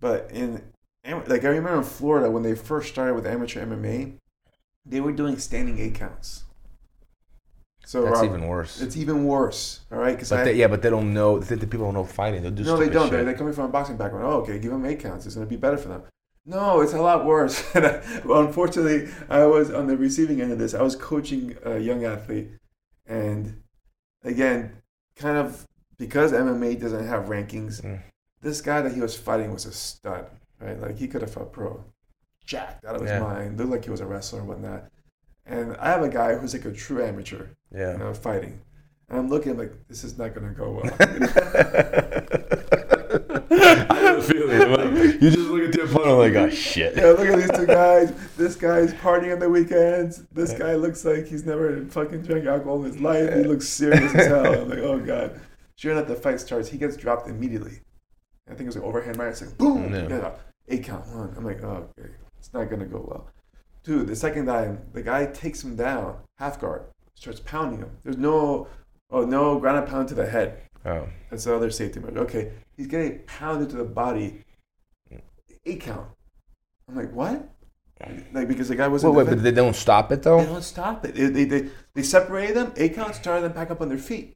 but 0.00 0.30
in 0.32 0.62
like 1.04 1.44
I 1.44 1.48
remember 1.48 1.78
in 1.78 1.84
Florida 1.84 2.30
when 2.30 2.42
they 2.42 2.54
first 2.54 2.88
started 2.88 3.14
with 3.14 3.26
amateur 3.26 3.64
MMA, 3.64 4.18
they 4.84 5.00
were 5.00 5.12
doing 5.12 5.38
standing 5.38 5.78
eight 5.78 5.94
counts. 5.94 6.44
So 7.90 8.02
That's 8.04 8.20
Robert, 8.20 8.26
even 8.36 8.46
worse. 8.46 8.80
it's 8.80 8.96
even 8.96 9.24
worse. 9.24 9.80
All 9.90 9.98
right, 9.98 10.12
because 10.14 10.28
But 10.30 10.38
I 10.38 10.44
they, 10.44 10.54
yeah, 10.54 10.68
but 10.68 10.80
they 10.80 10.90
don't 10.90 11.12
know. 11.12 11.40
The, 11.40 11.56
the 11.56 11.66
people 11.66 11.86
don't 11.86 11.94
know 11.94 12.04
fighting. 12.04 12.40
They'll 12.40 12.52
do 12.52 12.62
no, 12.62 12.76
they 12.76 12.88
don't. 12.88 13.10
They're, 13.10 13.24
they're 13.24 13.34
coming 13.34 13.52
from 13.52 13.64
a 13.64 13.68
boxing 13.68 13.96
background. 13.96 14.26
Oh, 14.26 14.42
okay, 14.42 14.60
give 14.60 14.70
them 14.70 14.86
eight 14.86 15.00
counts. 15.00 15.26
It's 15.26 15.34
gonna 15.34 15.48
be 15.48 15.56
better 15.56 15.76
for 15.76 15.88
them. 15.88 16.02
No, 16.46 16.82
it's 16.82 16.92
a 16.92 17.02
lot 17.02 17.24
worse. 17.26 17.56
And 17.74 17.84
I, 17.84 18.00
well, 18.24 18.46
unfortunately, 18.46 19.08
I 19.28 19.44
was 19.46 19.72
on 19.72 19.88
the 19.88 19.96
receiving 19.96 20.40
end 20.40 20.52
of 20.52 20.60
this. 20.60 20.72
I 20.72 20.82
was 20.82 20.94
coaching 20.94 21.56
a 21.64 21.78
young 21.80 22.04
athlete, 22.04 22.50
and 23.08 23.60
again, 24.22 24.70
kind 25.16 25.36
of 25.36 25.66
because 25.98 26.30
MMA 26.30 26.80
doesn't 26.80 27.08
have 27.08 27.24
rankings, 27.24 27.82
Mm. 27.82 27.98
this 28.40 28.60
guy 28.60 28.82
that 28.82 28.92
he 28.92 29.00
was 29.00 29.16
fighting 29.16 29.52
was 29.52 29.66
a 29.66 29.72
stud, 29.72 30.26
right? 30.60 30.80
Like 30.80 30.96
he 30.96 31.08
could 31.08 31.22
have 31.22 31.32
fought 31.32 31.52
pro, 31.52 31.82
jacked 32.46 32.84
out 32.84 32.94
of 32.94 33.00
his 33.02 33.10
Yeah. 33.10 33.18
mind, 33.18 33.58
looked 33.58 33.70
like 33.72 33.84
he 33.84 33.90
was 33.90 34.00
a 34.00 34.06
wrestler 34.06 34.38
and 34.38 34.48
whatnot. 34.48 34.84
And 35.46 35.76
I 35.76 35.88
have 35.88 36.02
a 36.02 36.08
guy 36.08 36.34
who's 36.34 36.52
like 36.52 36.64
a 36.64 36.72
true 36.72 37.02
amateur, 37.02 37.48
yeah. 37.74 37.92
you 37.92 37.98
know, 37.98 38.14
fighting. 38.14 38.60
And 39.08 39.18
I'm 39.18 39.28
looking 39.28 39.56
like 39.58 39.72
this 39.88 40.04
is 40.04 40.16
not 40.16 40.34
gonna 40.34 40.52
go 40.52 40.80
well. 40.82 40.96
I 43.90 43.94
have 43.96 44.18
a 44.18 44.22
feeling. 44.22 44.70
Like, 44.70 45.20
you 45.20 45.30
just 45.30 45.50
look 45.50 45.62
at 45.62 45.74
your 45.74 45.86
opponent 45.86 46.18
like, 46.18 46.34
oh 46.34 46.50
shit. 46.50 46.96
Yeah, 46.96 47.06
look 47.06 47.26
at 47.26 47.36
these 47.36 47.50
two 47.58 47.66
guys. 47.66 48.12
This 48.36 48.54
guy's 48.54 48.92
partying 48.94 49.32
on 49.32 49.40
the 49.40 49.50
weekends. 49.50 50.22
This 50.32 50.52
guy 50.52 50.74
looks 50.74 51.04
like 51.04 51.26
he's 51.26 51.44
never 51.44 51.84
fucking 51.86 52.22
drank 52.22 52.46
alcohol 52.46 52.84
in 52.84 52.92
his 52.92 53.00
life. 53.00 53.34
He 53.34 53.42
looks 53.42 53.68
serious 53.68 54.14
as 54.14 54.28
hell. 54.28 54.46
I'm 54.62 54.68
like, 54.68 54.78
oh 54.78 54.98
god. 55.00 55.40
Sure 55.76 55.92
enough, 55.92 56.06
the 56.06 56.14
fight 56.14 56.40
starts. 56.40 56.68
He 56.68 56.78
gets 56.78 56.96
dropped 56.96 57.28
immediately. 57.28 57.80
I 58.46 58.50
think 58.50 58.62
it 58.62 58.66
was 58.66 58.76
an 58.76 58.82
overhand 58.82 59.16
right. 59.16 59.28
It's 59.28 59.40
like 59.40 59.56
boom, 59.56 59.92
yeah, 59.92 60.32
eight 60.68 60.84
count 60.84 61.06
one. 61.08 61.34
I'm 61.36 61.44
like, 61.44 61.62
oh, 61.62 61.88
okay, 61.98 62.10
it's 62.38 62.52
not 62.52 62.70
gonna 62.70 62.86
go 62.86 63.04
well. 63.08 63.30
Dude, 63.82 64.08
the 64.08 64.16
second 64.16 64.46
time, 64.46 64.80
the 64.92 65.02
guy 65.02 65.26
takes 65.26 65.64
him 65.64 65.74
down, 65.74 66.18
half 66.38 66.60
guard, 66.60 66.82
starts 67.14 67.40
pounding 67.40 67.78
him. 67.78 67.90
There's 68.02 68.18
no, 68.18 68.68
oh 69.10 69.24
no, 69.24 69.58
ground 69.58 69.78
and 69.78 69.88
pound 69.88 70.08
to 70.08 70.14
the 70.14 70.26
head. 70.26 70.62
Oh. 70.84 71.06
That's 71.30 71.44
the 71.44 71.54
other 71.54 71.70
safety 71.70 72.00
measure. 72.00 72.18
Okay, 72.20 72.52
he's 72.76 72.86
getting 72.86 73.20
pounded 73.26 73.70
to 73.70 73.76
the 73.76 73.84
body. 73.84 74.44
Eight 75.64 75.80
count. 75.80 76.08
I'm 76.88 76.96
like, 76.96 77.12
what? 77.12 77.48
Like 78.32 78.48
because 78.48 78.68
the 78.68 78.76
guy 78.76 78.88
wasn't. 78.88 79.14
wait, 79.14 79.26
but 79.26 79.42
they 79.42 79.50
don't 79.50 79.76
stop 79.76 80.10
it 80.10 80.22
though? 80.22 80.40
they 80.40 80.46
don't 80.46 80.62
stop 80.62 81.04
it. 81.04 81.14
They, 81.14 81.26
they, 81.26 81.44
they, 81.44 81.70
they 81.94 82.02
separated 82.02 82.56
them. 82.56 82.72
Eight 82.76 82.94
count 82.94 83.14
started 83.14 83.42
them 83.42 83.52
back 83.52 83.70
up 83.70 83.82
on 83.82 83.88
their 83.90 83.98
feet. 83.98 84.32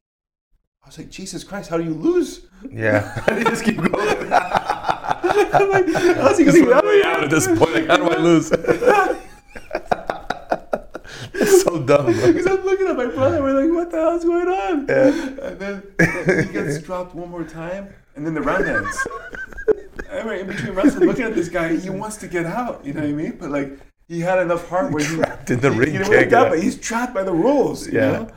I 0.83 0.87
was 0.87 0.99
like, 0.99 1.09
Jesus 1.09 1.43
Christ, 1.43 1.71
how 1.71 1.77
do 1.77 1.83
you 1.83 1.95
lose? 1.95 2.45
Yeah. 2.71 3.23
they 3.27 3.43
just 3.43 3.63
keep 3.63 3.77
going. 3.77 4.31
I'm 5.53 5.69
like, 5.69 5.87
how's 5.87 6.37
he 6.37 6.45
gonna 6.45 6.57
is 6.57 6.65
get 6.65 6.73
out 6.73 7.17
of 7.17 7.23
at 7.23 7.29
this 7.29 7.47
point. 7.47 7.73
Like, 7.73 7.87
how 7.87 7.97
do 7.97 8.09
I 8.09 8.17
lose? 8.17 8.51
So 11.75 11.83
dumb. 11.83 12.05
Because 12.33 12.47
I'm 12.47 12.63
looking 12.63 12.87
at 12.87 12.95
my 12.95 13.05
brother, 13.07 13.41
we're 13.43 13.61
like, 13.61 13.71
what 13.73 13.91
the 13.91 13.97
hell's 13.97 14.23
going 14.23 14.47
on? 14.47 14.87
Yeah. 14.87 15.47
And 15.49 15.59
then 15.59 16.45
he 16.47 16.53
gets 16.53 16.79
dropped 16.81 17.13
one 17.15 17.29
more 17.29 17.43
time, 17.43 17.93
and 18.15 18.25
then 18.25 18.33
the 18.33 18.41
round 18.41 18.65
ends. 18.65 19.07
And 20.09 20.25
we're 20.25 20.35
in 20.35 20.47
between 20.47 20.73
wrestling, 20.73 21.07
looking 21.07 21.25
at 21.25 21.35
this 21.35 21.49
guy, 21.49 21.75
he 21.75 21.89
wants 21.89 22.17
to 22.17 22.27
get 22.27 22.45
out, 22.45 22.85
you 22.85 22.93
know 22.93 23.01
what 23.01 23.09
I 23.09 23.13
mean? 23.13 23.37
But 23.39 23.49
like, 23.51 23.77
he 24.07 24.19
had 24.21 24.39
enough 24.39 24.67
heart 24.69 24.91
where 24.91 25.03
he 25.03 25.15
Trapped 25.15 25.51
in 25.51 25.59
the 25.59 25.71
he, 25.73 25.79
ring, 25.79 25.91
He 25.91 25.97
didn't 25.97 26.07
can't 26.11 26.19
wake 26.21 26.29
get 26.29 26.39
up, 26.39 26.45
out. 26.47 26.49
but 26.51 26.63
he's 26.63 26.77
trapped 26.79 27.13
by 27.13 27.23
the 27.23 27.33
rules, 27.33 27.87
you 27.87 27.99
Yeah. 27.99 28.11
know? 28.11 28.27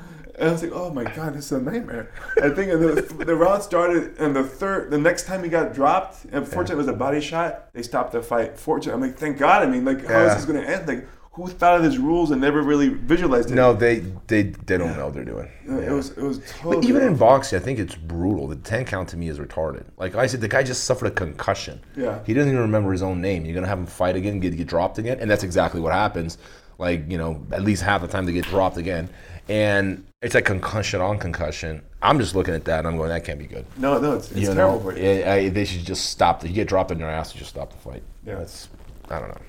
And 0.40 0.48
I 0.48 0.52
was 0.52 0.62
like, 0.62 0.72
oh 0.72 0.90
my 0.92 1.02
god, 1.02 1.34
this 1.34 1.46
is 1.46 1.52
a 1.52 1.60
nightmare. 1.60 2.12
I 2.42 2.48
think 2.50 2.70
the, 2.70 3.24
the 3.26 3.34
round 3.34 3.62
started, 3.62 4.16
and 4.18 4.34
the 4.36 4.44
third, 4.44 4.90
the 4.90 4.98
next 4.98 5.26
time 5.26 5.42
he 5.42 5.50
got 5.50 5.74
dropped, 5.74 6.24
and 6.32 6.46
fortunately 6.46 6.74
it 6.74 6.86
was 6.86 6.88
a 6.88 6.92
body 6.92 7.20
shot. 7.20 7.72
They 7.74 7.82
stopped 7.82 8.12
the 8.12 8.22
fight. 8.22 8.56
Fortunately, 8.56 8.94
I'm 8.94 9.00
like, 9.08 9.18
thank 9.18 9.36
God. 9.38 9.62
I 9.62 9.66
mean, 9.66 9.84
like, 9.84 10.06
how 10.06 10.20
is 10.22 10.28
Yeah. 10.30 10.34
this 10.36 10.44
going 10.44 10.62
to 10.62 10.68
end? 10.68 10.86
Like, 10.86 11.08
who 11.32 11.46
thought 11.46 11.76
of 11.76 11.82
these 11.84 11.98
rules 11.98 12.30
and 12.32 12.40
never 12.40 12.62
really 12.62 12.88
visualized 12.88 13.50
it? 13.50 13.54
No, 13.54 13.72
they 13.72 14.00
they 14.26 14.42
they 14.42 14.76
don't 14.76 14.96
know 14.96 15.04
what 15.06 15.14
they're 15.14 15.24
doing. 15.24 15.48
No, 15.64 15.78
it 15.78 15.90
was 15.92 16.10
it 16.10 16.22
was 16.22 16.38
totally. 16.50 16.76
But 16.76 16.84
even 16.84 17.02
in 17.02 17.16
boxing, 17.16 17.58
I 17.58 17.62
think 17.62 17.78
it's 17.78 17.94
brutal. 17.94 18.48
The 18.48 18.56
ten 18.56 18.84
count 18.84 19.08
to 19.10 19.16
me 19.16 19.28
is 19.28 19.38
retarded. 19.38 19.84
Like 19.98 20.14
I 20.16 20.26
said, 20.26 20.40
the 20.40 20.48
guy 20.48 20.62
just 20.62 20.84
suffered 20.84 21.06
a 21.06 21.10
concussion. 21.12 21.80
Yeah. 21.96 22.18
He 22.26 22.34
doesn't 22.34 22.50
even 22.50 22.62
remember 22.62 22.90
his 22.92 23.02
own 23.02 23.20
name. 23.20 23.44
You're 23.44 23.54
gonna 23.54 23.68
have 23.68 23.78
him 23.78 23.86
fight 23.86 24.16
again, 24.16 24.40
get 24.40 24.56
get 24.56 24.66
dropped 24.66 24.98
again, 24.98 25.18
and 25.20 25.30
that's 25.30 25.44
exactly 25.44 25.80
what 25.80 25.92
happens. 25.92 26.38
Like 26.78 27.10
you 27.10 27.18
know, 27.18 27.44
at 27.52 27.62
least 27.62 27.82
half 27.82 28.00
the 28.00 28.08
time 28.08 28.24
they 28.26 28.32
get 28.32 28.44
dropped 28.46 28.76
again, 28.76 29.08
and 29.48 30.04
it's 30.22 30.34
like 30.34 30.44
concussion 30.44 31.00
on 31.00 31.18
concussion. 31.18 31.82
I'm 32.02 32.18
just 32.20 32.34
looking 32.36 32.54
at 32.54 32.64
that 32.66 32.78
and 32.80 32.86
I'm 32.88 32.96
going, 32.96 33.08
that 33.08 33.24
can't 33.24 33.40
be 33.40 33.46
good. 33.46 33.66
no, 33.76 33.98
no, 33.98 34.12
it's, 34.14 34.30
it's 34.30 34.40
you 34.40 34.54
terrible 34.54 34.78
for 34.80 34.96
you. 34.96 35.04
I- 35.24 35.32
I- 35.34 35.48
they 35.48 35.64
should 35.64 35.84
just 35.84 36.10
stop. 36.10 36.44
You 36.44 36.50
get 36.52 36.68
dropped 36.68 36.92
in 36.92 36.98
your 37.00 37.10
ass, 37.10 37.34
you 37.34 37.38
just 37.40 37.50
stop 37.50 37.70
the 37.72 37.76
fight. 37.78 38.02
Yeah. 38.24 38.36
That's 38.36 38.68
I 39.10 39.18
don't 39.18 39.28
know. 39.28 39.40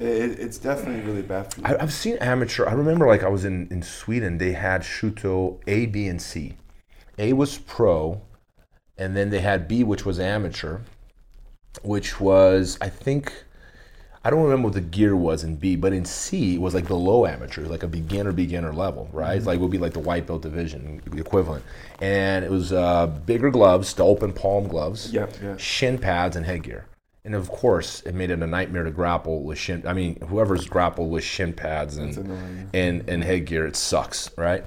It, 0.00 0.38
it's 0.40 0.58
definitely 0.58 1.02
really 1.02 1.22
bad 1.22 1.52
for 1.52 1.60
you. 1.60 1.66
I, 1.66 1.82
I've 1.82 1.92
seen 1.92 2.16
amateur. 2.18 2.66
I 2.66 2.72
remember 2.72 3.06
like 3.06 3.22
I 3.22 3.28
was 3.28 3.44
in, 3.44 3.68
in 3.70 3.82
Sweden. 3.82 4.38
They 4.38 4.52
had 4.52 4.82
Shooto 4.82 5.60
A, 5.66 5.86
B, 5.86 6.06
and 6.08 6.20
C. 6.20 6.56
A 7.18 7.32
was 7.32 7.58
pro, 7.58 8.22
and 8.98 9.16
then 9.16 9.30
they 9.30 9.40
had 9.40 9.68
B, 9.68 9.84
which 9.84 10.04
was 10.04 10.18
amateur, 10.18 10.80
which 11.82 12.20
was 12.20 12.76
I 12.80 12.88
think 12.88 13.44
I 14.24 14.30
don't 14.30 14.42
remember 14.42 14.68
what 14.68 14.74
the 14.74 14.80
gear 14.80 15.14
was 15.14 15.44
in 15.44 15.56
B, 15.56 15.76
but 15.76 15.92
in 15.92 16.04
C 16.04 16.54
it 16.54 16.60
was 16.60 16.74
like 16.74 16.86
the 16.86 16.96
low 16.96 17.26
amateur, 17.26 17.66
like 17.66 17.82
a 17.82 17.88
beginner 17.88 18.32
beginner 18.32 18.72
level, 18.72 19.08
right? 19.12 19.36
It's 19.36 19.46
like 19.46 19.58
it 19.58 19.60
would 19.62 19.70
be 19.70 19.78
like 19.78 19.92
the 19.92 19.98
white 20.00 20.26
belt 20.26 20.42
division 20.42 21.02
equivalent, 21.16 21.62
and 22.00 22.44
it 22.44 22.50
was 22.50 22.72
uh, 22.72 23.06
bigger 23.06 23.50
gloves, 23.50 23.92
the 23.94 24.04
open 24.04 24.32
palm 24.32 24.66
gloves, 24.66 25.12
Yep, 25.12 25.34
yeah. 25.42 25.56
shin 25.56 25.98
pads, 25.98 26.36
and 26.36 26.46
headgear. 26.46 26.86
And 27.24 27.34
of 27.34 27.48
course, 27.48 28.02
it 28.02 28.14
made 28.14 28.30
it 28.30 28.42
a 28.42 28.46
nightmare 28.46 28.84
to 28.84 28.90
grapple 28.90 29.42
with 29.42 29.58
shin. 29.58 29.86
I 29.86 29.94
mean, 29.94 30.20
whoever's 30.28 30.66
grappled 30.66 31.10
with 31.10 31.24
shin 31.24 31.52
pads 31.54 31.96
and 31.96 32.14
and 32.74 33.08
and 33.08 33.24
headgear, 33.24 33.66
it 33.66 33.76
sucks, 33.76 34.30
right? 34.36 34.64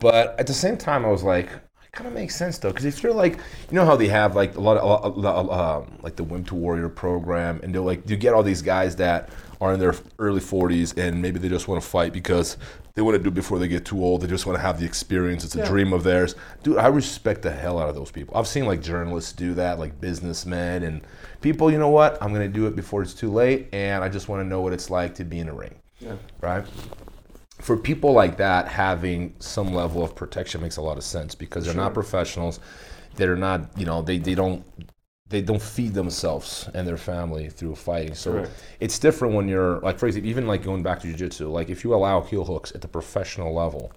But 0.00 0.38
at 0.38 0.46
the 0.46 0.52
same 0.52 0.76
time, 0.76 1.06
I 1.06 1.08
was 1.08 1.22
like, 1.22 1.46
it 1.46 1.92
kind 1.92 2.06
of 2.06 2.12
makes 2.12 2.36
sense 2.36 2.58
though, 2.58 2.68
because 2.70 2.84
if 2.84 3.02
you're 3.02 3.14
like, 3.14 3.38
you 3.70 3.74
know 3.74 3.86
how 3.86 3.96
they 3.96 4.08
have 4.08 4.36
like 4.36 4.54
a 4.56 4.60
lot 4.60 4.76
of 4.76 5.16
a 5.16 5.18
lot, 5.18 5.50
um, 5.50 5.98
like 6.02 6.16
the 6.16 6.24
Wimp 6.24 6.48
2 6.48 6.54
Warrior 6.54 6.90
program, 6.90 7.58
and 7.62 7.74
they're 7.74 7.80
like, 7.80 8.08
you 8.08 8.16
get 8.16 8.34
all 8.34 8.42
these 8.42 8.60
guys 8.60 8.96
that 8.96 9.30
are 9.62 9.72
in 9.72 9.80
their 9.80 9.94
early 10.18 10.40
40s, 10.40 10.98
and 10.98 11.22
maybe 11.22 11.38
they 11.38 11.48
just 11.48 11.68
want 11.68 11.82
to 11.82 11.88
fight 11.88 12.12
because 12.12 12.58
they 12.94 13.02
want 13.02 13.16
to 13.16 13.22
do 13.22 13.28
it 13.28 13.34
before 13.34 13.58
they 13.58 13.66
get 13.66 13.84
too 13.84 14.02
old. 14.04 14.20
They 14.20 14.28
just 14.28 14.46
want 14.46 14.56
to 14.56 14.62
have 14.62 14.78
the 14.78 14.86
experience. 14.86 15.44
It's 15.44 15.56
a 15.56 15.58
Yeah. 15.58 15.66
dream 15.68 15.92
of 15.92 16.04
theirs. 16.04 16.36
Dude, 16.62 16.76
I 16.78 16.86
respect 16.86 17.42
the 17.42 17.50
hell 17.50 17.78
out 17.78 17.88
of 17.88 17.96
those 17.96 18.12
people. 18.12 18.36
I've 18.36 18.46
seen 18.46 18.66
like 18.66 18.80
journalists 18.82 19.32
do 19.32 19.52
that, 19.54 19.80
like 19.80 20.00
businessmen 20.00 20.84
and 20.84 21.00
people. 21.40 21.72
You 21.72 21.78
know 21.78 21.88
what? 21.88 22.16
I'm 22.22 22.32
gonna 22.32 22.48
do 22.48 22.66
it 22.66 22.76
before 22.76 23.02
it's 23.02 23.12
too 23.14 23.32
late, 23.32 23.68
and 23.72 24.04
I 24.04 24.08
just 24.08 24.28
want 24.28 24.42
to 24.42 24.48
know 24.48 24.60
what 24.60 24.72
it's 24.72 24.90
like 24.90 25.14
to 25.16 25.24
be 25.24 25.40
in 25.40 25.48
a 25.48 25.54
ring 25.54 25.74
Yeah. 25.98 26.12
right? 26.40 26.64
For 27.60 27.76
people 27.76 28.12
like 28.12 28.36
that, 28.36 28.68
having 28.68 29.34
some 29.40 29.74
level 29.74 30.04
of 30.04 30.14
protection 30.14 30.60
makes 30.60 30.76
a 30.76 30.82
lot 30.82 30.96
of 30.96 31.02
sense 31.04 31.34
because 31.34 31.64
they're 31.64 31.74
not 31.74 31.94
professionals. 31.94 32.60
They're 33.16 33.36
not, 33.36 33.70
you 33.76 33.86
know, 33.86 34.02
they, 34.02 34.18
they 34.18 34.34
don't 34.34 34.64
they 35.34 35.42
don't 35.42 35.60
feed 35.60 35.92
themselves 35.94 36.68
and 36.74 36.86
their 36.86 36.96
family 36.96 37.50
through 37.50 37.74
fighting. 37.74 38.14
So 38.14 38.30
Correct. 38.34 38.52
it's 38.78 39.00
different 39.00 39.34
when 39.34 39.48
you're 39.48 39.80
like, 39.80 39.98
for 39.98 40.06
example, 40.06 40.30
even 40.30 40.46
like 40.46 40.62
going 40.62 40.84
back 40.84 41.00
to 41.00 41.08
jujitsu. 41.08 41.50
Like 41.50 41.70
if 41.70 41.82
you 41.82 41.92
allow 41.92 42.20
heel 42.20 42.44
hooks 42.44 42.70
at 42.72 42.80
the 42.82 42.86
professional 42.86 43.52
level, 43.52 43.90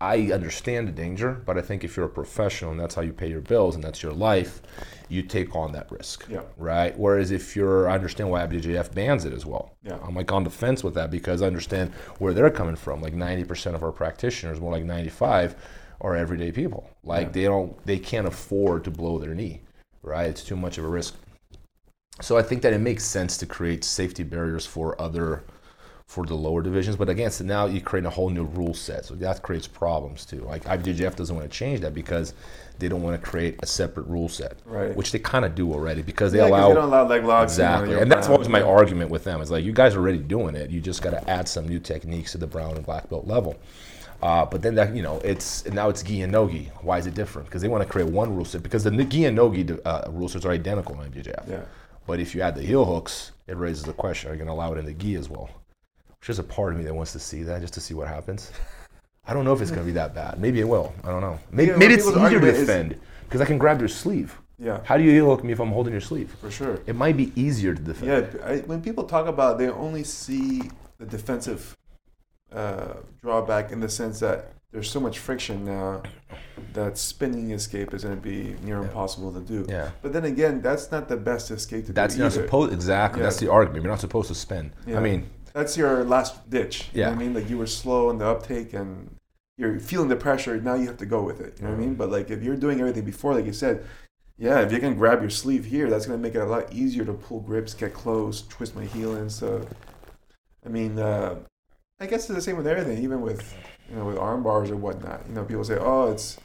I 0.00 0.32
understand 0.32 0.88
the 0.88 0.92
danger, 0.92 1.40
but 1.46 1.56
I 1.56 1.62
think 1.62 1.84
if 1.84 1.96
you're 1.96 2.06
a 2.06 2.08
professional 2.08 2.72
and 2.72 2.80
that's 2.80 2.96
how 2.96 3.02
you 3.02 3.12
pay 3.12 3.28
your 3.30 3.40
bills 3.40 3.76
and 3.76 3.84
that's 3.84 4.02
your 4.02 4.12
life, 4.12 4.62
you 5.08 5.22
take 5.22 5.54
on 5.54 5.70
that 5.72 5.92
risk. 5.92 6.26
Yeah. 6.28 6.42
Right. 6.56 6.98
Whereas 6.98 7.30
if 7.30 7.54
you're, 7.54 7.88
I 7.88 7.94
understand 7.94 8.28
why 8.28 8.44
IBJJF 8.44 8.92
bans 8.94 9.24
it 9.24 9.32
as 9.32 9.46
well. 9.46 9.76
Yeah. 9.84 9.98
I'm 10.02 10.16
like 10.16 10.32
on 10.32 10.42
the 10.42 10.50
fence 10.50 10.82
with 10.82 10.94
that 10.94 11.12
because 11.12 11.40
I 11.40 11.46
understand 11.46 11.92
where 12.18 12.34
they're 12.34 12.50
coming 12.50 12.74
from. 12.74 13.00
Like 13.00 13.14
90% 13.14 13.76
of 13.76 13.84
our 13.84 13.92
practitioners, 13.92 14.60
more 14.60 14.72
like 14.72 14.84
95, 14.84 15.54
are 16.00 16.16
everyday 16.16 16.50
people. 16.50 16.90
Like 17.04 17.26
Yeah. 17.28 17.32
they 17.32 17.44
don't, 17.44 17.86
they 17.86 18.00
can't 18.00 18.26
afford 18.26 18.82
to 18.84 18.90
blow 18.90 19.18
their 19.20 19.32
knee. 19.32 19.60
Right. 20.06 20.28
It's 20.28 20.44
too 20.44 20.56
much 20.56 20.78
of 20.78 20.84
a 20.84 20.88
risk. 20.88 21.16
So 22.20 22.38
I 22.38 22.42
think 22.42 22.62
that 22.62 22.72
it 22.72 22.78
makes 22.78 23.04
sense 23.04 23.36
to 23.38 23.46
create 23.46 23.84
safety 23.84 24.22
barriers 24.22 24.64
for 24.64 24.98
other 25.00 25.44
for 26.06 26.24
the 26.24 26.34
lower 26.34 26.62
divisions. 26.62 26.96
But 26.96 27.08
again, 27.08 27.30
so 27.32 27.44
now 27.44 27.66
you 27.66 27.80
create 27.80 28.06
a 28.06 28.10
whole 28.10 28.30
new 28.30 28.44
rule 28.44 28.74
set. 28.74 29.04
So 29.04 29.14
that 29.16 29.42
creates 29.42 29.66
problems 29.66 30.24
too. 30.24 30.42
Like 30.42 30.64
IBJJF 30.64 31.16
doesn't 31.16 31.34
want 31.34 31.50
to 31.50 31.54
change 31.54 31.80
that 31.80 31.92
because 31.92 32.32
they 32.78 32.88
don't 32.88 33.02
want 33.02 33.20
to 33.20 33.28
create 33.28 33.56
a 33.62 33.66
separate 33.66 34.06
rule 34.06 34.28
set. 34.28 34.56
Right. 34.64 34.94
Which 34.94 35.10
they 35.10 35.18
kind 35.18 35.44
of 35.44 35.54
do 35.54 35.72
already 35.72 36.02
because 36.02 36.30
they 36.30 36.38
Yeah, 36.38 36.48
allow 36.48 36.68
you 36.68 36.74
don't 36.74 36.84
allow 36.84 37.06
leg 37.06 37.24
locks. 37.24 37.52
Exactly. 37.52 37.98
And 37.98 38.10
that's 38.10 38.28
always 38.28 38.48
my 38.48 38.62
argument 38.62 39.10
with 39.10 39.24
them. 39.24 39.40
It's 39.40 39.50
like 39.50 39.64
you 39.64 39.72
guys 39.72 39.96
are 39.96 40.00
already 40.00 40.18
doing 40.18 40.54
it. 40.54 40.70
You 40.70 40.80
just 40.80 41.02
got 41.02 41.10
to 41.10 41.28
add 41.28 41.48
some 41.48 41.66
new 41.66 41.80
techniques 41.80 42.32
to 42.32 42.38
the 42.38 42.46
brown 42.46 42.76
and 42.76 42.86
black 42.86 43.10
belt 43.10 43.26
level. 43.26 43.56
Uh, 44.22 44.46
but 44.46 44.62
then 44.62 44.74
that 44.74 44.94
you 44.94 45.02
know 45.02 45.18
it's 45.24 45.64
now 45.66 45.88
it's 45.88 46.02
gi 46.02 46.22
and 46.22 46.32
no 46.32 46.48
gi. 46.48 46.70
Why 46.80 46.98
is 46.98 47.06
it 47.06 47.14
different? 47.14 47.48
Because 47.48 47.62
they 47.62 47.68
want 47.68 47.82
to 47.82 47.88
create 47.88 48.08
one 48.08 48.34
rule 48.34 48.44
set 48.44 48.62
because 48.62 48.84
the 48.84 48.90
gi 48.90 49.26
and 49.26 49.36
no 49.36 49.52
gi 49.52 49.78
uh, 49.84 50.10
rule 50.10 50.28
sets 50.28 50.44
are 50.44 50.52
identical 50.52 51.00
in 51.00 51.10
IBJJF. 51.10 51.48
Yeah. 51.48 51.60
But 52.06 52.20
if 52.20 52.34
you 52.34 52.40
add 52.40 52.54
the 52.54 52.62
heel 52.62 52.84
hooks, 52.84 53.32
it 53.46 53.56
raises 53.56 53.82
the 53.82 53.92
question: 53.92 54.30
Are 54.30 54.34
you 54.34 54.38
going 54.38 54.48
to 54.48 54.52
allow 54.52 54.72
it 54.72 54.78
in 54.78 54.86
the 54.86 54.94
gi 54.94 55.16
as 55.16 55.28
well? 55.28 55.50
Which 56.20 56.30
is 56.30 56.38
a 56.38 56.42
part 56.44 56.72
of 56.72 56.78
me 56.78 56.84
that 56.84 56.94
wants 56.94 57.12
to 57.12 57.18
see 57.18 57.42
that 57.42 57.60
just 57.60 57.74
to 57.74 57.80
see 57.80 57.94
what 57.94 58.08
happens. 58.08 58.52
I 59.26 59.34
don't 59.34 59.44
know 59.44 59.52
if 59.52 59.60
it's 59.60 59.70
going 59.70 59.82
to 59.82 59.86
be 59.86 59.92
that 59.92 60.14
bad. 60.14 60.40
Maybe 60.40 60.60
it 60.60 60.68
will. 60.68 60.94
I 61.02 61.08
don't 61.08 61.20
know. 61.20 61.38
Maybe, 61.50 61.72
Yeah, 61.72 61.76
maybe 61.76 61.94
it's 61.94 62.06
easier 62.06 62.40
to 62.40 62.52
defend 62.52 62.98
because 63.24 63.40
I 63.40 63.44
can 63.44 63.58
grab 63.58 63.80
your 63.80 63.88
sleeve. 63.88 64.38
Yeah. 64.58 64.80
How 64.84 64.96
do 64.96 65.02
you 65.02 65.10
heel 65.10 65.26
hook 65.26 65.44
me 65.44 65.52
if 65.52 65.60
I'm 65.60 65.70
holding 65.70 65.92
your 65.92 66.00
sleeve? 66.00 66.34
For 66.40 66.50
sure. 66.50 66.80
It 66.86 66.94
might 66.94 67.16
be 67.16 67.32
easier 67.34 67.74
to 67.74 67.82
defend. 67.82 68.06
Yeah, 68.08 68.46
I, 68.46 68.58
when 68.60 68.80
people 68.80 69.04
talk 69.04 69.26
about, 69.26 69.58
they 69.58 69.68
only 69.68 70.04
see 70.04 70.62
the 70.98 71.04
defensive 71.06 71.76
uh, 72.52 72.94
drawback 73.22 73.72
in 73.72 73.80
the 73.80 73.88
sense 73.88 74.20
that 74.20 74.52
there's 74.72 74.90
so 74.90 75.00
much 75.00 75.18
friction 75.18 75.64
now 75.64 76.02
that 76.72 76.98
spinning 76.98 77.50
escape 77.52 77.94
is 77.94 78.04
going 78.04 78.16
to 78.16 78.20
be 78.20 78.56
near 78.62 78.78
impossible 78.78 79.32
to 79.32 79.40
do. 79.40 79.64
Yeah. 79.68 79.90
But 80.02 80.12
then 80.12 80.24
again, 80.24 80.60
that's 80.60 80.90
not 80.90 81.08
the 81.08 81.16
best 81.16 81.50
escape 81.50 81.86
to 81.86 81.92
That's 81.92 82.14
do 82.14 82.22
That's 82.22 82.36
not 82.36 82.44
supposed 82.44 82.72
exactly. 82.72 83.22
That's 83.22 83.38
the 83.38 83.50
argument. 83.50 83.84
You're 83.84 83.92
not 83.92 84.00
supposed 84.00 84.28
to 84.28 84.34
spin. 84.34 84.72
Yeah. 84.86 84.98
I 84.98 85.00
mean, 85.00 85.30
That's 85.54 85.76
your 85.76 86.04
last 86.04 86.50
ditch. 86.50 86.90
You 86.92 87.02
Yeah. 87.02 87.10
I 87.10 87.14
mean? 87.14 87.32
Like 87.32 87.48
you 87.48 87.58
were 87.58 87.66
slow 87.66 88.10
in 88.10 88.18
the 88.18 88.26
uptake 88.26 88.74
and 88.74 89.16
you're 89.56 89.80
feeling 89.80 90.08
the 90.08 90.16
pressure. 90.16 90.60
Now 90.60 90.74
you 90.74 90.86
have 90.86 90.98
to 90.98 91.06
go 91.06 91.22
with 91.22 91.40
it. 91.40 91.58
You 91.58 91.64
know 91.64 91.70
what 91.70 91.76
I 91.76 91.80
mean? 91.80 91.94
But 91.94 92.10
like 92.10 92.30
if 92.30 92.42
you're 92.42 92.56
doing 92.56 92.80
everything 92.80 93.04
before, 93.04 93.34
like 93.34 93.46
you 93.46 93.54
said, 93.54 93.84
yeah, 94.38 94.60
if 94.60 94.70
you 94.70 94.78
can 94.78 94.94
grab 94.94 95.22
your 95.22 95.30
sleeve 95.30 95.64
here, 95.64 95.88
that's 95.88 96.04
going 96.04 96.18
to 96.18 96.22
make 96.22 96.34
it 96.34 96.40
a 96.40 96.44
lot 96.44 96.70
easier 96.70 97.06
to 97.06 97.14
pull 97.14 97.40
grips, 97.40 97.72
get 97.72 97.94
close, 97.94 98.42
twist 98.48 98.76
my 98.76 98.84
heel 98.84 99.16
in. 99.16 99.30
So, 99.30 99.66
I 100.64 100.68
mean, 100.68 100.98
uh, 100.98 101.36
I 101.98 102.06
guess 102.06 102.26
it's 102.28 102.34
the 102.34 102.42
same 102.42 102.56
with 102.56 102.66
everything, 102.66 103.02
even 103.02 103.22
with, 103.22 103.54
you 103.88 103.96
know, 103.96 104.04
with 104.04 104.18
arm 104.18 104.42
bars 104.42 104.70
or 104.70 104.76
whatnot. 104.76 105.22
You 105.28 105.34
know, 105.34 105.44
people 105.44 105.64
say, 105.64 105.78
oh, 105.80 106.12
it's 106.12 106.38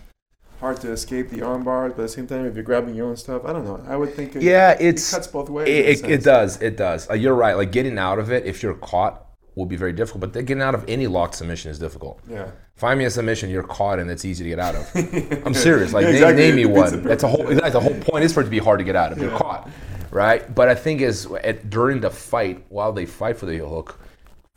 hard 0.61 0.79
to 0.81 0.91
escape 0.91 1.29
the 1.29 1.41
arm 1.41 1.63
bars, 1.63 1.91
but 1.93 2.03
at 2.03 2.05
the 2.05 2.09
same 2.09 2.27
time, 2.27 2.45
if 2.45 2.55
you're 2.55 2.63
grabbing 2.63 2.95
your 2.95 3.07
own 3.07 3.17
stuff, 3.17 3.43
I 3.43 3.51
don't 3.51 3.65
know. 3.65 3.83
I 3.85 3.97
would 3.97 4.13
think 4.13 4.35
it, 4.35 4.43
yeah, 4.43 4.77
it 4.79 4.95
cuts 5.11 5.27
both 5.27 5.49
ways. 5.49 5.67
it, 5.67 6.05
it, 6.05 6.09
it 6.09 6.23
does. 6.23 6.61
It 6.61 6.77
does. 6.77 7.09
Uh, 7.09 7.15
you're 7.15 7.35
right. 7.35 7.57
Like 7.57 7.73
getting 7.73 7.97
out 7.97 8.17
of 8.17 8.31
it, 8.31 8.45
if 8.45 8.63
you're 8.63 8.75
caught, 8.75 9.25
will 9.55 9.65
be 9.65 9.75
very 9.75 9.91
difficult. 9.91 10.21
But 10.21 10.45
getting 10.45 10.61
out 10.61 10.73
of 10.73 10.85
any 10.87 11.07
locked 11.07 11.35
submission 11.35 11.69
is 11.69 11.77
difficult. 11.77 12.21
Yeah. 12.29 12.51
Find 12.75 12.97
me 12.97 13.03
a 13.03 13.09
submission 13.11 13.49
you're 13.49 13.63
caught 13.63 13.99
in 13.99 14.07
that's 14.07 14.23
easy 14.23 14.45
to 14.45 14.49
get 14.49 14.59
out 14.59 14.75
of. 14.75 14.89
I'm 15.45 15.53
serious. 15.53 15.91
Like 15.91 16.03
Yeah, 16.03 16.11
name, 16.11 16.15
exactly. 16.15 16.43
name 16.43 16.55
me 16.55 16.63
defeats 16.63 16.91
the 16.91 16.97
one. 16.97 17.05
That's 17.05 17.23
a 17.23 17.27
whole. 17.27 17.45
That's 17.47 17.73
the 17.73 17.81
whole 17.81 17.99
point 17.99 18.23
is 18.23 18.33
for 18.33 18.39
it 18.39 18.45
to 18.45 18.49
be 18.49 18.59
hard 18.59 18.79
to 18.79 18.85
get 18.85 18.95
out 18.95 19.11
of. 19.11 19.17
You're 19.17 19.37
caught, 19.37 19.69
right? 20.11 20.55
But 20.55 20.69
I 20.69 20.75
think 20.75 21.01
is 21.01 21.25
at, 21.43 21.69
during 21.69 21.99
the 21.99 22.09
fight, 22.09 22.63
while 22.69 22.93
they 22.93 23.05
fight 23.05 23.35
for 23.37 23.45
the 23.45 23.53
heel 23.53 23.67
hook, 23.69 23.99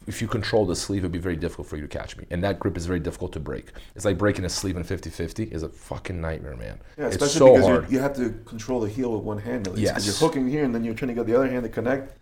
if 0.07 0.21
you 0.21 0.29
control 0.29 0.67
the 0.67 0.77
sleeve, 0.77 1.03
it'd 1.03 1.13
be 1.13 1.19
very 1.19 1.37
difficult 1.37 1.67
for 1.69 1.77
you 1.77 1.83
to 1.83 1.89
catch 1.89 2.17
me. 2.17 2.27
And 2.31 2.43
that 2.45 2.59
grip 2.59 2.77
is 2.77 2.87
very 2.87 3.01
difficult 3.01 3.33
to 3.33 3.41
break. 3.41 3.73
It's 3.95 4.05
like 4.05 4.19
breaking 4.19 4.45
a 4.45 4.49
sleeve 4.49 4.77
in 4.77 4.85
50-50 4.85 5.51
is 5.53 5.63
a 5.63 5.69
fucking 5.69 6.21
nightmare, 6.21 6.57
man. 6.57 6.81
Yeah, 6.99 7.07
it's 7.07 7.33
so 7.33 7.55
because 7.55 7.67
hard. 7.67 7.91
You're, 7.91 8.03
have 8.03 8.17
to 8.17 8.31
control 8.45 8.81
the 8.81 8.89
heel 8.89 9.13
with 9.13 9.23
one 9.23 9.39
hand 9.39 9.67
at 9.67 9.75
least. 9.75 9.85
Yes. 9.85 10.07
you're 10.07 10.15
hooking 10.15 10.49
here 10.49 10.65
and 10.65 10.75
then 10.75 10.85
you're 10.85 10.95
trying 10.95 11.09
to 11.09 11.15
get 11.15 11.27
the 11.27 11.35
other 11.35 11.49
hand 11.49 11.63
to 11.63 11.69
connect. 11.69 12.19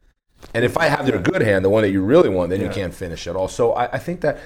And 0.55 0.64
if 0.64 0.77
I 0.77 0.87
have 0.87 1.07
their 1.07 1.18
good 1.18 1.42
hand, 1.42 1.64
the 1.64 1.71
one 1.71 1.83
that 1.83 1.90
you 1.90 2.03
really 2.03 2.29
want, 2.29 2.51
then 2.51 2.61
you 2.61 2.68
can't 2.68 2.95
finish 2.95 3.27
at 3.27 3.37
all. 3.37 3.49
So 3.49 3.73
I, 3.73 3.92
I 3.92 3.99
think 3.99 4.21
that, 4.23 4.38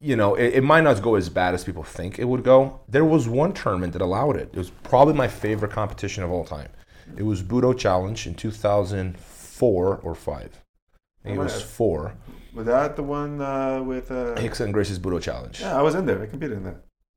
you 0.00 0.16
know, 0.16 0.34
it, 0.34 0.54
it 0.54 0.64
might 0.64 0.82
not 0.82 1.02
go 1.02 1.14
as 1.14 1.28
bad 1.28 1.54
as 1.54 1.62
people 1.62 1.82
think 1.82 2.18
it 2.18 2.24
would 2.24 2.42
go. 2.42 2.80
There 2.88 3.04
was 3.04 3.28
one 3.28 3.52
tournament 3.52 3.92
that 3.92 4.02
allowed 4.02 4.36
it. 4.36 4.50
It 4.52 4.56
was 4.56 4.70
probably 4.70 5.14
my 5.14 5.28
favorite 5.28 5.72
competition 5.72 6.22
of 6.24 6.30
all 6.30 6.44
time. 6.44 6.68
It 7.16 7.22
was 7.22 7.42
Budo 7.42 7.76
Challenge 7.76 8.26
in 8.26 8.34
2004 8.34 10.00
or 10.02 10.14
5. 10.14 10.36
I 10.36 11.28
think 11.28 11.36
it 11.36 11.38
was 11.38 11.62
4. 11.62 12.14
Was 12.56 12.66
that 12.66 12.96
the 12.96 13.02
one 13.02 13.40
uh, 13.40 13.82
with. 13.82 14.10
Uh, 14.10 14.34
and 14.34 14.74
Gracie's 14.74 14.98
Budo 14.98 15.20
Challenge. 15.20 15.60
yeah, 15.60 15.78
I 15.78 15.82
was 15.82 15.94
in 15.94 16.06
there. 16.06 16.22
I 16.22 16.26
competed 16.26 16.56
in 16.56 16.64
that. 16.64 16.76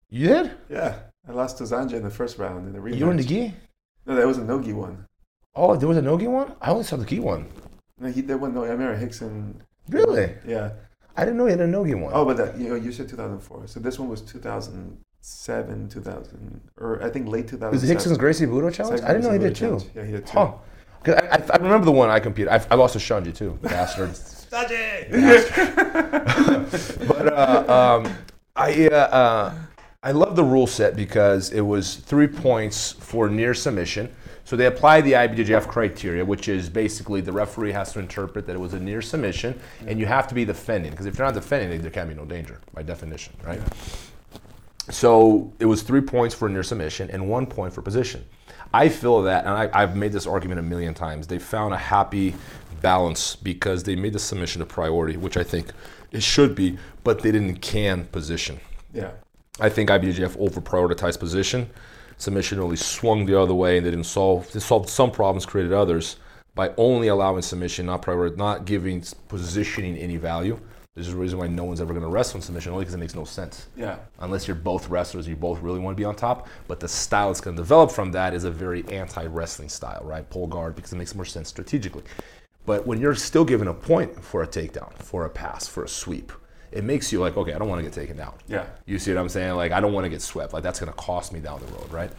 You 0.10 0.28
did? 0.28 0.52
Yeah. 0.70 1.00
I 1.28 1.32
lost 1.32 1.58
to 1.60 1.64
Zanja 1.64 1.94
in 1.94 2.04
the 2.04 2.10
first 2.10 2.38
round 2.38 2.68
in 2.68 2.74
the 2.74 2.80
rematch. 2.80 2.98
You 2.98 3.06
were 3.06 3.12
in 3.12 3.18
the 3.18 3.24
gi? 3.24 3.54
No, 4.06 4.16
that 4.16 4.28
was 4.28 4.38
a 4.38 4.44
Nogi 4.44 4.74
one. 4.74 5.06
Oh, 5.56 5.76
there 5.76 5.88
was 5.88 5.98
a 5.98 6.02
no-gi 6.02 6.28
one? 6.28 6.54
I 6.62 6.72
only 6.72 6.84
saw 6.84 6.96
the 6.96 7.06
gi 7.06 7.20
one. 7.20 7.48
No, 8.00 8.10
he 8.10 8.22
did 8.22 8.36
one. 8.36 8.54
No, 8.54 8.64
I 8.64 8.70
remember 8.70 8.98
Rickson. 8.98 9.56
Really? 9.90 10.34
Yeah. 10.46 10.72
I 11.18 11.26
didn't 11.26 11.38
know 11.38 11.46
he 11.46 11.52
had 11.52 11.62
a 11.62 11.68
no-gi 11.68 11.96
one. 11.96 12.12
Oh, 12.14 12.24
but 12.26 12.38
that 12.38 12.58
you 12.58 12.70
know 12.70 12.76
you 12.76 12.92
said 12.92 13.10
2004. 13.10 13.68
So 13.68 13.80
this 13.80 14.00
one 14.00 14.10
was 14.10 14.22
2007, 14.22 15.90
2000, 15.90 16.62
or 16.78 17.04
I 17.04 17.10
think 17.10 17.28
late 17.28 17.48
2000. 17.48 17.72
was 17.72 17.84
it 17.84 17.94
Rickson's 17.94 18.18
Gracie 18.18 18.46
Budo 18.46 18.74
Challenge? 18.74 19.02
I 19.02 19.08
didn't 19.08 19.24
know 19.24 19.32
he 19.32 19.40
did 19.40 19.56
too. 19.56 19.80
Yeah, 19.96 20.06
he 20.06 20.12
did 20.14 20.28
too. 20.28 20.34
Huh. 20.34 20.54
I, 21.08 21.12
I, 21.12 21.44
I 21.54 21.58
remember 21.58 21.86
the 21.86 21.92
one 21.92 22.10
I 22.10 22.20
competed. 22.20 22.50
I, 22.50 22.66
I 22.72 22.76
lost 22.76 22.94
to 22.94 23.00
Shanji 23.00 23.36
too, 23.36 23.58
bastard. 23.62 24.18
but 27.08 27.34
uh, 27.34 28.02
um, 28.04 28.14
I 28.56 28.88
uh, 28.88 28.96
uh, 28.96 29.56
I 30.02 30.12
love 30.12 30.36
the 30.36 30.44
rule 30.44 30.68
set 30.68 30.96
because 30.96 31.52
it 31.52 31.62
was 31.62 31.96
three 31.96 32.28
points 32.28 32.94
for 32.94 33.30
near 33.30 33.54
submission. 33.54 34.16
So 34.46 34.56
they 34.56 34.66
apply 34.66 35.02
the 35.02 35.12
IBJJF 35.12 35.68
criteria, 35.68 36.26
which 36.26 36.48
is 36.48 36.70
basically 36.70 37.22
the 37.22 37.32
referee 37.32 37.72
has 37.74 37.94
to 37.94 38.00
interpret 38.00 38.48
that 38.48 38.56
it 38.56 38.60
was 38.60 38.74
a 38.74 38.80
near 38.80 39.02
submission, 39.04 39.60
and 39.86 40.00
you 40.00 40.08
have 40.08 40.28
to 40.30 40.34
be 40.34 40.44
defending 40.44 40.90
because 40.90 41.06
if 41.06 41.18
you're 41.18 41.28
not 41.28 41.36
defending, 41.36 41.80
there 41.82 41.92
can 41.92 42.08
be 42.08 42.16
no 42.16 42.26
danger 42.26 42.60
by 42.74 42.82
definition, 42.82 43.34
right? 43.44 43.62
So 44.90 45.54
it 45.60 45.66
was 45.66 45.84
three 45.84 46.02
points 46.02 46.34
for 46.34 46.50
near 46.50 46.64
submission 46.64 47.12
and 47.12 47.30
one 47.30 47.46
point 47.46 47.74
for 47.74 47.84
position. 47.84 48.26
I 48.74 48.90
feel 48.90 49.22
that, 49.24 49.46
and 49.46 49.54
I, 49.54 49.70
I've 49.74 49.96
made 49.96 50.12
this 50.12 50.28
argument 50.28 50.60
a 50.60 50.64
million 50.64 50.94
times. 50.94 51.28
They 51.28 51.40
found 51.40 51.74
a 51.74 51.78
happy 51.78 52.36
balance 52.82 53.36
because 53.36 53.84
they 53.84 53.96
made 53.96 54.14
the 54.14 54.20
submission 54.20 54.62
a 54.62 54.66
priority, 54.66 55.18
which 55.18 55.38
I 55.38 55.44
think 55.44 55.72
it 56.12 56.24
should 56.24 56.56
be, 56.56 56.78
but 57.04 57.22
they 57.22 57.32
didn't 57.32 57.58
can 57.58 58.06
position. 58.06 58.60
Yeah. 58.94 59.12
I 59.60 59.70
think 59.70 59.90
IBJJF 59.90 60.38
over 60.40 60.62
prioritized 60.62 61.20
position. 61.20 61.70
Submission 62.18 62.60
only 62.60 62.76
swung 62.76 63.26
the 63.26 63.40
other 63.40 63.54
way, 63.54 63.78
and 63.78 63.86
they 63.86 63.92
didn't 63.92 64.06
solve. 64.06 64.52
They 64.52 64.60
solved 64.60 64.90
some 64.90 65.12
problems, 65.12 65.46
created 65.46 65.74
others 65.74 66.18
by 66.56 66.74
only 66.78 67.08
allowing 67.08 67.42
submission, 67.42 67.86
not 67.86 68.02
priority, 68.02 68.36
not 68.36 68.66
giving 68.66 69.04
positioning 69.28 69.98
any 69.98 70.18
value. 70.18 70.60
This 70.96 71.08
is 71.08 71.14
the 71.14 71.20
reason 71.20 71.40
why 71.40 71.48
no 71.48 71.64
one's 71.64 71.80
ever 71.80 71.94
going 71.94 72.04
to 72.04 72.10
wrestle 72.10 72.38
in 72.38 72.42
submission, 72.42 72.74
only 72.74 72.84
because 72.84 72.96
it 72.96 72.98
makes 72.98 73.16
no 73.16 73.24
sense. 73.24 73.68
Yeah. 73.78 74.00
Unless 74.20 74.48
you're 74.48 74.56
both 74.56 74.90
wrestlers, 74.90 75.28
you 75.30 75.38
both 75.38 75.62
really 75.62 75.80
want 75.80 75.96
to 75.96 76.02
be 76.02 76.04
on 76.04 76.16
top. 76.16 76.50
But 76.68 76.82
the 76.82 76.90
style 76.90 77.30
that's 77.30 77.40
going 77.40 77.56
to 77.56 77.62
develop 77.62 77.92
from 77.92 78.12
that 78.12 78.34
is 78.34 78.44
a 78.44 78.52
very 78.52 78.84
anti-wrestling 78.90 79.70
style, 79.70 80.02
right? 80.04 80.30
Pole 80.30 80.48
guard 80.48 80.76
because 80.76 80.92
it 80.92 80.98
makes 80.98 81.16
more 81.16 81.24
sense 81.24 81.48
strategically. 81.48 82.04
But 82.70 82.86
when 82.86 83.02
you're 83.02 83.16
still 83.16 83.46
given 83.46 83.68
a 83.68 83.74
point 83.74 84.24
for 84.24 84.44
a 84.44 84.48
takedown, 84.48 84.94
for 85.00 85.26
a 85.26 85.30
pass, 85.32 85.68
for 85.68 85.86
a 85.86 85.90
sweep, 85.90 86.32
it 86.72 86.84
makes 86.84 87.12
you 87.12 87.20
like, 87.20 87.36
okay, 87.36 87.52
I 87.52 87.58
don't 87.58 87.68
want 87.68 87.80
to 87.80 87.84
get 87.84 87.94
taken 87.94 88.16
down. 88.16 88.36
Yeah. 88.48 88.68
You 88.86 89.00
see 89.00 89.12
what 89.12 89.20
I'm 89.20 89.28
saying? 89.28 89.56
Like, 89.56 89.72
I 89.72 89.80
don't 89.80 89.92
want 89.92 90.06
to 90.06 90.10
get 90.10 90.22
swept. 90.22 90.54
Like, 90.54 90.62
that's 90.62 90.80
going 90.80 90.92
to 90.92 90.96
cost 90.96 91.34
me 91.34 91.40
down 91.40 91.62
the 91.62 91.66
road, 91.74 91.92
right? 91.92 92.12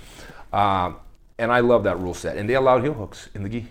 Um, 0.52 0.96
and 1.38 1.52
I 1.52 1.60
love 1.60 1.84
that 1.84 2.00
rule 2.00 2.14
set. 2.14 2.36
And 2.36 2.50
they 2.50 2.56
allowed 2.56 2.82
heel 2.82 2.94
hooks 2.94 3.28
in 3.32 3.44
the 3.44 3.48
gi. 3.48 3.68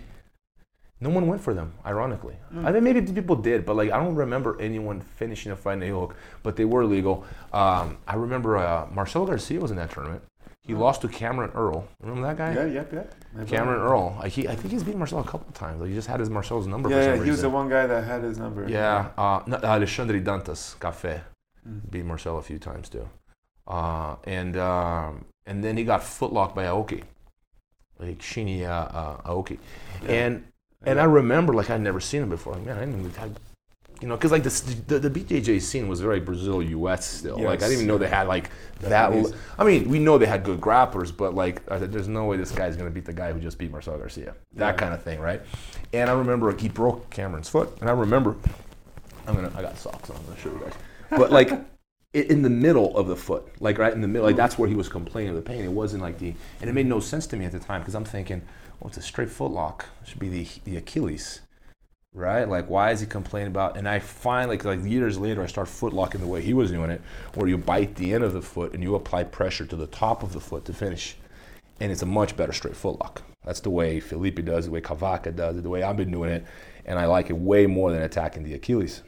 No 1.02 1.10
one 1.10 1.26
went 1.26 1.42
for 1.42 1.52
them, 1.52 1.74
ironically. 1.84 2.36
I 2.64 2.72
think 2.72 2.82
maybe 2.82 3.02
people 3.12 3.36
did, 3.36 3.66
but 3.66 3.76
like 3.76 3.90
I 3.90 3.98
don't 4.02 4.14
remember 4.14 4.58
anyone 4.58 5.02
finishing 5.02 5.52
a 5.52 5.56
fight 5.56 5.74
in 5.74 5.82
a 5.82 5.86
heel 5.86 6.00
hook. 6.00 6.16
But 6.42 6.56
they 6.56 6.64
were 6.64 6.86
legal. 6.86 7.26
Um, 7.52 7.98
I 8.06 8.14
remember 8.14 8.56
uh, 8.56 8.86
Marcelo 8.90 9.26
Garcia 9.26 9.60
was 9.60 9.70
in 9.70 9.76
that 9.76 9.90
tournament. 9.90 10.22
He 10.70 10.74
lost 10.76 11.02
to 11.02 11.08
Cameron 11.08 11.50
Earl. 11.62 11.86
Remember 12.00 12.28
that 12.28 12.36
guy? 12.38 12.50
Yeah, 12.54 12.66
yep, 12.78 12.92
yep. 12.92 13.12
Cameron. 13.48 13.80
Earl. 13.80 14.16
Like, 14.20 14.30
he, 14.30 14.46
I 14.46 14.54
think 14.54 14.70
he's 14.70 14.84
beaten 14.84 15.00
Marcel 15.00 15.18
a 15.18 15.24
couple 15.24 15.48
of 15.48 15.54
times. 15.54 15.80
Like, 15.80 15.88
he 15.90 15.96
just 15.96 16.06
had 16.06 16.20
his 16.20 16.30
Marcel's 16.30 16.66
number 16.68 16.88
for 16.88 16.94
Yeah, 16.94 17.14
yeah, 17.16 17.24
he 17.24 17.30
was 17.30 17.42
the 17.42 17.50
one 17.50 17.68
guy 17.68 17.86
that 17.86 18.04
had 18.04 18.22
his 18.22 18.38
number. 18.38 18.68
Yeah, 18.68 19.08
uh, 19.18 19.42
no, 19.48 19.56
Alexandre 19.56 20.20
Dantas, 20.20 20.76
Café, 20.78 21.14
Mm. 21.68 21.90
beat 21.90 22.04
Marcel 22.04 22.38
a 22.38 22.42
few 22.42 22.58
times 22.58 22.88
too, 22.88 23.06
uh, 23.68 24.14
and 24.24 24.56
um, 24.56 25.26
and 25.44 25.62
then 25.64 25.76
he 25.76 25.84
got 25.84 26.00
footlocked 26.00 26.54
by 26.54 26.64
Aoki, 26.64 27.02
like 27.98 28.18
Shinya 28.20 28.74
uh, 28.94 29.16
Aoki, 29.30 29.58
Yeah. 30.02 30.10
and 30.22 30.44
and 30.84 30.98
I 30.98 31.04
remember 31.04 31.52
like 31.52 31.68
I'd 31.68 31.82
never 31.82 32.00
seen 32.00 32.22
him 32.22 32.30
before. 32.30 32.54
Like, 32.54 32.64
man, 32.64 32.78
I 32.78 32.84
didn't, 32.86 33.18
I, 33.24 33.28
you 34.00 34.08
know, 34.08 34.16
because 34.16 34.32
like 34.32 34.42
this, 34.42 34.60
the 34.60 34.98
the 34.98 35.10
BJJ 35.10 35.60
scene 35.60 35.88
was 35.88 36.00
very 36.00 36.20
Brazil 36.20 36.62
U.S. 36.62 37.04
still. 37.06 37.38
Like 37.38 37.62
I 37.62 37.68
didn't 37.68 37.74
even 37.74 37.86
know 37.86 37.98
they 37.98 38.08
had 38.08 38.26
like 38.28 38.50
that. 38.80 38.88
Japanese. 39.10 39.34
I 39.58 39.64
mean, 39.64 39.88
we 39.88 39.98
know 39.98 40.16
they 40.18 40.26
had 40.26 40.42
good 40.42 40.60
grapplers, 40.60 41.14
but 41.14 41.34
like, 41.34 41.62
uh, 41.70 41.74
I 41.74 41.78
there's 41.78 42.08
no 42.08 42.24
way 42.24 42.36
this 42.36 42.50
guy's 42.52 42.76
gonna 42.76 42.90
beat 42.90 43.04
the 43.04 43.12
guy 43.12 43.32
who 43.32 43.40
just 43.40 43.58
beat 43.58 43.70
Marcelo 43.70 43.98
Garcia. 43.98 44.34
That 44.54 44.66
Yeah. 44.70 44.72
kind 44.72 44.94
of 44.94 45.02
thing, 45.02 45.20
right? 45.20 45.42
And 45.92 46.08
I 46.08 46.14
remember 46.14 46.56
he 46.56 46.68
broke 46.68 47.10
Cameron's 47.10 47.48
foot, 47.48 47.76
and 47.80 47.90
I 47.90 47.92
remember 47.92 48.36
I'm 49.26 49.34
gonna. 49.34 49.52
I 49.56 49.62
got 49.62 49.78
socks 49.78 50.10
on. 50.10 50.16
I'm 50.16 50.24
gonna 50.26 50.38
show 50.40 50.50
you 50.50 50.60
guys. 50.64 50.72
But 51.10 51.30
like, 51.30 51.50
in 52.14 52.42
the 52.42 52.50
middle 52.50 52.96
of 52.96 53.06
the 53.06 53.16
foot, 53.16 53.44
like 53.60 53.78
right 53.78 53.92
in 53.92 54.00
the 54.00 54.08
middle, 54.08 54.26
like 54.26 54.36
that's 54.36 54.58
where 54.58 54.68
he 54.68 54.74
was 54.74 54.88
complaining 54.88 55.30
of 55.30 55.36
the 55.36 55.42
pain. 55.42 55.62
It 55.64 55.72
wasn't 55.72 56.02
like 56.02 56.18
the, 56.18 56.34
and 56.60 56.70
it 56.70 56.72
made 56.72 56.86
no 56.86 57.00
sense 57.00 57.26
to 57.28 57.36
me 57.36 57.44
at 57.44 57.52
the 57.52 57.60
time 57.60 57.82
because 57.82 57.94
I'm 57.94 58.04
thinking, 58.04 58.42
well, 58.80 58.88
it's 58.88 58.96
a 58.96 59.02
straight 59.02 59.30
foot 59.30 59.50
lock. 59.52 59.86
It 60.02 60.08
should 60.08 60.18
be 60.18 60.28
the 60.28 60.48
the 60.64 60.76
Achilles, 60.76 61.40
right? 62.12 62.48
Like, 62.48 62.68
why 62.68 62.90
is 62.90 63.00
he 63.00 63.06
complaining 63.06 63.48
about? 63.48 63.76
And 63.76 63.88
I 63.88 63.98
find 63.98 64.48
like 64.48 64.64
like 64.64 64.84
years 64.84 65.18
later, 65.18 65.42
I 65.42 65.46
start 65.46 65.68
foot 65.68 65.92
locking 65.92 66.20
the 66.20 66.26
way 66.26 66.42
he 66.42 66.54
was 66.54 66.70
doing 66.70 66.90
it, 66.90 67.00
where 67.34 67.48
you 67.48 67.58
bite 67.58 67.94
the 67.96 68.12
end 68.14 68.24
of 68.24 68.32
the 68.32 68.42
foot 68.42 68.74
and 68.74 68.82
you 68.82 68.94
apply 68.94 69.24
pressure 69.24 69.66
to 69.66 69.76
the 69.76 69.86
top 69.86 70.22
of 70.22 70.32
the 70.32 70.40
foot 70.40 70.64
to 70.66 70.72
finish, 70.72 71.16
and 71.80 71.92
it's 71.92 72.02
a 72.02 72.06
much 72.06 72.36
better 72.36 72.52
straight 72.52 72.76
foot 72.76 72.98
lock. 73.00 73.22
That's 73.44 73.60
the 73.60 73.70
way 73.70 74.00
Felipe 74.00 74.44
does, 74.44 74.66
the 74.66 74.70
way 74.70 74.80
Cavaca 74.80 75.32
does 75.32 75.56
it, 75.56 75.62
the 75.62 75.70
way 75.70 75.82
I've 75.82 75.96
been 75.96 76.10
doing 76.10 76.30
it, 76.30 76.44
and 76.84 76.98
I 76.98 77.06
like 77.06 77.30
it 77.30 77.36
way 77.36 77.66
more 77.66 77.90
than 77.90 78.02
attacking 78.02 78.44
the 78.44 78.54
Achilles. 78.54 79.02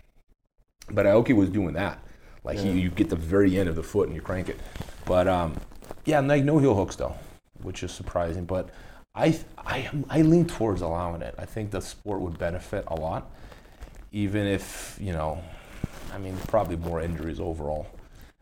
But 0.91 1.07
Aoki 1.07 1.35
was 1.35 1.51
doing 1.51 1.75
that. 1.75 2.03
Like 2.45 2.59
he, 2.59 2.71
you 2.73 2.91
get 2.91 3.09
the 3.09 3.17
very 3.17 3.57
end 3.57 3.69
of 3.69 3.77
the 3.77 3.83
foot 3.85 4.09
and 4.09 4.17
you 4.17 4.23
crank 4.23 4.49
it. 4.49 4.59
But 5.05 5.29
um, 5.29 5.57
yeah, 6.05 6.19
like 6.21 6.45
no 6.45 6.59
heel 6.59 6.75
hooks 6.75 6.97
though, 6.97 7.15
which 7.63 7.83
is 7.83 7.93
surprising. 7.93 8.45
But 8.47 8.71
I, 9.15 9.39
I, 9.59 9.91
I 10.09 10.23
lean 10.23 10.47
towards 10.47 10.81
allowing 10.81 11.23
it. 11.23 11.35
I 11.39 11.45
think 11.45 11.71
the 11.71 11.81
sport 11.81 12.21
would 12.21 12.39
benefit 12.39 12.85
a 12.87 12.95
lot, 12.95 13.31
even 14.11 14.47
if 14.47 14.97
you 15.01 15.13
know, 15.13 15.43
I 16.13 16.19
mean, 16.19 16.37
probably 16.49 16.77
more 16.77 17.01
injuries 17.03 17.41
overall. 17.41 17.87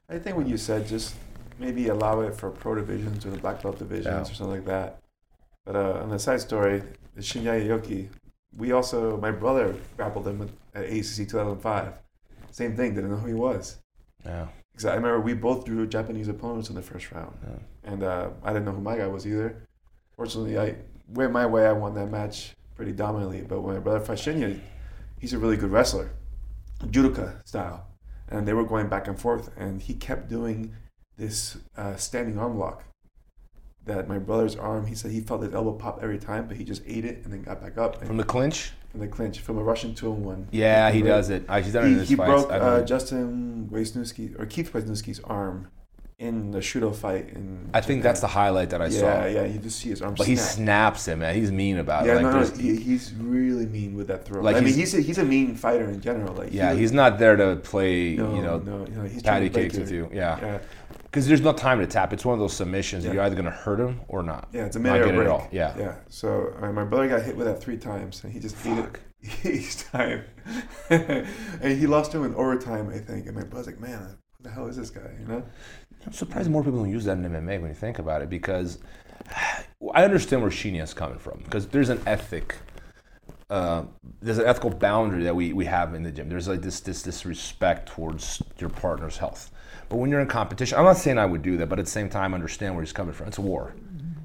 I 0.08 0.18
think 0.18 0.36
what 0.36 0.46
you 0.48 0.56
said, 0.56 0.86
just 0.86 1.14
maybe 1.58 1.88
allow 1.88 2.20
it 2.20 2.34
for 2.34 2.50
pro 2.50 2.74
divisions 2.76 3.26
or 3.26 3.30
the 3.30 3.38
black 3.38 3.62
belt 3.62 3.78
divisions 3.78 4.06
Yeah. 4.06 4.20
or 4.22 4.34
something 4.34 4.56
like 4.56 4.64
that. 4.66 4.98
But 5.64 5.76
uh, 5.76 6.00
on 6.02 6.10
the 6.10 6.18
side 6.18 6.40
story, 6.40 6.82
the 7.14 7.20
Shinya 7.20 7.64
Aoki, 7.66 8.08
we 8.56 8.72
also, 8.72 9.16
my 9.18 9.30
brother 9.30 9.74
grappled 9.96 10.26
him 10.26 10.38
with, 10.38 10.52
at 10.74 10.86
ADCC 10.86 11.28
2005. 11.28 11.92
Same 12.50 12.76
thing, 12.76 12.94
didn't 12.94 13.10
know 13.10 13.16
who 13.16 13.28
he 13.28 13.34
was. 13.34 13.78
Yeah, 14.24 14.48
Because 14.72 14.86
I 14.86 14.94
remember 14.94 15.20
we 15.20 15.34
both 15.34 15.64
drew 15.64 15.86
Japanese 15.86 16.28
opponents 16.28 16.68
in 16.70 16.74
the 16.74 16.82
first 16.82 17.12
round. 17.12 17.36
yeah. 17.44 17.58
And 17.92 18.02
uh, 18.02 18.30
I 18.42 18.52
didn't 18.52 18.64
know 18.64 18.72
who 18.72 18.80
my 18.80 18.96
guy 18.96 19.06
was 19.06 19.26
either. 19.26 19.66
Fortunately, 20.20 20.58
I 20.58 20.74
went 21.08 21.32
my 21.32 21.46
way. 21.46 21.66
I 21.66 21.72
won 21.72 21.94
that 21.94 22.10
match 22.10 22.54
pretty 22.76 22.92
dominantly. 22.92 23.40
But 23.40 23.64
my 23.64 23.78
brother 23.78 24.00
fought 24.04 24.18
Shinya, 24.18 24.60
he's 25.18 25.32
a 25.32 25.38
really 25.38 25.56
good 25.56 25.70
wrestler, 25.70 26.10
judoka 26.84 27.40
style. 27.48 27.86
And 28.28 28.46
they 28.46 28.52
were 28.52 28.64
going 28.66 28.90
back 28.90 29.08
and 29.08 29.18
forth. 29.18 29.48
And 29.56 29.80
he 29.80 29.94
kept 29.94 30.28
doing 30.28 30.74
this 31.16 31.56
uh, 31.74 31.96
standing 31.96 32.38
arm 32.38 32.58
lock. 32.58 32.84
That 33.86 34.08
my 34.08 34.18
brother's 34.18 34.56
arm, 34.56 34.84
he 34.88 34.94
said 34.94 35.10
he 35.10 35.22
felt 35.22 35.42
his 35.42 35.54
elbow 35.54 35.72
pop 35.72 36.00
every 36.02 36.18
time, 36.18 36.48
but 36.48 36.58
he 36.58 36.64
just 36.64 36.82
ate 36.86 37.06
it 37.06 37.24
and 37.24 37.32
then 37.32 37.40
got 37.42 37.62
back 37.62 37.78
up 37.78 38.04
From 38.04 38.18
the 38.18 38.24
clinch. 38.24 38.72
in 38.92 39.00
the 39.00 39.08
clinch 39.08 39.38
from 39.40 39.56
a 39.56 39.62
Russian 39.62 39.94
two 39.94 40.12
and 40.12 40.22
one. 40.22 40.48
Yeah, 40.50 40.90
he 40.90 41.00
does 41.00 41.30
it. 41.30 41.44
I, 41.48 41.62
he's 41.62 41.72
done 41.72 41.84
it 41.84 41.86
in 41.86 41.92
He, 41.94 41.98
his 42.00 42.08
he 42.10 42.14
fights. 42.16 42.44
broke 42.44 42.52
uh, 42.52 42.82
Justin 42.82 43.70
Wisniewski 43.72 44.38
or 44.38 44.44
Keith 44.44 44.70
Wisniewski's 44.74 45.20
arm 45.20 45.68
in 46.20 46.50
the 46.50 46.58
Shooto 46.58 46.94
fight. 46.94 47.30
In 47.30 47.70
I 47.74 47.80
think 47.80 48.02
that's 48.02 48.20
the 48.20 48.26
highlight 48.28 48.70
that 48.70 48.80
I 48.82 48.86
yeah, 48.86 49.00
saw. 49.00 49.06
yeah. 49.24 49.26
Yeah, 49.28 49.44
you 49.46 49.58
just 49.58 49.78
see 49.80 49.88
his 49.88 50.02
arm. 50.02 50.14
But 50.14 50.26
he 50.26 50.36
snaps 50.36 51.08
him, 51.08 51.20
man. 51.20 51.34
He's 51.34 51.50
mean 51.50 51.78
about 51.78 52.04
Yeah, 52.04 52.18
it. 52.18 52.22
Like, 52.22 52.34
no, 52.34 52.40
no, 52.42 52.46
he, 52.56 52.76
he's 52.76 53.12
really 53.14 53.64
mean 53.66 53.94
with 53.94 54.06
that 54.08 54.26
throw. 54.26 54.42
Like, 54.42 54.56
I 54.56 54.60
mean, 54.60 54.74
he's- 54.74 54.92
he's 54.92 54.94
a, 54.94 55.00
he's 55.00 55.18
a 55.18 55.24
mean 55.24 55.56
fighter 55.56 55.88
in 55.88 56.00
general. 56.00 56.34
Like, 56.34 56.52
yeah, 56.52 56.74
he, 56.74 56.80
he's 56.80 56.92
not 56.92 57.18
there 57.18 57.36
to 57.36 57.56
play, 57.56 58.16
no, 58.16 58.34
you 58.36 58.42
know, 58.42 58.58
no, 58.58 58.84
no, 58.84 59.02
he's 59.04 59.22
patty 59.22 59.48
cakes 59.48 59.76
with 59.78 59.90
you. 59.90 60.10
Yeah. 60.12 60.38
Yeah, 60.40 60.58
Because 61.04 61.26
there's 61.26 61.40
no 61.40 61.54
time 61.54 61.78
to 61.80 61.86
tap. 61.86 62.12
It's 62.12 62.24
one 62.24 62.34
of 62.34 62.40
those 62.40 62.52
submissions 62.54 63.04
Yeah. 63.06 63.12
you're 63.14 63.22
either 63.22 63.34
going 63.34 63.46
to 63.46 63.50
hurt 63.50 63.80
him 63.80 64.00
or 64.08 64.22
not. 64.22 64.48
yeah, 64.52 64.66
it's 64.66 64.76
a 64.76 64.78
Not 64.78 64.92
minute 64.92 65.06
get 65.06 65.14
or 65.16 65.22
it 65.22 65.26
all. 65.28 65.48
Yeah. 65.50 65.74
yeah. 65.78 65.94
So 66.08 66.54
uh, 66.60 66.70
my 66.70 66.84
brother 66.84 67.08
got 67.08 67.22
hit 67.22 67.34
with 67.36 67.46
that 67.46 67.62
three 67.62 67.78
times, 67.78 68.22
and 68.24 68.32
he 68.32 68.38
just 68.40 68.56
ate 68.66 68.76
Fuck. 68.76 69.00
it 69.22 69.44
each 69.46 69.78
time. 69.90 70.24
and 70.90 71.78
he 71.78 71.86
lost 71.86 72.12
him 72.14 72.24
in 72.24 72.34
overtime, 72.34 72.90
I 72.90 72.98
think. 72.98 73.26
And 73.26 73.34
my 73.34 73.42
brother's 73.44 73.66
like, 73.68 73.80
man, 73.80 74.16
who 74.36 74.44
the 74.44 74.50
hell 74.50 74.66
is 74.66 74.76
this 74.76 74.90
guy? 74.90 75.10
You 75.20 75.26
know? 75.26 75.42
I'm 76.06 76.12
surprised 76.12 76.50
more 76.50 76.64
people 76.64 76.80
don't 76.80 76.90
use 76.90 77.04
that 77.04 77.18
in 77.18 77.24
MMA 77.24 77.60
when 77.60 77.68
you 77.70 77.74
think 77.74 77.98
about 77.98 78.22
it 78.22 78.30
because 78.30 78.78
I 79.94 80.04
understand 80.04 80.42
where 80.42 80.50
Shinya 80.50 80.82
is 80.82 80.94
coming 80.94 81.18
from 81.18 81.40
because 81.44 81.66
there's 81.68 81.88
an 81.88 82.00
ethic. 82.06 82.56
Uh, 83.50 83.84
there's 84.22 84.38
an 84.38 84.46
ethical 84.46 84.70
boundary 84.70 85.24
that 85.24 85.34
we, 85.34 85.52
we 85.52 85.64
have 85.64 85.94
in 85.94 86.02
the 86.04 86.10
gym. 86.10 86.28
There's 86.28 86.46
like 86.48 86.62
this 86.62 86.80
this 86.80 87.02
this 87.02 87.26
respect 87.26 87.88
towards 87.88 88.42
your 88.58 88.70
partner's 88.70 89.16
health. 89.18 89.50
But 89.88 89.96
when 89.96 90.08
you're 90.10 90.20
in 90.20 90.28
competition, 90.28 90.78
I'm 90.78 90.84
not 90.84 90.96
saying 90.96 91.18
I 91.18 91.26
would 91.26 91.42
do 91.42 91.56
that, 91.56 91.68
but 91.68 91.78
at 91.80 91.84
the 91.84 91.90
same 91.90 92.08
time, 92.08 92.32
understand 92.32 92.74
where 92.76 92.84
he's 92.84 92.92
coming 92.92 93.12
from. 93.12 93.26
It's 93.26 93.38
a 93.38 93.42
war. 93.42 93.74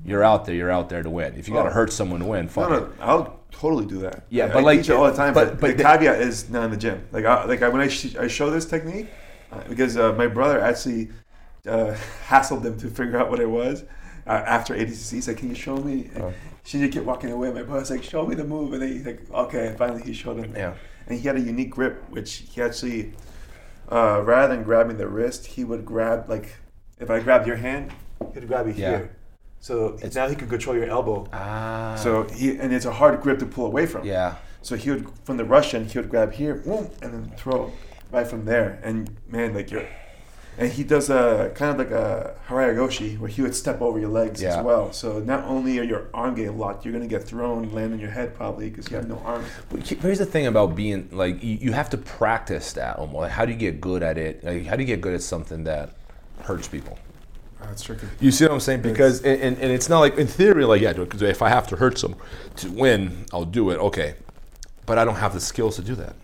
You're 0.06 0.24
out 0.24 0.46
there. 0.46 0.54
You're 0.54 0.70
out 0.72 0.90
there 0.90 1.02
to 1.02 1.10
win. 1.10 1.34
If 1.36 1.48
you 1.48 1.56
got 1.56 1.64
to 1.64 1.70
Oh. 1.70 1.74
hurt 1.74 1.92
someone 1.92 2.20
to 2.20 2.26
win, 2.28 2.48
fuck 2.48 2.70
no, 2.70 2.76
it. 2.84 2.92
I'll 3.02 3.40
totally 3.52 3.88
do 3.88 3.98
that. 4.02 4.26
Yeah, 4.30 4.46
I, 4.46 4.48
but 4.50 4.58
I 4.58 4.62
like- 4.62 4.80
teach 4.82 4.90
it 4.90 4.94
all 4.94 5.06
the 5.10 5.18
time. 5.18 5.34
but- 5.34 5.54
But, 5.54 5.60
but 5.62 5.68
the 5.72 5.78
the- 5.78 5.84
caveat 5.84 6.22
is 6.22 6.48
not 6.52 6.66
in 6.66 6.70
the 6.72 6.78
gym. 6.78 7.08
Like, 7.12 7.26
I, 7.26 7.46
like 7.46 7.64
I, 7.64 7.70
when 7.70 7.82
I, 7.82 7.88
sh- 7.88 8.16
I 8.16 8.28
show 8.28 8.52
this 8.52 8.66
technique, 8.66 9.08
uh, 9.52 9.62
because 9.68 9.98
uh, 9.98 10.14
my 10.14 10.28
brother 10.28 10.60
actually 10.62 11.10
uh, 11.68 11.96
hassled 12.28 12.64
them 12.64 12.78
to 12.80 12.90
figure 12.90 13.18
out 13.20 13.30
what 13.30 13.40
it 13.40 13.50
was. 13.50 13.84
Uh, 14.28 14.32
after 14.32 14.74
ADCC, 14.74 15.12
he 15.14 15.22
said, 15.22 15.38
"Can 15.38 15.50
you 15.50 15.56
show 15.56 15.78
me?" 15.78 16.10
Oh. 16.18 16.34
Shinji 16.66 16.92
kept 16.92 17.06
walking 17.06 17.32
away. 17.32 17.52
My 17.52 17.62
brother's 17.62 17.92
like, 17.92 18.04
"Show 18.04 18.26
me 18.26 18.34
the 18.36 18.44
move," 18.44 18.74
and 18.74 18.82
then 18.82 18.92
he's 18.92 19.06
like, 19.06 19.22
"Okay." 19.32 19.68
And 19.68 19.78
finally, 19.78 20.02
he 20.02 20.14
showed 20.14 20.38
him. 20.38 20.54
Yeah. 20.56 20.74
And 21.08 21.20
he 21.20 21.28
had 21.28 21.36
a 21.36 21.40
unique 21.40 21.70
grip, 21.70 22.04
which 22.10 22.44
he 22.52 22.62
actually, 22.62 23.14
uh, 23.92 24.22
rather 24.24 24.56
than 24.56 24.64
grabbing 24.64 24.98
the 24.98 25.08
wrist, 25.08 25.46
he 25.46 25.64
would 25.64 25.86
grab 25.86 26.28
like, 26.28 26.56
if 27.00 27.12
I 27.12 27.20
grabbed 27.20 27.46
your 27.46 27.58
hand, 27.58 27.92
he'd 28.34 28.48
grab 28.48 28.66
you 28.68 28.74
Yeah. 28.74 28.90
here. 28.90 29.16
So 29.60 29.94
It's- 29.96 30.16
now 30.16 30.28
he 30.28 30.36
could 30.36 30.50
control 30.50 30.76
your 30.76 30.88
elbow. 30.90 31.28
Ah. 31.32 31.96
So 31.96 32.24
he 32.24 32.58
and 32.58 32.74
it's 32.74 32.86
a 32.86 32.92
hard 32.94 33.22
grip 33.22 33.38
to 33.40 33.46
pull 33.46 33.66
away 33.68 33.86
from. 33.86 34.06
yeah. 34.06 34.36
So 34.64 34.76
he 34.76 34.90
would 34.90 35.06
from 35.24 35.38
the 35.38 35.46
Russian, 35.46 35.86
he 35.86 36.00
would 36.00 36.10
grab 36.10 36.32
here, 36.34 36.56
boom, 36.56 36.90
and 37.04 37.14
then 37.14 37.32
throw 37.38 37.72
right 38.12 38.26
from 38.26 38.46
there. 38.46 38.80
And 38.82 39.16
man, 39.30 39.54
like 39.54 39.70
you're, 39.70 39.86
and 40.58 40.72
he 40.72 40.84
does 40.84 41.10
a 41.10 41.52
kind 41.56 41.72
of 41.72 41.78
like 41.78 41.92
a 41.92 42.36
haraigoshi 42.48 43.20
where 43.20 43.30
he 43.30 43.42
would 43.42 43.56
step 43.56 43.82
over 43.82 44.00
your 44.00 44.10
legs 44.10 44.42
Yeah. 44.42 44.58
as 44.60 44.66
well. 44.66 44.94
So 44.94 45.20
not 45.20 45.44
only 45.46 45.80
are 45.80 45.84
your 45.84 46.08
arm 46.14 46.36
getting 46.36 46.58
locked, 46.58 46.86
you're 46.86 46.94
gonna 46.94 47.08
get 47.08 47.24
thrown, 47.24 47.74
land 47.74 47.94
on 47.94 48.00
your 48.00 48.10
head 48.12 48.36
probably 48.36 48.70
because 48.70 48.90
you 48.90 48.96
have 48.96 49.08
no 49.08 49.22
arms. 49.26 49.48
But 49.70 49.88
here's 49.88 50.20
the 50.20 50.26
thing 50.26 50.48
about 50.48 50.76
being 50.76 51.10
like 51.12 51.44
you, 51.44 51.58
you 51.62 51.72
have 51.74 51.90
to 51.92 51.98
practice 51.98 52.74
that 52.74 52.98
almost. 52.98 53.16
Like, 53.16 53.32
how 53.32 53.46
do 53.46 53.52
you 53.52 53.58
get 53.58 53.82
good 53.82 54.04
at 54.04 54.18
it? 54.18 54.44
Like, 54.44 54.66
how 54.66 54.76
do 54.76 54.84
you 54.84 54.88
get 54.88 55.02
good 55.02 55.14
at 55.14 55.22
something 55.22 55.64
that 55.66 55.92
hurts 56.44 56.68
people? 56.68 56.98
That's 57.62 57.84
tricky. 57.84 58.08
You 58.20 58.32
see 58.32 58.46
what 58.46 58.52
I'm 58.54 58.60
saying? 58.60 58.82
Because 58.82 59.22
and, 59.24 59.42
and, 59.42 59.58
and 59.58 59.72
it's 59.72 59.90
not 59.90 60.00
like 60.00 60.18
in 60.18 60.28
theory, 60.28 60.66
like 60.66 60.82
yeah, 60.82 60.94
because 60.94 61.22
if 61.22 61.42
I 61.42 61.50
have 61.50 61.68
to 61.68 61.76
hurt 61.76 61.98
someone 61.98 62.20
to 62.58 62.72
win, 62.72 63.26
I'll 63.34 63.46
do 63.46 63.72
it. 63.72 63.78
Okay, 63.80 64.16
but 64.86 64.98
I 64.98 65.06
don't 65.06 65.16
have 65.16 65.34
the 65.34 65.40
skills 65.42 65.76
to 65.78 65.82
do 65.82 65.96
that 65.96 66.16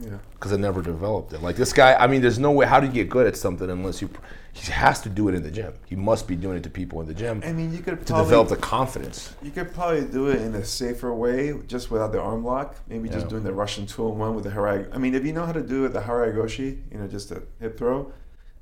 Yeah. 0.00 0.18
because 0.32 0.52
I 0.52 0.56
never 0.56 0.80
developed 0.80 1.32
it. 1.32 1.42
Like 1.42 1.56
this 1.56 1.72
guy, 1.72 1.94
I 1.94 2.06
mean, 2.06 2.22
there's 2.22 2.38
no 2.38 2.52
way. 2.52 2.66
How 2.66 2.78
do 2.80 2.86
you 2.86 2.92
get 2.92 3.08
good 3.08 3.26
at 3.26 3.36
something 3.36 3.68
unless 3.68 4.00
you? 4.00 4.08
He 4.52 4.72
has 4.72 5.00
to 5.02 5.08
do 5.08 5.28
it 5.28 5.34
in 5.34 5.42
the 5.42 5.50
gym. 5.50 5.74
He 5.86 5.94
must 5.94 6.26
be 6.26 6.34
doing 6.34 6.56
it 6.56 6.62
to 6.64 6.70
people 6.70 7.00
in 7.00 7.06
the 7.06 7.14
gym 7.14 7.42
I 7.44 7.52
mean, 7.52 7.72
you 7.72 7.78
could 7.80 8.00
to 8.00 8.04
probably 8.06 8.24
develop 8.24 8.48
the 8.48 8.56
confidence. 8.56 9.34
You 9.40 9.50
could 9.52 9.72
probably 9.72 10.04
do 10.04 10.28
it 10.28 10.40
in 10.40 10.54
a 10.54 10.64
safer 10.64 11.14
way, 11.14 11.54
just 11.66 11.90
without 11.90 12.12
the 12.12 12.20
arm 12.20 12.44
lock. 12.44 12.76
Maybe 12.88 13.08
just 13.08 13.28
doing 13.28 13.44
the 13.44 13.52
Russian 13.52 13.86
two 13.86 14.08
in 14.08 14.18
one 14.18 14.34
with 14.34 14.44
the 14.44 14.50
harai. 14.50 14.88
I 14.92 14.98
mean, 14.98 15.14
if 15.14 15.24
you 15.24 15.32
know 15.32 15.46
how 15.46 15.52
to 15.52 15.62
do 15.62 15.84
it, 15.84 15.92
the 15.92 16.00
haraigoshi, 16.00 16.80
you 16.90 16.98
know, 16.98 17.06
just 17.06 17.30
a 17.30 17.42
hip 17.60 17.78
throw. 17.78 18.12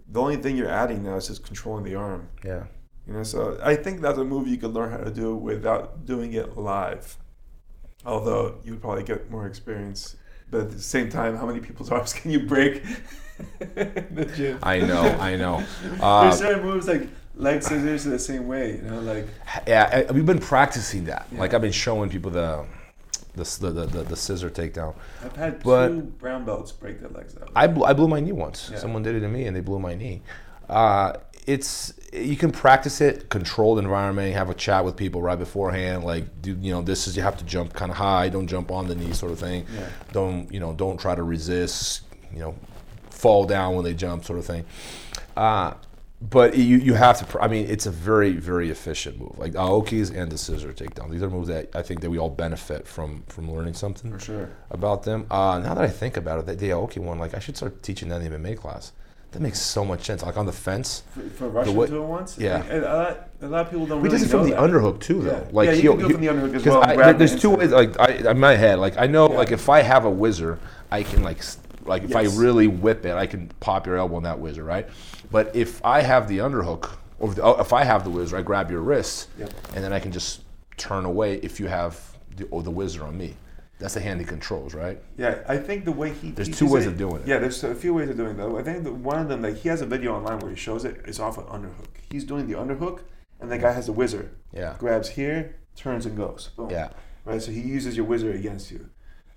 The 0.09 0.21
only 0.21 0.37
thing 0.37 0.57
you're 0.57 0.69
adding 0.69 1.03
now 1.03 1.17
is 1.17 1.29
just 1.29 1.45
controlling 1.45 1.85
the 1.85 1.95
arm. 1.97 2.29
Yeah. 2.45 2.65
You 3.07 3.15
know, 3.15 3.23
so 3.23 3.59
I 3.63 3.77
think 3.77 4.01
that's 4.01 4.19
a 4.19 4.25
move 4.25 4.49
you 4.49 4.57
could 4.57 4.73
learn 4.73 4.91
how 4.91 4.99
to 4.99 5.11
do 5.11 5.35
without 5.37 6.07
doing 6.07 6.33
it 6.33 6.57
live. 6.57 7.17
Although 8.05 8.59
you 8.65 8.73
would 8.73 8.83
probably 8.83 9.05
get 9.05 9.31
more 9.31 9.47
experience, 9.47 10.17
but 10.51 10.61
at 10.63 10.71
the 10.71 10.81
same 10.81 11.09
time, 11.11 11.37
how 11.37 11.47
many 11.47 11.61
people's 11.61 11.91
arms 11.97 12.13
can 12.13 12.31
you 12.31 12.41
break 12.41 12.83
the 13.75 14.31
gym? 14.37 14.59
I 14.63 14.81
know. 14.81 15.03
I 15.21 15.37
know. 15.37 15.65
There's 15.83 16.01
Uh, 16.03 16.31
certain 16.33 16.65
moves 16.65 16.87
like 16.89 17.09
leg 17.35 17.63
scissors 17.63 18.07
are 18.07 18.11
the 18.11 18.19
same 18.19 18.47
way. 18.47 18.77
You 18.77 18.83
know, 18.83 19.01
like 19.01 19.27
yeah, 19.67 20.05
I- 20.09 20.13
we've 20.13 20.27
been 20.27 20.39
practicing 20.39 21.05
that. 21.07 21.27
Yeah. 21.33 21.41
Like 21.41 21.55
I've 21.55 21.61
been 21.63 21.73
showing 21.73 22.09
people 22.11 22.31
the 22.31 22.65
the 23.35 23.45
the, 23.61 23.71
the, 23.87 24.03
the, 24.05 24.17
scissor 24.17 24.49
takedown. 24.49 24.95
I've 25.23 25.37
had 25.37 25.63
But- 25.63 25.89
two 25.89 26.01
brown 26.03 26.45
belts 26.47 26.73
break 26.73 27.01
their 27.01 27.11
legs 27.11 27.35
way. 27.35 27.47
I 27.55 27.67
blew, 27.67 27.85
I 27.85 27.93
blew 27.93 28.09
my 28.09 28.21
knee 28.21 28.33
once. 28.33 28.71
Yeah. 28.73 28.79
Someone 28.79 29.03
did 29.03 29.15
it 29.15 29.21
to 29.21 29.29
me, 29.29 29.45
and 29.47 29.55
they 29.55 29.61
blew 29.61 29.79
my 29.79 29.95
knee. 29.95 30.23
Uh, 30.69 31.13
it's 31.47 31.93
you 32.13 32.37
can 32.37 32.51
practice 32.51 33.01
it, 33.01 33.29
controlled 33.29 33.79
environment. 33.79 34.35
Have 34.35 34.51
a 34.51 34.55
chat 34.55 34.85
with 34.85 34.97
people 34.97 35.23
right 35.23 35.39
beforehand. 35.39 36.05
Like, 36.05 36.43
do 36.43 36.57
you 36.61 36.73
know 36.73 36.83
this 36.83 37.07
is 37.07 37.17
you 37.17 37.23
have 37.23 37.37
to 37.39 37.45
jump 37.45 37.73
kind 37.73 37.91
of 37.91 37.97
high. 37.97 38.29
Don't 38.29 38.47
jump 38.47 38.71
on 38.71 38.89
the 38.89 38.95
knee, 38.95 39.13
sort 39.13 39.33
of 39.33 39.39
thing. 39.39 39.67
Yeah. 39.75 39.89
Don't 40.13 40.53
you 40.53 40.61
know? 40.61 40.73
Don't 40.73 40.99
try 40.99 41.15
to 41.15 41.23
resist. 41.23 42.03
You 42.33 42.41
know, 42.41 42.55
fall 43.11 43.45
down 43.47 43.75
when 43.75 43.85
they 43.85 43.95
jump, 43.95 44.25
sort 44.25 44.39
of 44.39 44.45
thing. 44.45 44.65
Uh, 45.37 45.75
but 46.21 46.57
you 46.57 46.79
you 46.79 46.95
have 46.95 47.19
to. 47.19 47.25
pr- 47.27 47.43
I 47.43 47.49
mean, 47.49 47.67
it's 47.69 47.87
a 47.87 47.91
very 47.91 48.33
very 48.33 48.71
efficient 48.71 49.19
move. 49.21 49.39
Like 49.39 49.53
Aoki's 49.53 50.11
and 50.11 50.33
the 50.33 50.39
scissor 50.39 50.73
takedown. 50.73 51.11
These 51.11 51.23
are 51.23 51.31
moves 51.31 51.49
that 51.49 51.75
I 51.77 51.83
think 51.83 52.01
that 52.01 52.11
we 52.11 52.19
all 52.19 52.31
benefit 52.31 52.89
from 52.89 53.23
from 53.29 53.53
learning 53.53 53.75
something 53.75 54.11
For 54.11 54.19
sure. 54.19 54.51
about 54.71 55.03
them. 55.05 55.27
Uh, 55.31 55.61
now 55.63 55.75
that 55.75 55.85
I 55.85 55.89
think 55.89 56.17
about 56.17 56.39
it, 56.41 56.47
that 56.47 56.59
Aoki 56.59 56.99
one, 56.99 57.19
like 57.19 57.35
I 57.35 57.39
should 57.39 57.57
start 57.57 57.83
teaching 57.83 58.09
that 58.09 58.23
in 58.23 58.33
the 58.33 58.39
MMA 58.39 58.57
class. 58.57 58.93
That 59.33 59.43
makes 59.43 59.61
so 59.61 59.85
much 59.85 60.05
sense. 60.05 60.23
Like 60.23 60.37
on 60.37 60.47
the 60.47 60.53
fence, 60.53 61.03
For, 61.13 61.21
for 61.31 61.49
Russian 61.49 61.75
two 61.75 62.03
at 62.03 62.09
once? 62.09 62.39
Yeah. 62.39 62.63
A, 62.71 62.79
lot, 62.81 63.29
a 63.43 63.47
lot 63.49 63.67
of 63.67 63.71
people 63.71 63.87
don't 63.87 64.01
we 64.01 64.09
really 64.09 64.19
does 64.21 64.27
it 64.29 64.31
from 64.31 64.45
the 64.45 64.51
that. 64.55 64.61
underhook 64.61 65.01
too, 65.01 65.23
though. 65.23 65.33
Yeah. 65.33 65.49
Like 65.53 65.67
Yeah, 65.69 65.73
you 65.75 65.91
can 65.91 65.99
do 66.01 66.07
it 66.07 66.13
from 66.13 66.21
the 66.23 66.27
underhook 66.29 66.55
as 66.55 66.65
well 66.65 66.83
I- 66.83 67.13
there's 67.13 67.41
two 67.41 67.51
ways. 67.51 67.71
Like 67.71 67.99
I, 68.01 68.31
in 68.31 68.39
my 68.39 68.55
head, 68.57 68.79
like 68.79 68.97
I 68.99 69.07
know, 69.07 69.29
Yeah. 69.31 69.37
like 69.37 69.53
if 69.53 69.69
I 69.69 69.83
have 69.83 70.05
a 70.05 70.11
whizzer, 70.11 70.59
I 70.91 71.03
can 71.03 71.23
like 71.23 71.39
like 71.85 72.05
if 72.05 72.11
Yes. 72.11 72.35
I 72.37 72.41
really 72.41 72.67
whip 72.67 73.05
it, 73.05 73.15
I 73.15 73.27
can 73.27 73.49
pop 73.61 73.87
your 73.87 73.97
elbow 73.97 74.17
in 74.17 74.23
that 74.25 74.39
whizzer, 74.39 74.65
right? 74.65 74.89
But 75.31 75.55
if 75.55 75.85
I 75.85 76.01
have 76.03 76.29
the 76.29 76.39
underhook, 76.39 76.91
or 77.19 77.33
the, 77.35 77.43
oh, 77.43 77.61
if 77.61 77.73
I 77.73 77.85
have 77.85 78.05
the 78.05 78.11
whizzer, 78.11 78.37
I 78.39 78.43
grab 78.43 78.71
your 78.71 78.81
wrist, 78.81 79.29
Yep. 79.39 79.51
and 79.75 79.85
then 79.85 79.93
I 79.93 80.01
can 80.01 80.13
just 80.13 80.43
turn 80.79 81.05
away 81.05 81.37
if 81.43 81.61
you 81.61 81.67
have 81.69 82.01
the, 82.37 82.45
or 82.47 82.63
the 82.63 82.71
whizzer 82.71 83.05
on 83.05 83.17
me. 83.19 83.35
That's 83.79 83.95
the 83.95 84.01
hand 84.01 84.21
he 84.21 84.27
controls, 84.27 84.75
right? 84.75 85.03
Yeah, 85.19 85.43
I 85.47 85.59
think 85.59 85.85
the 85.85 85.93
way 85.93 86.13
he 86.13 86.31
There's 86.31 86.49
two 86.49 86.69
ways 86.71 86.87
it- 86.87 86.91
of 86.93 86.99
doing 86.99 87.17
it. 87.23 87.27
Yeah, 87.29 87.39
there's 87.39 87.63
a 87.63 87.75
few 87.75 87.93
ways 87.95 88.09
of 88.09 88.17
doing 88.17 88.37
that. 88.39 88.49
I 88.49 88.63
think 88.63 88.85
that 88.85 88.93
one 88.95 89.19
of 89.19 89.29
them, 89.29 89.43
like 89.43 89.57
he 89.57 89.69
has 89.69 89.83
a 89.83 89.87
video 89.87 90.15
online 90.17 90.39
where 90.39 90.51
he 90.51 90.57
shows 90.57 90.85
it. 90.85 91.03
It's 91.05 91.21
off 91.21 91.37
an 91.37 91.45
underhook. 91.45 91.89
He's 92.11 92.25
doing 92.25 92.47
the 92.47 92.55
underhook, 92.55 93.01
and 93.41 93.51
the 93.51 93.59
guy 93.59 93.73
has 93.73 93.89
a 93.89 93.93
whizzer. 93.93 94.31
Yeah. 94.53 94.77
Grabs 94.79 95.11
here, 95.11 95.57
turns 95.75 96.07
and 96.07 96.17
goes. 96.17 96.51
Boom. 96.57 96.71
Yeah. 96.71 96.89
Right. 97.27 97.43
So 97.43 97.51
he 97.53 97.61
uses 97.61 97.97
your 97.97 98.07
whizzer 98.07 98.33
against 98.33 98.71
you, 98.71 98.89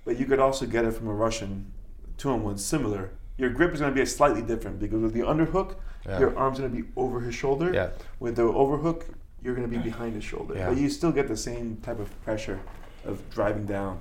but 0.05 0.17
you 0.17 0.25
could 0.25 0.39
also 0.39 0.65
get 0.65 0.85
it 0.85 0.93
from 0.93 1.07
a 1.09 1.13
Russian 1.13 1.71
two 2.17 2.29
on 2.29 2.43
one 2.43 2.57
similar. 2.57 3.11
Your 3.37 3.49
grip 3.49 3.73
is 3.73 3.79
going 3.81 3.93
to 3.93 3.99
be 3.99 4.05
slightly 4.05 4.41
different 4.41 4.79
because 4.79 5.01
with 5.01 5.13
the 5.13 5.21
underhook, 5.21 5.75
Yeah. 6.05 6.19
your 6.19 6.37
arm's 6.37 6.59
going 6.59 6.71
to 6.73 6.81
be 6.81 6.87
over 6.95 7.19
his 7.21 7.35
shoulder. 7.35 7.73
Yeah. 7.73 7.89
With 8.19 8.35
the 8.37 8.43
overhook, 8.43 9.05
you're 9.41 9.55
going 9.55 9.69
to 9.69 9.73
be 9.77 9.81
behind 9.81 10.13
his 10.15 10.23
shoulder. 10.23 10.55
Yeah. 10.55 10.69
But 10.69 10.77
you 10.77 10.89
still 10.89 11.11
get 11.13 11.27
the 11.27 11.37
same 11.37 11.77
type 11.77 11.99
of 11.99 12.09
pressure 12.23 12.59
of 13.05 13.29
driving 13.29 13.65
down. 13.65 13.99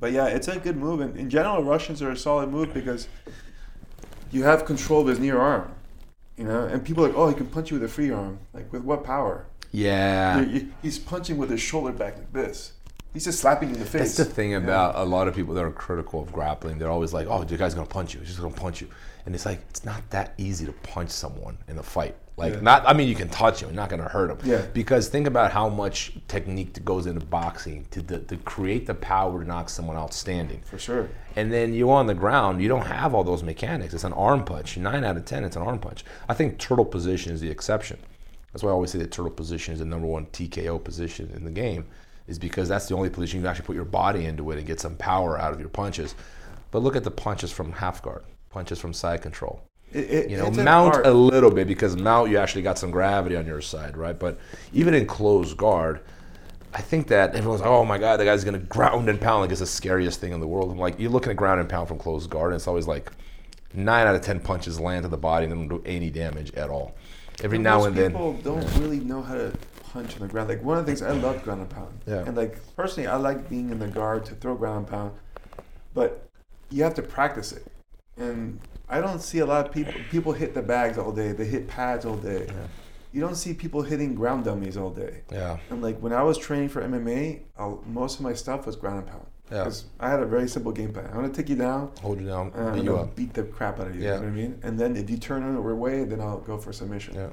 But 0.00 0.12
yeah, 0.12 0.26
it's 0.26 0.48
a 0.48 0.58
good 0.58 0.76
move. 0.76 1.00
And 1.00 1.16
in 1.16 1.28
general, 1.30 1.62
Russians 1.62 2.02
are 2.02 2.10
a 2.10 2.16
solid 2.16 2.50
move 2.50 2.72
because 2.72 3.08
you 4.30 4.44
have 4.44 4.64
control 4.64 5.00
of 5.02 5.08
his 5.08 5.18
near 5.18 5.38
arm. 5.38 5.72
You 6.36 6.44
know, 6.44 6.64
and 6.66 6.84
people 6.84 7.04
are 7.04 7.08
like, 7.08 7.16
oh, 7.16 7.28
he 7.28 7.34
can 7.34 7.46
punch 7.46 7.70
you 7.70 7.78
with 7.80 7.90
a 7.90 7.92
free 7.92 8.10
arm. 8.12 8.38
Like, 8.52 8.72
with 8.72 8.82
what 8.82 9.02
power? 9.02 9.46
Yeah. 9.72 10.40
You- 10.42 10.72
he's 10.82 10.98
punching 10.98 11.36
with 11.36 11.50
his 11.50 11.60
shoulder 11.60 11.92
back 11.92 12.16
like 12.16 12.32
this. 12.32 12.72
He's 13.12 13.24
just 13.24 13.40
slapping 13.40 13.70
you 13.70 13.74
in 13.74 13.80
the 13.80 13.86
face. 13.86 14.16
That's 14.16 14.16
the 14.16 14.24
thing 14.24 14.50
Yeah. 14.52 14.58
about 14.58 14.96
a 14.96 15.04
lot 15.04 15.28
of 15.28 15.34
people 15.34 15.54
that 15.54 15.64
are 15.64 15.70
critical 15.70 16.20
of 16.20 16.32
grappling. 16.32 16.78
They're 16.78 16.90
always 16.90 17.12
like, 17.12 17.26
"Oh, 17.28 17.42
the 17.44 17.56
guy's 17.56 17.74
gonna 17.74 17.86
punch 17.86 18.14
you. 18.14 18.20
He's 18.20 18.28
just 18.28 18.40
gonna 18.40 18.54
punch 18.54 18.80
you," 18.80 18.88
and 19.26 19.34
it's 19.34 19.46
like 19.46 19.60
it's 19.70 19.84
not 19.84 20.02
that 20.10 20.34
easy 20.38 20.66
to 20.66 20.72
punch 20.72 21.10
someone 21.10 21.58
in 21.68 21.78
a 21.78 21.82
fight. 21.82 22.14
Like, 22.36 22.54
Yeah. 22.54 22.60
not. 22.60 22.84
I 22.86 22.92
mean, 22.92 23.08
you 23.08 23.16
can 23.16 23.28
touch 23.28 23.62
him, 23.62 23.70
you're 23.70 23.76
not 23.76 23.88
gonna 23.88 24.08
hurt 24.08 24.30
him. 24.30 24.38
Yeah. 24.44 24.62
Because 24.72 25.08
think 25.08 25.26
about 25.26 25.50
how 25.50 25.68
much 25.68 26.12
technique 26.28 26.84
goes 26.84 27.06
into 27.06 27.24
boxing 27.26 27.86
to, 27.90 28.00
to, 28.04 28.18
to 28.20 28.36
create 28.36 28.86
the 28.86 28.94
power 28.94 29.40
to 29.42 29.44
knock 29.48 29.68
someone 29.70 29.96
out 29.96 30.14
standing. 30.14 30.60
For 30.64 30.78
sure. 30.78 31.08
And 31.34 31.52
then 31.52 31.74
you 31.74 31.90
on 31.90 32.06
the 32.06 32.14
ground, 32.14 32.62
you 32.62 32.68
don't 32.68 32.86
have 32.86 33.12
all 33.12 33.24
those 33.24 33.42
mechanics. 33.42 33.92
It's 33.92 34.04
an 34.04 34.12
arm 34.12 34.44
punch. 34.44 34.76
Nine 34.76 35.02
out 35.02 35.16
of 35.16 35.24
ten, 35.24 35.42
it's 35.44 35.56
an 35.56 35.62
arm 35.62 35.80
punch. 35.80 36.04
I 36.28 36.34
think 36.34 36.58
turtle 36.58 36.84
position 36.84 37.32
is 37.32 37.40
the 37.40 37.50
exception. 37.50 37.98
That's 38.52 38.62
why 38.62 38.70
I 38.70 38.72
always 38.72 38.92
say 38.92 38.98
that 39.00 39.10
turtle 39.10 39.32
position 39.32 39.72
is 39.74 39.80
the 39.80 39.84
number 39.86 40.06
one 40.06 40.26
TKO 40.26 40.78
position 40.82 41.32
in 41.34 41.44
the 41.44 41.50
game, 41.50 41.86
is 42.28 42.38
because 42.38 42.68
that's 42.68 42.86
the 42.86 42.94
only 42.94 43.10
position 43.10 43.38
you 43.38 43.42
can 43.42 43.50
actually 43.50 43.66
put 43.66 43.74
your 43.74 43.84
body 43.84 44.26
into 44.26 44.50
it 44.50 44.58
and 44.58 44.66
get 44.66 44.78
some 44.78 44.94
power 44.96 45.38
out 45.38 45.52
of 45.52 45.58
your 45.58 45.70
punches. 45.70 46.14
But 46.70 46.82
look 46.82 46.94
at 46.94 47.02
the 47.02 47.10
punches 47.10 47.50
from 47.50 47.72
half 47.72 48.02
guard, 48.02 48.22
punches 48.50 48.78
from 48.78 48.92
side 48.92 49.22
control. 49.22 49.62
It, 49.92 50.10
it, 50.10 50.30
You 50.30 50.36
know, 50.36 50.50
mount 50.50 51.06
a 51.06 51.12
little 51.12 51.50
bit 51.50 51.66
because 51.66 51.96
mount 51.96 52.30
you 52.30 52.36
actually 52.36 52.62
got 52.62 52.78
some 52.78 52.90
gravity 52.90 53.34
on 53.36 53.46
your 53.46 53.62
side, 53.62 53.96
right? 53.96 54.18
But 54.18 54.38
even 54.74 54.92
in 54.92 55.06
closed 55.06 55.56
guard, 55.56 56.00
I 56.74 56.82
think 56.82 57.08
that 57.08 57.34
everyone's 57.34 57.62
like, 57.62 57.70
oh 57.70 57.86
my 57.86 57.96
god, 57.96 58.18
the 58.18 58.26
guy's 58.26 58.44
gonna 58.44 58.58
ground 58.58 59.08
and 59.08 59.18
pound 59.18 59.40
like 59.40 59.50
it's 59.50 59.60
the 59.60 59.66
scariest 59.66 60.20
thing 60.20 60.32
in 60.32 60.40
the 60.40 60.46
world. 60.46 60.70
I'm 60.70 60.78
like, 60.78 61.00
you're 61.00 61.10
looking 61.10 61.30
at 61.30 61.36
ground 61.36 61.60
and 61.60 61.68
pound 61.68 61.88
from 61.88 61.98
closed 61.98 62.28
guard, 62.28 62.52
and 62.52 62.56
it's 62.56 62.68
always 62.68 62.86
like 62.86 63.10
nine 63.72 64.06
out 64.06 64.14
of 64.14 64.20
ten 64.20 64.40
punches 64.40 64.78
land 64.78 65.04
to 65.04 65.08
the 65.08 65.16
body 65.16 65.46
and 65.46 65.54
don't 65.54 65.68
do 65.68 65.82
any 65.86 66.10
damage 66.10 66.52
at 66.52 66.68
all. 66.68 66.94
Every 67.42 67.56
now 67.56 67.84
and 67.84 67.96
then, 67.96 68.10
people 68.10 68.34
don't 68.34 68.76
really 68.76 69.00
know 69.00 69.22
how 69.22 69.34
to 69.36 69.54
punch 69.92 70.14
on 70.14 70.20
the 70.20 70.28
ground. 70.28 70.48
Like 70.48 70.62
one 70.62 70.78
of 70.78 70.84
the 70.86 70.90
things 70.92 71.02
I 71.02 71.12
love 71.12 71.42
ground 71.42 71.60
and 71.62 71.70
pound. 71.70 72.00
Yeah. 72.06 72.24
And 72.26 72.36
like 72.36 72.58
personally, 72.76 73.06
I 73.08 73.16
like 73.16 73.48
being 73.48 73.70
in 73.70 73.78
the 73.78 73.88
guard 73.88 74.24
to 74.26 74.34
throw 74.34 74.54
ground 74.54 74.78
and 74.78 74.86
pound, 74.88 75.12
but 75.94 76.28
you 76.70 76.82
have 76.84 76.94
to 76.94 77.02
practice 77.02 77.52
it. 77.52 77.66
And 78.16 78.60
I 78.88 79.00
don't 79.00 79.20
see 79.22 79.38
a 79.38 79.46
lot 79.46 79.66
of 79.66 79.72
people. 79.72 79.94
People 80.10 80.32
hit 80.32 80.54
the 80.54 80.62
bags 80.62 80.98
all 80.98 81.12
day. 81.12 81.32
They 81.32 81.44
hit 81.46 81.68
pads 81.68 82.04
all 82.04 82.16
day. 82.16 82.46
Yeah. 82.48 82.54
You 83.12 83.20
don't 83.22 83.36
see 83.36 83.54
people 83.54 83.82
hitting 83.82 84.14
ground 84.14 84.44
dummies 84.44 84.76
all 84.76 84.90
day. 84.90 85.22
yeah, 85.32 85.56
And 85.70 85.80
like 85.82 85.98
when 86.00 86.12
I 86.12 86.22
was 86.22 86.36
training 86.36 86.68
for 86.68 86.82
MMA, 86.82 87.40
I'll, 87.58 87.82
most 87.86 88.16
of 88.18 88.22
my 88.22 88.34
stuff 88.34 88.66
was 88.66 88.76
ground 88.76 88.98
and 88.98 89.06
pound. 89.06 89.26
Yeah. 89.50 89.60
Because 89.60 89.86
I 89.98 90.10
had 90.10 90.20
a 90.20 90.26
very 90.26 90.46
simple 90.46 90.72
game 90.72 90.92
plan. 90.92 91.06
I'm 91.06 91.14
gonna 91.14 91.30
take 91.30 91.48
you 91.48 91.56
down. 91.56 91.90
hold 92.02 92.20
you 92.20 92.26
down, 92.26 92.52
Uh, 92.54 92.74
beat 92.74 92.84
you 92.84 92.96
up. 92.98 93.16
beat 93.16 93.32
the 93.32 93.44
crap 93.44 93.80
out 93.80 93.86
of 93.86 93.96
you. 93.96 94.02
Yeah. 94.02 94.08
You 94.08 94.14
know 94.16 94.20
what 94.26 94.28
I 94.28 94.30
mean? 94.32 94.60
And 94.62 94.78
then 94.78 94.94
if 94.94 95.08
you 95.08 95.16
turn 95.16 95.42
on 95.42 95.56
our 95.56 95.74
way, 95.74 96.04
then 96.04 96.20
I'll 96.20 96.38
go 96.40 96.58
for 96.58 96.70
submission. 96.70 97.14
Yeah. 97.14 97.28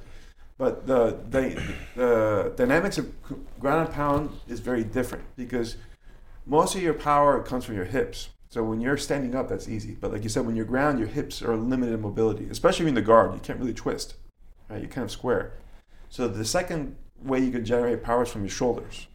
But 0.58 0.88
the, 0.88 1.20
the 1.30 1.62
the 1.96 2.54
dynamics 2.56 2.98
of 2.98 3.12
ground 3.60 3.88
and 3.88 3.94
pound 3.94 4.30
is 4.48 4.62
very 4.62 4.84
different 4.84 5.26
because 5.36 5.76
most 6.46 6.76
of 6.76 6.82
your 6.82 6.94
power 6.94 7.42
comes 7.44 7.66
from 7.66 7.76
your 7.76 7.86
hips. 7.86 8.30
So 8.50 8.64
when 8.64 8.80
you're 8.80 8.96
standing 8.96 9.36
up, 9.36 9.50
that's 9.50 9.68
easy. 9.68 9.98
But 10.00 10.14
like 10.14 10.24
you 10.24 10.30
said, 10.30 10.46
when 10.46 10.56
you're 10.56 10.66
ground, 10.66 10.98
your 10.98 11.10
hips 11.10 11.42
are 11.42 11.58
limited 11.58 11.94
in 11.94 12.02
mobility, 12.02 12.48
especially 12.50 12.88
in 12.88 12.96
the 12.96 13.02
guard. 13.02 13.34
You 13.34 13.42
can't 13.42 13.60
really 13.60 13.74
twist. 13.74 14.16
Right? 14.70 14.80
You're 14.80 14.90
kind 14.90 15.04
of 15.04 15.12
square. 15.12 15.54
So 16.10 16.28
the 16.30 16.46
second 16.46 16.96
way 17.22 17.40
you 17.40 17.52
could 17.52 17.66
generate 17.66 18.02
power 18.02 18.24
is 18.24 18.30
from 18.30 18.44
your 18.44 18.50
shoulders. 18.50 19.08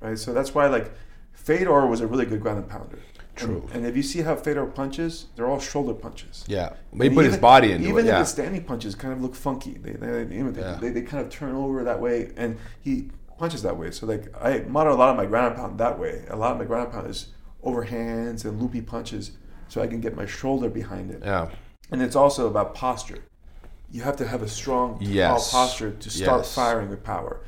Right? 0.00 0.18
So 0.18 0.34
that's 0.34 0.54
why 0.54 0.66
like 0.66 0.92
Fedor 1.32 1.86
was 1.86 2.02
a 2.02 2.06
really 2.06 2.26
good 2.26 2.42
ground 2.42 2.58
and 2.58 2.68
pounder. 2.68 2.98
True. 3.34 3.62
And, 3.68 3.76
and 3.76 3.86
if 3.86 3.96
you 3.96 4.02
see 4.02 4.20
how 4.22 4.36
Fedor 4.36 4.66
punches, 4.66 5.26
they're 5.36 5.46
all 5.48 5.58
shoulder 5.60 5.94
punches. 5.94 6.44
Yeah, 6.46 6.74
but 6.92 7.08
he 7.08 7.14
put 7.14 7.24
his 7.24 7.38
body 7.38 7.72
into 7.72 7.88
even 7.88 8.04
it. 8.06 8.08
Yeah, 8.10 8.18
the 8.20 8.24
standing 8.26 8.64
punches 8.64 8.94
kind 8.94 9.12
of 9.14 9.22
look 9.22 9.34
funky. 9.34 9.72
They 9.74 9.92
they, 9.92 10.24
they, 10.24 10.60
Yeah. 10.60 10.78
they, 10.80 10.90
they 10.90 11.02
kind 11.02 11.24
of 11.24 11.30
turn 11.32 11.54
over 11.54 11.82
that 11.84 12.00
way, 12.00 12.32
and 12.36 12.58
he 12.80 13.10
punches 13.38 13.62
that 13.62 13.76
way. 13.76 13.90
So 13.90 14.06
like 14.06 14.28
I 14.40 14.60
model 14.60 14.94
a 14.94 14.98
lot 14.98 15.08
of 15.08 15.16
my 15.16 15.26
ground 15.26 15.56
pound 15.56 15.78
that 15.78 15.98
way. 15.98 16.24
A 16.28 16.36
lot 16.36 16.52
of 16.52 16.58
my 16.58 16.64
ground 16.64 16.92
pound 16.92 17.08
is 17.08 17.28
overhands 17.64 18.44
and 18.44 18.60
loopy 18.60 18.82
punches, 18.82 19.32
so 19.68 19.80
I 19.80 19.86
can 19.86 20.00
get 20.00 20.14
my 20.16 20.26
shoulder 20.26 20.68
behind 20.68 21.10
it. 21.10 21.22
yeah, 21.24 21.48
And 21.90 22.02
it's 22.02 22.16
also 22.16 22.46
about 22.48 22.74
posture. 22.74 23.18
You 23.90 24.02
have 24.02 24.16
to 24.16 24.26
have 24.26 24.42
a 24.42 24.48
strong, 24.48 24.98
Yes. 25.00 25.50
tall 25.50 25.66
posture 25.66 25.90
to 25.92 26.10
start 26.10 26.40
Yes. 26.40 26.54
firing 26.54 26.88
with 26.90 27.04
power. 27.04 27.40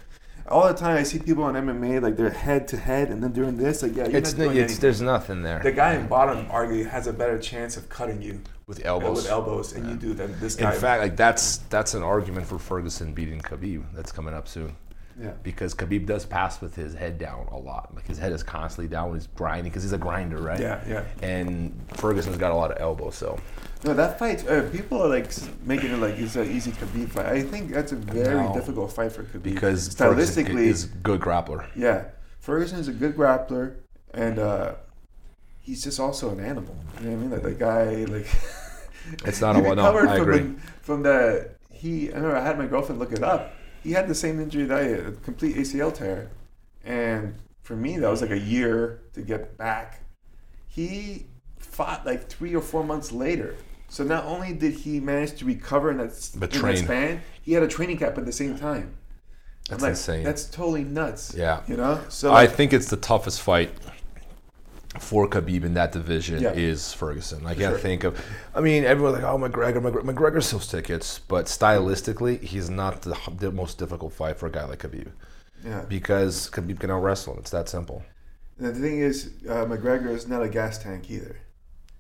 All 0.49 0.69
the 0.69 0.75
time 0.75 0.97
I 0.97 1.03
see 1.03 1.19
people 1.19 1.45
on 1.45 1.55
MMA 1.55 2.03
like 2.03 2.17
they're 2.17 2.31
head 2.31 2.69
to 2.69 2.77
head, 2.77 3.11
and 3.11 3.23
then 3.23 3.33
doing 3.33 3.57
this, 3.57 3.83
like 3.83 3.97
yeah, 3.97 4.07
you're 4.07 4.19
It's, 4.19 4.33
not 4.33 4.45
doing 4.45 4.57
it's 4.57 4.79
there's 4.79 5.01
nothing 5.01 5.43
there 5.43 5.61
The 5.61 5.73
guy 5.73 5.95
in 5.95 6.07
bottom 6.07 6.47
arguably 6.47 6.89
has 6.89 7.07
a 7.07 7.13
better 7.13 7.39
chance 7.39 7.77
of 7.77 7.89
cutting 7.89 8.21
you 8.21 8.41
with 8.67 8.85
elbows. 8.85 9.17
with 9.17 9.31
elbows 9.31 9.73
than 9.73 9.89
you 9.89 9.97
do 9.97 10.15
than 10.15 10.39
this 10.41 10.57
guy. 10.57 10.75
In 10.75 10.81
fact, 10.81 11.03
like 11.03 11.17
that's 11.17 11.59
that's 11.71 11.95
an 11.95 12.03
argument 12.03 12.47
for 12.47 12.59
Ferguson 12.59 13.13
beating 13.15 13.41
Khabib. 13.41 13.85
That's 13.95 14.13
coming 14.13 14.35
up 14.35 14.49
soon. 14.49 14.77
Yeah. 15.21 15.33
because 15.43 15.75
Khabib 15.75 16.07
does 16.07 16.25
pass 16.27 16.61
with 16.61 16.75
his 16.75 16.95
head 16.95 17.19
down 17.19 17.47
a 17.53 17.59
lot. 17.59 17.95
Like 17.95 18.07
his 18.07 18.19
head 18.19 18.33
is 18.33 18.43
constantly 18.43 18.89
down 18.89 19.11
when 19.11 19.19
he's 19.19 19.27
grinding 19.29 19.71
because 19.71 19.83
he's 19.83 19.93
a 19.93 19.99
grinder, 19.99 20.39
right? 20.39 20.61
Yeah, 20.61 20.83
yeah. 20.89 21.05
And 21.23 21.75
Ferguson's 21.95 22.37
got 22.37 22.53
a 22.53 22.55
lot 22.55 22.71
of 22.73 22.79
elbow, 22.81 23.11
so 23.11 23.39
No, 23.85 23.95
that 23.95 24.19
fight. 24.19 24.47
Uh, 24.49 24.69
people 24.71 25.03
are 25.03 25.09
like 25.09 25.31
making 25.65 25.91
it 25.93 25.99
like 25.99 26.19
it's 26.19 26.37
an 26.37 26.51
easy 26.51 26.73
Khabib 26.73 27.11
fight. 27.11 27.27
I 27.27 27.43
think 27.43 27.71
that's 27.71 27.93
a 27.93 27.97
very 27.97 28.43
No. 28.45 28.55
difficult 28.55 28.93
fight 28.93 29.13
for 29.13 29.23
Khabib 29.25 29.43
because 29.43 29.89
stylistically, 29.95 30.67
is 30.67 30.87
good 30.87 31.21
grappler. 31.21 31.67
yeah, 31.77 32.05
Ferguson 32.41 32.79
is 32.79 32.89
a 32.89 32.93
good 32.93 33.17
grappler, 33.17 33.77
and 34.13 34.39
uh, 34.39 34.75
he's 35.61 35.83
just 35.85 35.99
also 36.01 36.31
an 36.31 36.41
animal. 36.41 36.77
You 37.01 37.11
know 37.11 37.11
what 37.11 37.19
I 37.19 37.21
mean? 37.21 37.31
Like 37.31 37.43
the 37.43 37.53
guy, 37.53 38.05
like 38.05 38.27
It's 39.25 39.41
not 39.41 39.57
a 39.57 39.61
one. 39.61 39.77
No, 39.77 39.97
I 39.97 40.17
from 40.17 40.21
agree. 40.23 40.39
The, 40.39 40.61
from 40.83 41.03
the 41.03 41.51
he, 41.71 42.11
I 42.11 42.17
remember 42.17 42.37
I 42.37 42.45
had 42.45 42.59
my 42.59 42.67
girlfriend 42.67 42.99
look 42.99 43.13
it 43.13 43.23
up. 43.23 43.53
He 43.85 43.93
had 43.93 44.09
the 44.09 44.15
same 44.15 44.41
injury 44.41 44.65
that 44.65 44.79
I 44.79 44.85
had, 44.85 45.01
a 45.01 45.13
complete 45.13 45.57
ACL 45.57 45.95
tear, 45.95 46.31
and 46.85 47.35
for 47.63 47.77
me 47.77 47.99
that 47.99 48.11
was 48.11 48.23
like 48.23 48.31
a 48.31 48.39
year 48.39 49.03
to 49.13 49.21
get 49.21 49.57
back. 49.57 50.01
He 50.69 51.27
fought 51.59 52.05
like 52.05 52.29
three 52.29 52.55
or 52.55 52.63
four 52.63 52.83
months 52.83 53.13
later. 53.13 53.57
So 53.89 54.03
not 54.03 54.25
only 54.25 54.53
did 54.55 54.73
he 54.75 54.99
manage 54.99 55.35
to 55.39 55.45
recover 55.45 55.91
in 55.91 55.99
that, 55.99 56.31
But 56.37 56.55
in 56.55 56.63
that 56.63 56.79
span, 56.79 57.23
he 57.43 57.53
had 57.53 57.63
a 57.63 57.69
training 57.69 57.99
camp 57.99 58.19
at 58.19 58.27
the 58.27 58.33
same 58.33 58.59
time. 58.59 58.97
That's 59.69 59.83
like, 59.83 59.91
insane. 59.91 60.25
That's 60.25 60.47
totally 60.47 60.85
nuts. 60.85 61.35
Yeah. 61.37 61.61
You 61.69 61.77
know? 61.77 62.01
So 62.09 62.31
I 62.31 62.45
like, 62.45 62.53
think 62.53 62.73
it's 62.73 62.89
the 62.89 62.97
toughest 62.97 63.41
fight 63.41 63.71
for 65.05 65.29
Khabib 65.29 65.63
in 65.65 65.75
that 65.75 65.93
division 65.93 66.41
Yeah. 66.43 66.53
is 66.53 66.93
Ferguson. 66.93 67.41
I 67.47 67.55
can't 67.55 67.75
sure. 67.75 67.79
think 67.79 68.05
of. 68.05 68.13
I 68.55 68.61
mean, 68.61 68.85
everyone's 68.85 69.17
like, 69.23 69.25
"Oh, 69.33 69.39
McGregor, 69.39 69.81
McGregor." 69.87 70.05
McGregor 70.13 70.43
sells 70.43 70.67
tickets, 70.67 71.19
but 71.19 71.47
stylistically, 71.47 72.41
he's 72.41 72.69
not 72.71 73.03
the, 73.03 73.17
the 73.39 73.53
most 73.53 73.79
difficult 73.79 74.13
fight 74.13 74.37
for 74.39 74.47
a 74.47 74.51
guy 74.51 74.65
like 74.65 74.81
Khabib 74.81 75.09
yeah. 75.65 75.83
because 75.89 76.51
Khabib 76.51 76.81
can 76.81 76.91
out 76.91 77.03
wrestle. 77.03 77.37
It's 77.39 77.51
that 77.51 77.69
simple. 77.69 78.03
And 78.59 78.75
the 78.75 78.81
thing 78.81 78.99
is, 79.01 79.31
uh, 79.49 79.65
McGregor 79.67 80.11
is 80.11 80.27
not 80.29 80.43
a 80.43 80.49
gas 80.49 80.79
tank 80.79 81.11
either. 81.11 81.37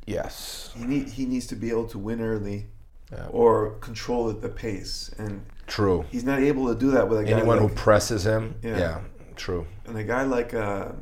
Yes. 0.06 0.70
He 0.76 0.84
need, 0.84 1.08
he 1.08 1.24
needs 1.26 1.46
to 1.48 1.56
be 1.56 1.70
able 1.70 1.86
to 1.88 1.98
win 1.98 2.20
early 2.20 2.66
Yeah. 3.12 3.26
or 3.30 3.70
control 3.80 4.32
the 4.32 4.48
pace, 4.48 5.10
and 5.18 5.44
True. 5.66 6.04
he's 6.10 6.24
not 6.24 6.40
able 6.40 6.68
to 6.72 6.74
do 6.78 6.90
that 6.92 7.08
with 7.08 7.18
a 7.20 7.24
guy 7.24 7.32
Anyone 7.32 7.58
like, 7.58 7.68
who 7.68 7.74
presses 7.74 8.24
him, 8.24 8.54
Yeah. 8.62 8.78
yeah, 8.78 9.00
true. 9.36 9.66
and 9.86 9.96
a 9.98 10.04
guy 10.04 10.22
like. 10.22 10.54
Uh, 10.54 10.92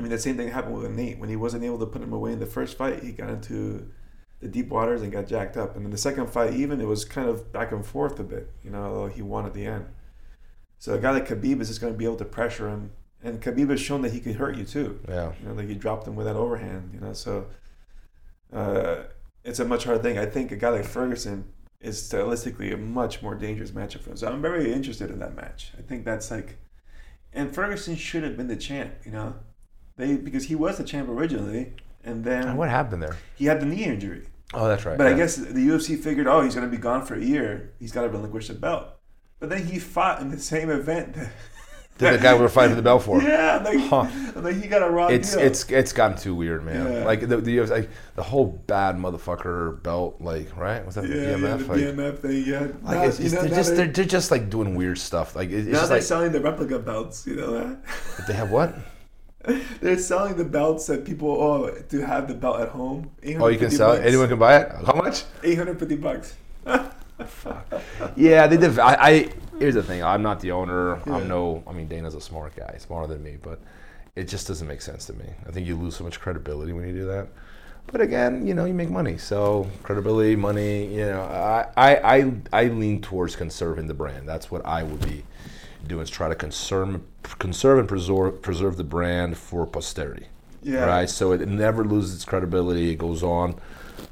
I 0.00 0.02
mean, 0.02 0.10
the 0.10 0.18
same 0.18 0.38
thing 0.38 0.48
happened 0.48 0.76
with 0.76 0.90
Nate 0.90 1.18
when 1.18 1.28
he 1.28 1.36
wasn't 1.36 1.62
able 1.62 1.78
to 1.78 1.84
put 1.84 2.00
him 2.00 2.14
away 2.14 2.32
in 2.32 2.40
the 2.40 2.46
first 2.46 2.78
fight. 2.78 3.04
He 3.04 3.12
got 3.12 3.28
into 3.28 3.90
the 4.40 4.48
deep 4.48 4.68
waters 4.70 5.02
and 5.02 5.12
got 5.12 5.26
jacked 5.26 5.58
up, 5.58 5.76
and 5.76 5.84
in 5.84 5.90
the 5.90 5.98
second 5.98 6.30
fight, 6.30 6.54
even 6.54 6.80
it 6.80 6.86
was 6.86 7.04
kind 7.04 7.28
of 7.28 7.52
back 7.52 7.70
and 7.70 7.84
forth 7.84 8.18
a 8.18 8.24
bit. 8.24 8.50
You 8.64 8.70
know, 8.70 8.82
although 8.82 9.08
he 9.08 9.20
won 9.20 9.44
at 9.44 9.52
the 9.52 9.66
end. 9.66 9.84
So 10.78 10.94
a 10.94 10.98
guy 10.98 11.10
like 11.10 11.28
Khabib 11.28 11.60
is 11.60 11.68
just 11.68 11.82
going 11.82 11.92
to 11.92 11.98
be 11.98 12.06
able 12.06 12.16
to 12.16 12.24
pressure 12.24 12.70
him, 12.70 12.92
and 13.22 13.42
Khabib 13.42 13.68
has 13.68 13.78
shown 13.78 14.00
that 14.00 14.12
he 14.12 14.20
could 14.20 14.36
hurt 14.36 14.56
you 14.56 14.64
too. 14.64 14.98
Yeah. 15.06 15.32
You 15.38 15.48
know, 15.48 15.54
like 15.54 15.68
he 15.68 15.74
dropped 15.74 16.08
him 16.08 16.16
with 16.16 16.24
that 16.24 16.36
overhand. 16.36 16.92
You 16.94 17.00
know, 17.00 17.12
so 17.12 17.48
uh, 18.50 19.02
it's 19.44 19.58
a 19.58 19.66
much 19.66 19.84
harder 19.84 20.02
thing. 20.02 20.16
I 20.16 20.24
think 20.24 20.50
a 20.50 20.56
guy 20.56 20.70
like 20.70 20.86
Ferguson 20.86 21.44
is 21.78 22.00
stylistically 22.00 22.72
a 22.72 22.78
much 22.78 23.22
more 23.22 23.34
dangerous 23.34 23.72
matchup 23.72 24.00
for 24.00 24.10
him. 24.12 24.16
So 24.16 24.28
I'm 24.28 24.40
very 24.40 24.72
interested 24.72 25.10
in 25.10 25.18
that 25.18 25.36
match. 25.36 25.72
I 25.78 25.82
think 25.82 26.06
that's 26.06 26.30
like, 26.30 26.56
and 27.34 27.54
Ferguson 27.54 27.96
should 27.96 28.22
have 28.22 28.38
been 28.38 28.48
the 28.48 28.56
champ. 28.56 28.94
You 29.04 29.12
know, 29.12 29.34
they 30.00 30.16
because 30.16 30.44
he 30.44 30.54
was 30.54 30.78
the 30.78 30.84
champ 30.84 31.08
originally, 31.08 31.72
and 32.04 32.24
then 32.24 32.56
What 32.56 32.68
happened 32.70 33.02
there? 33.02 33.16
he 33.36 33.46
had 33.46 33.60
the 33.60 33.66
knee 33.66 33.84
injury. 33.84 34.26
Oh, 34.52 34.66
that's 34.66 34.84
right. 34.84 34.98
But 34.98 35.06
I 35.06 35.12
guess 35.12 35.36
the 35.36 35.68
UFC 35.68 35.96
figured, 36.02 36.26
oh, 36.26 36.40
he's 36.42 36.56
going 36.56 36.68
to 36.68 36.76
be 36.76 36.82
gone 36.82 37.06
for 37.06 37.14
a 37.14 37.20
year. 37.24 37.72
He's 37.78 37.92
got 37.92 38.02
to 38.02 38.08
relinquish 38.08 38.48
the 38.48 38.54
belt. 38.54 38.88
But 39.38 39.48
then 39.48 39.64
he 39.64 39.78
fought 39.78 40.20
in 40.20 40.30
the 40.30 40.40
same 40.40 40.70
event. 40.70 41.14
Did 41.14 41.28
the 42.14 42.18
guy 42.18 42.34
we 42.34 42.40
were 42.40 42.48
fighting 42.48 42.74
the 42.74 42.82
belt 42.82 43.04
for? 43.04 43.22
Yeah, 43.22 43.62
like, 43.64 43.78
Huh. 43.78 44.08
like 44.34 44.56
he 44.60 44.66
got 44.66 44.82
a 44.82 44.90
raw 44.90 45.06
It's 45.06 45.34
deal. 45.36 45.46
it's 45.46 45.70
it's 45.70 45.92
gotten 45.92 46.16
too 46.18 46.34
weird, 46.34 46.64
man. 46.64 46.92
Yeah. 46.92 47.04
Like 47.04 47.20
the 47.20 47.36
the, 47.36 47.58
UFC 47.58 47.70
like, 47.70 47.90
the 48.16 48.22
whole 48.24 48.46
bad 48.66 48.96
motherfucker 48.96 49.80
belt, 49.84 50.16
like 50.20 50.56
right? 50.56 50.84
Was 50.84 50.96
that 50.96 51.04
yeah, 51.06 51.14
the 51.14 51.20
yeah, 51.30 51.36
BMF? 51.36 51.58
the 51.58 51.66
like, 51.66 51.80
BMF 51.80 52.18
thing. 52.18 52.44
Yeah, 52.44 52.60
like 52.82 52.96
Now, 52.96 53.02
it's 53.04 53.20
know, 53.20 53.28
they're 53.42 53.48
just 53.50 53.70
they- 53.70 53.76
they're, 53.76 53.92
they're 53.92 54.04
just 54.04 54.30
like 54.32 54.50
doing 54.50 54.74
weird 54.74 54.98
stuff. 54.98 55.36
Like 55.36 55.50
it's 55.50 55.66
now 55.66 55.72
just 55.74 55.88
they're 55.90 55.98
like 55.98 56.02
selling 56.02 56.32
the 56.32 56.40
replica 56.40 56.78
belts. 56.80 57.24
You 57.26 57.36
know 57.36 57.52
that 57.52 58.26
they 58.26 58.34
have 58.34 58.50
what? 58.50 58.74
they're 59.80 59.98
selling 59.98 60.36
the 60.36 60.44
belts 60.44 60.86
that 60.86 61.04
people 61.04 61.30
oh 61.30 61.70
to 61.70 62.00
have 62.04 62.28
the 62.28 62.34
belt 62.34 62.60
at 62.60 62.68
home. 62.68 63.10
Oh, 63.38 63.48
you 63.48 63.58
can 63.58 63.70
sell 63.70 63.92
it. 63.92 64.04
Anyone 64.04 64.28
can 64.28 64.38
buy 64.38 64.58
it. 64.58 64.72
How 64.84 64.94
much? 64.94 65.24
Eight 65.42 65.56
hundred 65.56 65.78
fifty 65.78 65.96
bucks. 65.96 66.34
Yeah, 68.16 68.46
they 68.46 68.56
did. 68.56 68.78
I, 68.78 68.94
I 68.94 69.32
here's 69.58 69.74
the 69.74 69.82
thing. 69.82 70.02
I'm 70.02 70.22
not 70.22 70.40
the 70.40 70.52
owner. 70.52 71.00
Yeah. 71.06 71.16
I'm 71.16 71.28
no. 71.28 71.62
I 71.66 71.72
mean, 71.72 71.88
Dana's 71.88 72.14
a 72.14 72.20
smart 72.20 72.54
guy, 72.56 72.76
smarter 72.78 73.06
than 73.12 73.22
me, 73.22 73.38
but 73.40 73.60
it 74.16 74.24
just 74.24 74.46
doesn't 74.46 74.66
make 74.66 74.82
sense 74.82 75.06
to 75.06 75.14
me. 75.14 75.26
I 75.46 75.50
think 75.50 75.66
you 75.66 75.76
lose 75.76 75.96
so 75.96 76.04
much 76.04 76.20
credibility 76.20 76.72
when 76.72 76.86
you 76.86 76.94
do 76.94 77.06
that. 77.06 77.28
But 77.86 78.00
again, 78.00 78.46
you 78.46 78.54
know, 78.54 78.66
you 78.66 78.74
make 78.74 78.90
money, 78.90 79.16
so 79.18 79.68
credibility, 79.82 80.36
money. 80.36 80.86
You 80.94 81.06
know, 81.06 81.22
I 81.22 81.66
I 81.76 82.16
I, 82.18 82.32
I 82.52 82.64
lean 82.64 83.00
towards 83.00 83.36
conserving 83.36 83.86
the 83.86 83.94
brand. 83.94 84.28
That's 84.28 84.50
what 84.50 84.64
I 84.66 84.82
would 84.82 85.00
be 85.06 85.24
doing. 85.86 86.02
Is 86.02 86.10
try 86.10 86.28
to 86.28 86.34
conserve 86.34 87.00
conserve 87.38 87.78
and 87.78 87.88
preserve 87.88 88.42
preserve 88.42 88.76
the 88.76 88.84
brand 88.84 89.36
for 89.36 89.66
posterity. 89.66 90.26
Yeah. 90.62 90.84
Right. 90.84 91.08
So 91.08 91.32
it 91.32 91.46
never 91.48 91.84
loses 91.84 92.14
its 92.14 92.24
credibility. 92.24 92.90
It 92.90 92.98
goes 92.98 93.22
on 93.22 93.56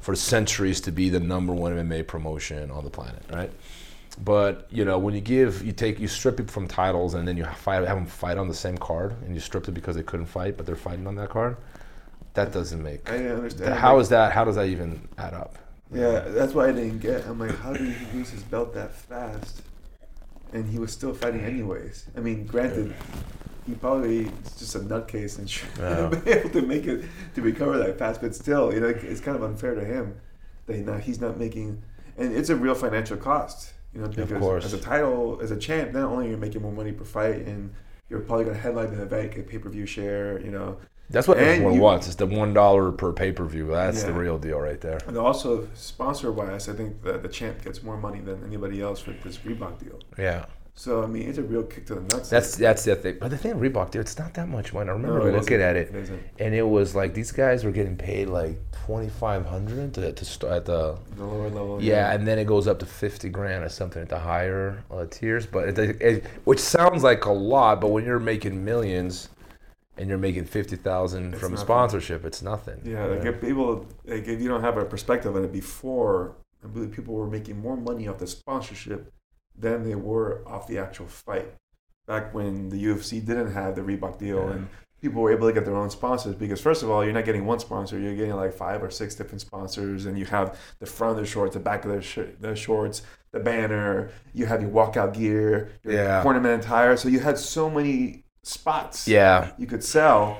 for 0.01 0.15
centuries 0.15 0.81
to 0.81 0.91
be 0.91 1.09
the 1.09 1.19
number 1.19 1.53
one 1.53 1.73
MMA 1.73 2.07
promotion 2.07 2.71
on 2.71 2.83
the 2.83 2.89
planet. 2.89 3.23
Right. 3.31 3.51
But 4.23 4.67
you 4.69 4.85
know, 4.85 4.97
when 4.97 5.13
you 5.13 5.21
give, 5.21 5.63
you 5.63 5.71
take, 5.71 5.99
you 5.99 6.07
strip 6.07 6.37
people 6.37 6.51
from 6.51 6.67
titles, 6.67 7.13
and 7.13 7.27
then 7.27 7.37
you 7.37 7.45
fight, 7.45 7.87
have 7.87 7.97
them 7.97 8.05
fight 8.05 8.37
on 8.37 8.47
the 8.47 8.53
same 8.53 8.77
card, 8.77 9.15
and 9.23 9.33
you 9.33 9.39
strip 9.39 9.67
it 9.67 9.71
because 9.71 9.95
they 9.95 10.03
couldn't 10.03 10.25
fight, 10.25 10.57
but 10.57 10.65
they're 10.65 10.75
fighting 10.75 11.07
on 11.07 11.15
that 11.15 11.29
card. 11.29 11.57
That 12.33 12.51
doesn't 12.51 12.81
make. 12.81 13.09
I 13.09 13.27
understand. 13.27 13.75
How 13.75 13.99
is 13.99 14.09
that? 14.09 14.33
How 14.33 14.43
does 14.43 14.55
that 14.55 14.67
even 14.67 15.07
add 15.17 15.33
up? 15.33 15.57
Yeah, 15.93 16.19
that's 16.19 16.53
why 16.53 16.67
I 16.67 16.71
didn't 16.71 16.99
get. 16.99 17.25
I'm 17.25 17.39
like, 17.39 17.57
how 17.59 17.73
did 17.73 17.91
he 17.93 18.17
lose 18.17 18.29
his 18.29 18.43
belt 18.43 18.73
that 18.75 18.93
fast? 18.93 19.61
And 20.53 20.67
he 20.67 20.79
was 20.79 20.91
still 20.91 21.13
fighting 21.13 21.41
anyways. 21.41 22.07
I 22.17 22.21
mean, 22.21 22.45
granted, 22.45 22.95
he 23.67 23.75
probably 23.75 24.21
is 24.25 24.55
just 24.57 24.75
a 24.75 24.79
nutcase 24.79 25.37
and 25.37 25.49
should 25.49 25.69
have 25.77 26.11
been 26.23 26.39
able 26.39 26.49
to 26.49 26.61
make 26.61 26.85
it 26.85 27.05
to 27.35 27.41
recover 27.41 27.77
that 27.77 27.99
fast. 27.99 28.21
But 28.21 28.33
still, 28.35 28.73
you 28.73 28.79
know, 28.79 28.87
it's 28.87 29.21
kind 29.21 29.37
of 29.37 29.43
unfair 29.43 29.75
to 29.75 29.85
him 29.85 30.19
that 30.65 30.75
he 30.75 30.81
not, 30.81 31.01
he's 31.01 31.21
not 31.21 31.37
making, 31.37 31.81
and 32.17 32.33
it's 32.33 32.49
a 32.49 32.55
real 32.55 32.75
financial 32.75 33.17
cost. 33.17 33.73
You 33.93 34.01
know, 34.01 34.07
because 34.07 34.65
as 34.65 34.73
a 34.73 34.79
title, 34.79 35.39
as 35.41 35.49
a 35.49 35.57
champ, 35.57 35.93
not 35.93 36.03
only 36.03 36.27
are 36.27 36.31
you 36.31 36.37
making 36.37 36.61
more 36.61 36.71
money 36.71 36.91
per 36.91 37.03
fight, 37.03 37.47
and 37.47 37.73
you're 38.09 38.19
probably 38.19 38.45
going 38.45 38.55
to 38.55 38.61
headline 38.61 38.95
the 38.95 39.01
event, 39.01 39.33
get 39.33 39.47
pay 39.47 39.57
per 39.57 39.69
view 39.69 39.85
share. 39.85 40.39
You 40.41 40.51
know, 40.51 40.77
That's 41.09 41.27
what 41.27 41.37
And 41.37 41.47
everyone 41.47 41.73
you- 41.75 41.81
wants. 41.81 42.07
It's 42.07 42.15
the 42.17 42.25
one 42.27 42.53
dollar 42.53 42.91
per 42.91 43.11
pay 43.11 43.31
per 43.31 43.45
view. 43.45 43.67
That's 43.67 44.03
the 44.03 44.13
real 44.13 44.37
deal 44.37 44.59
right 44.59 44.79
there. 44.79 44.99
and 45.07 45.17
also 45.17 45.67
sponsor 45.73 46.31
wise, 46.31 46.69
I 46.69 46.73
think 46.73 47.01
the, 47.03 47.17
the 47.17 47.27
champ 47.29 47.63
gets 47.63 47.81
more 47.83 47.97
money 47.97 48.19
than 48.19 48.43
anybody 48.45 48.81
else 48.81 49.05
with 49.07 49.21
this 49.23 49.37
Reebok 49.39 49.79
deal. 49.79 49.99
Yeah. 50.17 50.45
So 50.75 51.03
I 51.03 51.07
mean, 51.07 51.27
it's 51.27 51.37
a 51.37 51.43
real 51.43 51.63
kick 51.63 51.87
to 51.87 51.95
the 51.95 52.01
nuts. 52.01 52.29
That's 52.29 52.55
that's 52.55 52.85
the 52.85 52.95
thing. 52.95 53.17
But 53.19 53.31
the 53.31 53.37
thing, 53.37 53.59
with 53.59 53.73
Reebok, 53.73 53.91
dude, 53.91 54.01
it's 54.01 54.17
not 54.17 54.33
that 54.35 54.47
much 54.47 54.71
money. 54.73 54.89
I 54.89 54.93
remember 54.93 55.19
No, 55.19 55.25
looking 55.37 55.59
isn't. 55.59 55.61
at 55.61 55.75
it, 55.75 55.91
and 56.39 56.55
it 56.55 56.61
was 56.61 56.95
like 56.95 57.13
these 57.13 57.33
guys 57.33 57.65
were 57.65 57.71
getting 57.71 57.97
paid 57.97 58.29
like 58.29 58.57
twenty 58.85 59.09
five 59.09 59.45
hundred 59.45 59.93
to 59.95 60.13
to 60.13 60.25
start 60.25 60.53
at 60.53 60.65
the 60.65 60.95
the 61.17 61.25
lower 61.25 61.49
level. 61.49 61.81
yeah, 61.83 62.13
and 62.13 62.25
then 62.25 62.39
it 62.39 62.45
goes 62.47 62.65
up 62.65 62.79
to 62.79 62.85
fifty 62.85 63.27
grand 63.27 63.61
or 63.63 63.67
something 63.69 64.01
at 64.01 64.07
the 64.09 64.19
higher 64.19 64.81
uh, 64.89 65.05
tiers. 65.09 65.45
But 65.45 65.77
it, 65.77 66.01
it, 66.01 66.25
which 66.45 66.59
sounds 66.59 67.03
like 67.03 67.25
a 67.25 67.31
lot, 67.33 67.81
but 67.81 67.87
when 67.89 68.05
you're 68.05 68.19
making 68.19 68.63
millions 68.63 69.27
and 69.99 70.09
you're 70.09 70.17
making 70.17 70.45
fifty 70.45 70.75
thousand 70.75 71.37
from 71.37 71.51
nothing. 71.51 71.65
sponsorship, 71.65 72.25
it's 72.25 72.41
nothing. 72.41 72.81
Yeah, 72.83 73.05
like 73.05 73.25
if 73.25 73.39
people, 73.41 73.85
like 74.05 74.27
if 74.27 74.41
you 74.41 74.47
don't 74.49 74.61
have 74.61 74.77
a 74.77 74.85
perspective 74.85 75.35
on 75.35 75.43
it 75.43 75.51
before, 75.51 76.35
I 76.63 76.67
believe 76.67 76.91
people 76.91 77.13
were 77.13 77.27
making 77.27 77.59
more 77.61 77.77
money 77.77 78.07
off 78.07 78.17
the 78.17 78.27
sponsorship 78.27 79.13
than 79.57 79.83
they 79.83 79.95
were 79.95 80.41
off 80.47 80.67
the 80.67 80.77
actual 80.79 81.07
fight. 81.07 81.53
Back 82.07 82.33
when 82.33 82.69
the 82.69 82.83
UFC 82.85 83.23
didn't 83.23 83.51
have 83.51 83.75
the 83.75 83.81
Reebok 83.81 84.17
deal 84.17 84.37
Yeah. 84.37 84.51
and 84.53 84.67
people 85.01 85.21
were 85.21 85.31
able 85.31 85.47
to 85.47 85.53
get 85.53 85.63
their 85.65 85.75
own 85.75 85.89
sponsors 85.89 86.35
because 86.35 86.59
first 86.59 86.81
of 86.83 86.89
all, 86.89 87.03
you're 87.03 87.13
not 87.13 87.23
getting 87.25 87.45
one 87.45 87.59
sponsor, 87.59 87.99
you're 87.99 88.15
getting 88.15 88.35
like 88.35 88.53
five 88.53 88.81
or 88.83 88.89
six 88.89 89.15
different 89.15 89.39
sponsors, 89.41 90.05
and 90.05 90.17
you 90.17 90.25
have 90.25 90.57
the 90.79 90.85
front 90.85 91.17
of 91.17 91.23
the 91.23 91.29
shorts, 91.29 91.53
the 91.53 91.59
back 91.59 91.85
of 91.85 91.91
the, 91.91 92.01
sh- 92.01 92.33
the 92.39 92.55
shorts, 92.55 93.01
the 93.31 93.39
banner, 93.39 94.09
you 94.33 94.45
have 94.45 94.61
your 94.61 94.71
walkout 94.71 95.13
gear, 95.13 95.69
your 95.83 95.93
Yeah. 95.93 96.23
ornament 96.25 96.63
attire. 96.65 96.97
So 96.97 97.07
you 97.09 97.19
had 97.19 97.37
so 97.37 97.69
many 97.69 98.23
spots 98.43 99.07
Yeah. 99.07 99.51
you 99.57 99.67
could 99.67 99.83
sell 99.83 100.39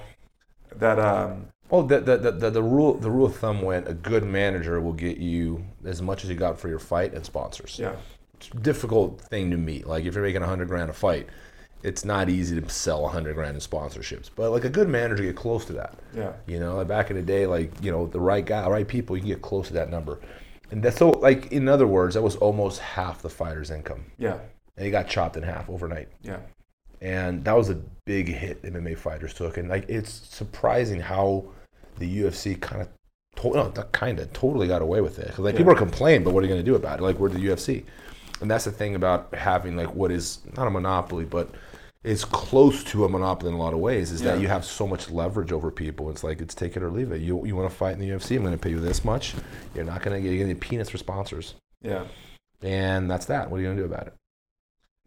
that 0.76 1.00
um 1.00 1.48
Well, 1.70 1.84
the, 1.84 2.00
the, 2.00 2.18
the, 2.18 2.32
the, 2.32 2.50
the 2.50 2.64
rule 2.64 2.94
the 2.96 3.12
rule 3.12 3.26
of 3.28 3.36
thumb 3.36 3.62
went 3.62 3.88
a 3.88 3.94
good 3.94 4.24
manager 4.24 4.80
will 4.82 4.94
get 4.94 5.18
you 5.18 5.66
as 5.86 6.02
much 6.02 6.24
as 6.24 6.30
you 6.30 6.36
got 6.36 6.60
for 6.60 6.68
your 6.70 6.80
fight 6.80 7.14
and 7.14 7.26
sponsors. 7.26 7.78
yeah 7.80 7.96
difficult 8.62 9.20
thing 9.22 9.52
to 9.52 9.58
meet. 9.58 9.86
Like 9.86 10.06
if 10.06 10.14
you're 10.16 10.24
making 10.24 10.42
a 10.44 10.48
hundred 10.48 10.70
grand 10.70 10.90
a 10.90 10.94
fight, 10.94 11.28
it's 11.84 12.06
not 12.06 12.30
easy 12.30 12.60
to 12.60 12.70
sell 12.70 13.02
100 13.04 13.34
grand 13.36 13.56
in 13.56 13.62
sponsorships, 13.62 14.30
but 14.34 14.52
like 14.52 14.64
a 14.64 14.70
good 14.70 14.88
manager 14.88 15.24
get 15.24 15.36
close 15.36 15.66
to 15.66 15.74
that. 15.74 15.96
Yeah. 16.16 16.32
You 16.48 16.60
know, 16.60 16.78
like 16.78 16.88
back 16.88 17.10
in 17.10 17.18
the 17.18 17.22
day, 17.22 17.46
like 17.46 17.72
you 17.84 17.92
know, 17.92 18.08
the 18.08 18.20
right 18.20 18.46
guy, 18.46 18.68
right 18.70 18.88
people, 18.88 19.16
you 19.18 19.22
can 19.22 19.30
get 19.30 19.42
close 19.42 19.68
to 19.68 19.74
that 19.74 19.90
number. 19.90 20.20
And 20.72 20.82
that's 20.84 20.98
so 20.98 21.10
like 21.10 21.52
in 21.52 21.68
other 21.68 21.86
words, 21.88 22.16
that 22.16 22.22
was 22.22 22.38
almost 22.38 22.80
half 22.80 23.22
the 23.22 23.30
fighter's 23.30 23.72
income, 23.72 24.06
Yeah. 24.18 24.38
and 24.78 24.86
he 24.86 24.92
got 24.92 25.08
chopped 25.10 25.36
in 25.36 25.44
half 25.44 25.70
overnight. 25.70 26.08
Yeah. 26.22 26.40
And 27.02 27.44
that 27.46 27.56
was 27.56 27.70
a 27.70 27.76
big 28.06 28.28
hit 28.28 28.62
MMA 28.64 28.98
fighters 28.98 29.34
took, 29.34 29.58
and 29.58 29.70
like 29.70 29.88
it's 29.90 30.12
surprising 30.12 31.00
how 31.00 31.46
the 31.98 32.22
UFC 32.24 32.60
kind 32.60 32.82
of, 32.82 32.90
to- 33.38 33.52
no, 33.54 33.70
kind 33.92 34.20
of, 34.20 34.32
totally 34.34 34.68
got 34.68 34.82
away 34.82 35.00
with 35.02 35.20
it. 35.20 35.30
'Cause, 35.30 35.40
like 35.40 35.54
Yeah. 35.54 35.60
people 35.60 35.74
are 35.74 35.78
complaining, 35.78 36.24
but 36.24 36.34
what 36.34 36.44
are 36.44 36.48
you 36.48 36.54
going 36.54 36.64
to 36.64 36.70
do 36.72 36.76
about 36.76 37.00
it? 37.00 37.04
Like 37.04 37.18
we're 37.20 37.30
the 37.30 37.40
UFC, 37.40 37.86
and 38.42 38.50
that's 38.52 38.66
the 38.66 38.72
thing 38.72 38.96
about 38.96 39.34
having 39.34 39.76
like 39.78 39.94
what 39.96 40.12
is 40.12 40.40
not 40.58 40.68
a 40.68 40.70
monopoly, 40.70 41.24
but 41.26 41.50
it's 42.04 42.24
close 42.26 42.84
to 42.86 43.04
a 43.06 43.10
monopoly 43.10 43.50
in 43.52 43.56
a 43.56 43.62
lot 43.62 43.74
of 43.74 43.80
ways. 43.80 44.12
Is 44.12 44.22
that 44.22 44.40
you 44.40 44.48
have 44.48 44.64
so 44.66 44.88
much 44.88 45.10
leverage 45.10 45.52
over 45.52 45.70
people. 45.72 46.10
It's 46.10 46.24
like 46.24 46.40
it's 46.42 46.56
take 46.56 46.76
it 46.78 46.84
or 46.84 46.90
leave 46.90 47.12
it. 47.12 47.22
You 47.22 47.46
you 47.46 47.56
want 47.56 47.70
to 47.70 47.76
fight 47.76 47.94
in 47.94 48.00
the 48.00 48.10
UFC? 48.10 48.36
I'm 48.38 48.42
going 48.44 48.54
to 48.54 48.58
pay 48.60 48.70
you 48.72 48.80
this 48.80 49.04
much. 49.06 49.36
You're 49.76 49.84
not 49.86 50.02
going 50.02 50.16
to 50.16 50.22
get 50.22 50.34
you're 50.34 50.44
going 50.46 50.50
to 50.50 50.54
get 50.60 50.62
peanuts 50.70 50.90
for 50.90 50.98
sponsors, 50.98 51.56
Yeah. 51.82 52.06
and 52.62 53.10
that's 53.12 53.26
that. 53.28 53.50
What 53.50 53.58
are 53.58 53.62
you 53.62 53.68
going 53.68 53.78
to 53.78 53.84
do 53.84 53.94
about 53.94 54.08
it? 54.08 54.14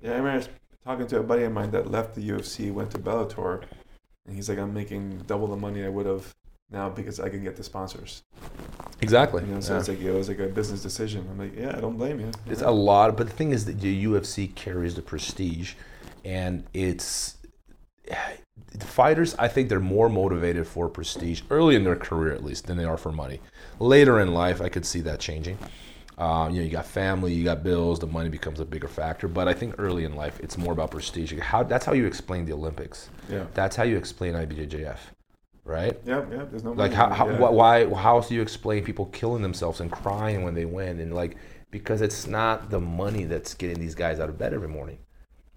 Yeah, 0.02 0.12
I 0.12 0.16
remember 0.16 0.46
talking 0.84 1.06
to 1.08 1.18
a 1.18 1.22
buddy 1.22 1.44
of 1.44 1.52
mine 1.52 1.70
that 1.72 1.90
left 1.90 2.14
the 2.14 2.28
UFC, 2.28 2.72
went 2.72 2.90
to 2.92 2.98
Bellator, 2.98 3.62
and 4.26 4.34
he's 4.36 4.48
like, 4.48 4.58
I'm 4.58 4.74
making 4.74 5.18
double 5.26 5.46
the 5.46 5.56
money 5.56 5.84
I 5.84 5.88
would 5.88 6.06
have 6.06 6.32
now 6.70 6.88
because 6.88 7.20
I 7.20 7.28
can 7.28 7.42
get 7.42 7.56
the 7.56 7.62
sponsors. 7.64 8.22
Exactly. 9.00 9.42
You 9.44 9.54
know, 9.54 9.60
so 9.60 9.74
Yeah. 9.74 9.78
it's 9.80 9.88
like 9.88 10.00
it 10.00 10.12
was 10.12 10.28
like 10.28 10.38
a 10.38 10.46
business 10.46 10.82
decision. 10.82 11.26
I'm 11.30 11.38
like, 11.38 11.56
yeah, 11.56 11.74
I 11.76 11.80
don't 11.80 11.96
blame 11.96 12.20
you. 12.20 12.30
It's 12.46 12.62
a 12.62 12.70
lot, 12.70 13.16
but 13.16 13.26
the 13.26 13.32
thing 13.32 13.50
is 13.50 13.64
that 13.66 13.80
the 13.80 14.04
UFC 14.06 14.54
carries 14.54 14.94
the 14.94 15.02
prestige, 15.02 15.74
and 16.24 16.64
it's 16.72 17.36
the 18.06 18.86
fighters. 18.86 19.34
I 19.38 19.48
think 19.48 19.68
they're 19.68 19.80
more 19.80 20.08
motivated 20.08 20.66
for 20.66 20.88
prestige 20.88 21.42
early 21.50 21.74
in 21.76 21.84
their 21.84 21.96
career, 21.96 22.32
at 22.32 22.44
least, 22.44 22.66
than 22.66 22.76
they 22.76 22.84
are 22.84 22.96
for 22.96 23.12
money. 23.12 23.40
Later 23.78 24.18
in 24.20 24.32
life, 24.34 24.60
I 24.60 24.68
could 24.68 24.86
see 24.86 25.00
that 25.02 25.20
changing. 25.20 25.58
Uh, 26.18 26.48
you 26.50 26.58
know, 26.58 26.64
you 26.64 26.70
got 26.70 26.86
family, 26.86 27.32
you 27.32 27.44
got 27.44 27.62
bills, 27.64 27.98
the 27.98 28.06
money 28.06 28.28
becomes 28.28 28.60
a 28.60 28.64
bigger 28.64 28.88
factor. 28.88 29.28
But 29.28 29.48
I 29.48 29.54
think 29.54 29.74
early 29.78 30.04
in 30.04 30.14
life, 30.14 30.38
it's 30.40 30.58
more 30.58 30.72
about 30.72 30.90
prestige. 30.90 31.32
How 31.40 31.62
that's 31.62 31.84
how 31.86 31.92
you 31.94 32.06
explain 32.06 32.44
the 32.44 32.52
Olympics. 32.52 33.10
yeah. 33.28 33.46
That's 33.54 33.76
how 33.76 33.84
you 33.84 33.96
explain 33.96 34.34
IBJJF, 34.34 34.98
right? 35.64 35.98
Yeah, 36.04 36.24
yeah. 36.30 36.44
There's 36.50 36.64
no 36.64 36.72
Like 36.72 36.92
how, 36.92 37.10
how 37.10 37.28
yeah. 37.28 37.36
wh- 37.38 37.52
why 37.52 37.86
how 37.94 38.16
else 38.16 38.28
do 38.28 38.34
you 38.34 38.42
explain 38.42 38.84
people 38.84 39.06
killing 39.06 39.42
themselves 39.42 39.80
and 39.80 39.90
crying 39.90 40.42
when 40.44 40.54
they 40.54 40.64
win 40.66 41.00
and 41.00 41.14
like 41.14 41.36
because 41.70 42.02
it's 42.02 42.26
not 42.26 42.68
the 42.70 42.80
money 42.80 43.24
that's 43.24 43.54
getting 43.54 43.78
these 43.80 43.94
guys 43.94 44.20
out 44.20 44.28
of 44.28 44.38
bed 44.38 44.52
every 44.52 44.68
morning. 44.68 44.98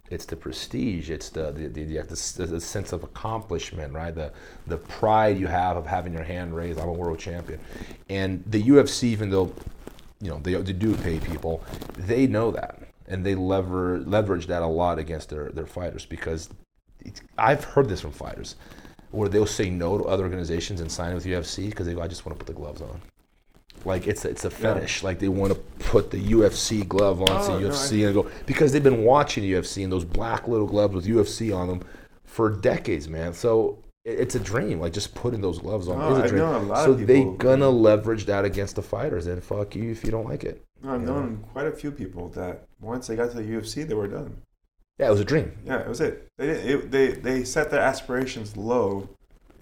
It's 0.09 0.25
the 0.25 0.35
prestige. 0.35 1.09
It's 1.09 1.29
the 1.29 1.51
the, 1.51 1.67
the, 1.67 1.83
the, 1.83 2.03
the, 2.03 2.45
the 2.45 2.61
sense 2.61 2.93
of 2.93 3.03
accomplishment, 3.03 3.93
right? 3.93 4.13
The 4.13 4.31
the 4.67 4.77
pride 4.77 5.37
you 5.39 5.47
have 5.47 5.77
of 5.77 5.87
having 5.87 6.13
your 6.13 6.23
hand 6.23 6.55
raised. 6.55 6.79
I'm 6.79 6.89
a 6.89 6.93
world 6.93 7.19
champion, 7.19 7.59
and 8.09 8.43
the 8.45 8.61
UFC, 8.61 9.05
even 9.05 9.29
though 9.31 9.51
you 10.21 10.29
know 10.29 10.39
they, 10.39 10.53
they 10.55 10.73
do 10.73 10.95
pay 10.95 11.19
people, 11.19 11.63
they 11.97 12.27
know 12.27 12.51
that 12.51 12.79
and 13.07 13.25
they 13.25 13.35
lever 13.35 13.99
leverage 13.99 14.47
that 14.47 14.61
a 14.61 14.67
lot 14.67 14.99
against 14.99 15.29
their 15.29 15.49
their 15.49 15.67
fighters 15.67 16.05
because 16.05 16.49
I've 17.37 17.63
heard 17.63 17.87
this 17.89 18.01
from 18.01 18.11
fighters 18.11 18.55
where 19.11 19.29
they'll 19.29 19.45
say 19.45 19.69
no 19.69 19.97
to 19.97 20.03
other 20.05 20.23
organizations 20.23 20.81
and 20.81 20.91
sign 20.91 21.13
with 21.13 21.25
UFC 21.25 21.69
because 21.69 21.85
they 21.85 21.93
go, 21.93 22.01
I 22.01 22.07
just 22.07 22.25
want 22.25 22.37
to 22.37 22.43
put 22.43 22.53
the 22.53 22.59
gloves 22.59 22.81
on. 22.81 23.01
Like 23.85 24.07
it's 24.07 24.25
a, 24.25 24.29
it's 24.29 24.45
a 24.45 24.49
fetish. 24.49 25.03
Like 25.03 25.19
they 25.19 25.29
want 25.29 25.53
to 25.53 25.59
put 25.85 26.09
the 26.11 26.17
UFC 26.17 26.87
glove 26.87 27.21
on, 27.21 27.29
Oh, 27.29 27.41
say 27.41 27.59
no, 27.59 27.69
UFC, 27.69 28.05
and 28.05 28.13
go 28.13 28.29
because 28.45 28.71
they've 28.71 28.83
been 28.83 29.03
watching 29.03 29.43
UFC 29.43 29.83
and 29.83 29.91
those 29.91 30.05
black 30.05 30.47
little 30.47 30.65
gloves 30.67 30.95
with 30.95 31.05
UFC 31.05 31.55
on 31.55 31.67
them 31.67 31.81
for 32.25 32.49
decades, 32.49 33.07
man. 33.07 33.33
So 33.33 33.77
it's 34.05 34.35
a 34.35 34.39
dream. 34.39 34.79
Like 34.79 34.93
just 34.93 35.13
putting 35.15 35.41
those 35.41 35.59
gloves 35.59 35.87
on 35.87 35.99
Oh, 36.01 36.15
is 36.15 36.25
a 36.25 36.27
dream. 36.29 36.41
know 36.43 36.57
a 36.57 36.59
lot 36.59 36.85
so 36.85 36.93
they 36.93 37.23
gonna 37.23 37.69
leverage 37.69 38.25
that 38.27 38.45
against 38.45 38.75
the 38.75 38.81
fighters, 38.83 39.27
and 39.27 39.43
fuck 39.43 39.75
you 39.75 39.91
if 39.91 40.03
you 40.05 40.11
don't 40.11 40.25
like 40.25 40.43
it. 40.43 40.63
No, 40.83 40.93
I've 40.93 41.01
known 41.01 41.43
quite 41.51 41.65
a 41.67 41.71
few 41.71 41.91
people 41.91 42.29
that 42.29 42.67
once 42.79 43.07
they 43.07 43.15
got 43.15 43.31
to 43.31 43.37
the 43.37 43.43
UFC, 43.43 43.87
they 43.87 43.95
were 43.95 44.07
done. 44.07 44.37
Yeah, 44.99 45.07
it 45.07 45.11
was 45.11 45.19
a 45.19 45.25
dream. 45.25 45.51
Yeah, 45.65 45.79
it 45.79 45.89
was 45.89 45.99
it. 45.99 46.27
They 46.37 46.49
it, 46.49 46.91
they 46.91 47.07
they 47.11 47.43
set 47.43 47.71
their 47.71 47.81
aspirations 47.81 48.55
low, 48.55 49.09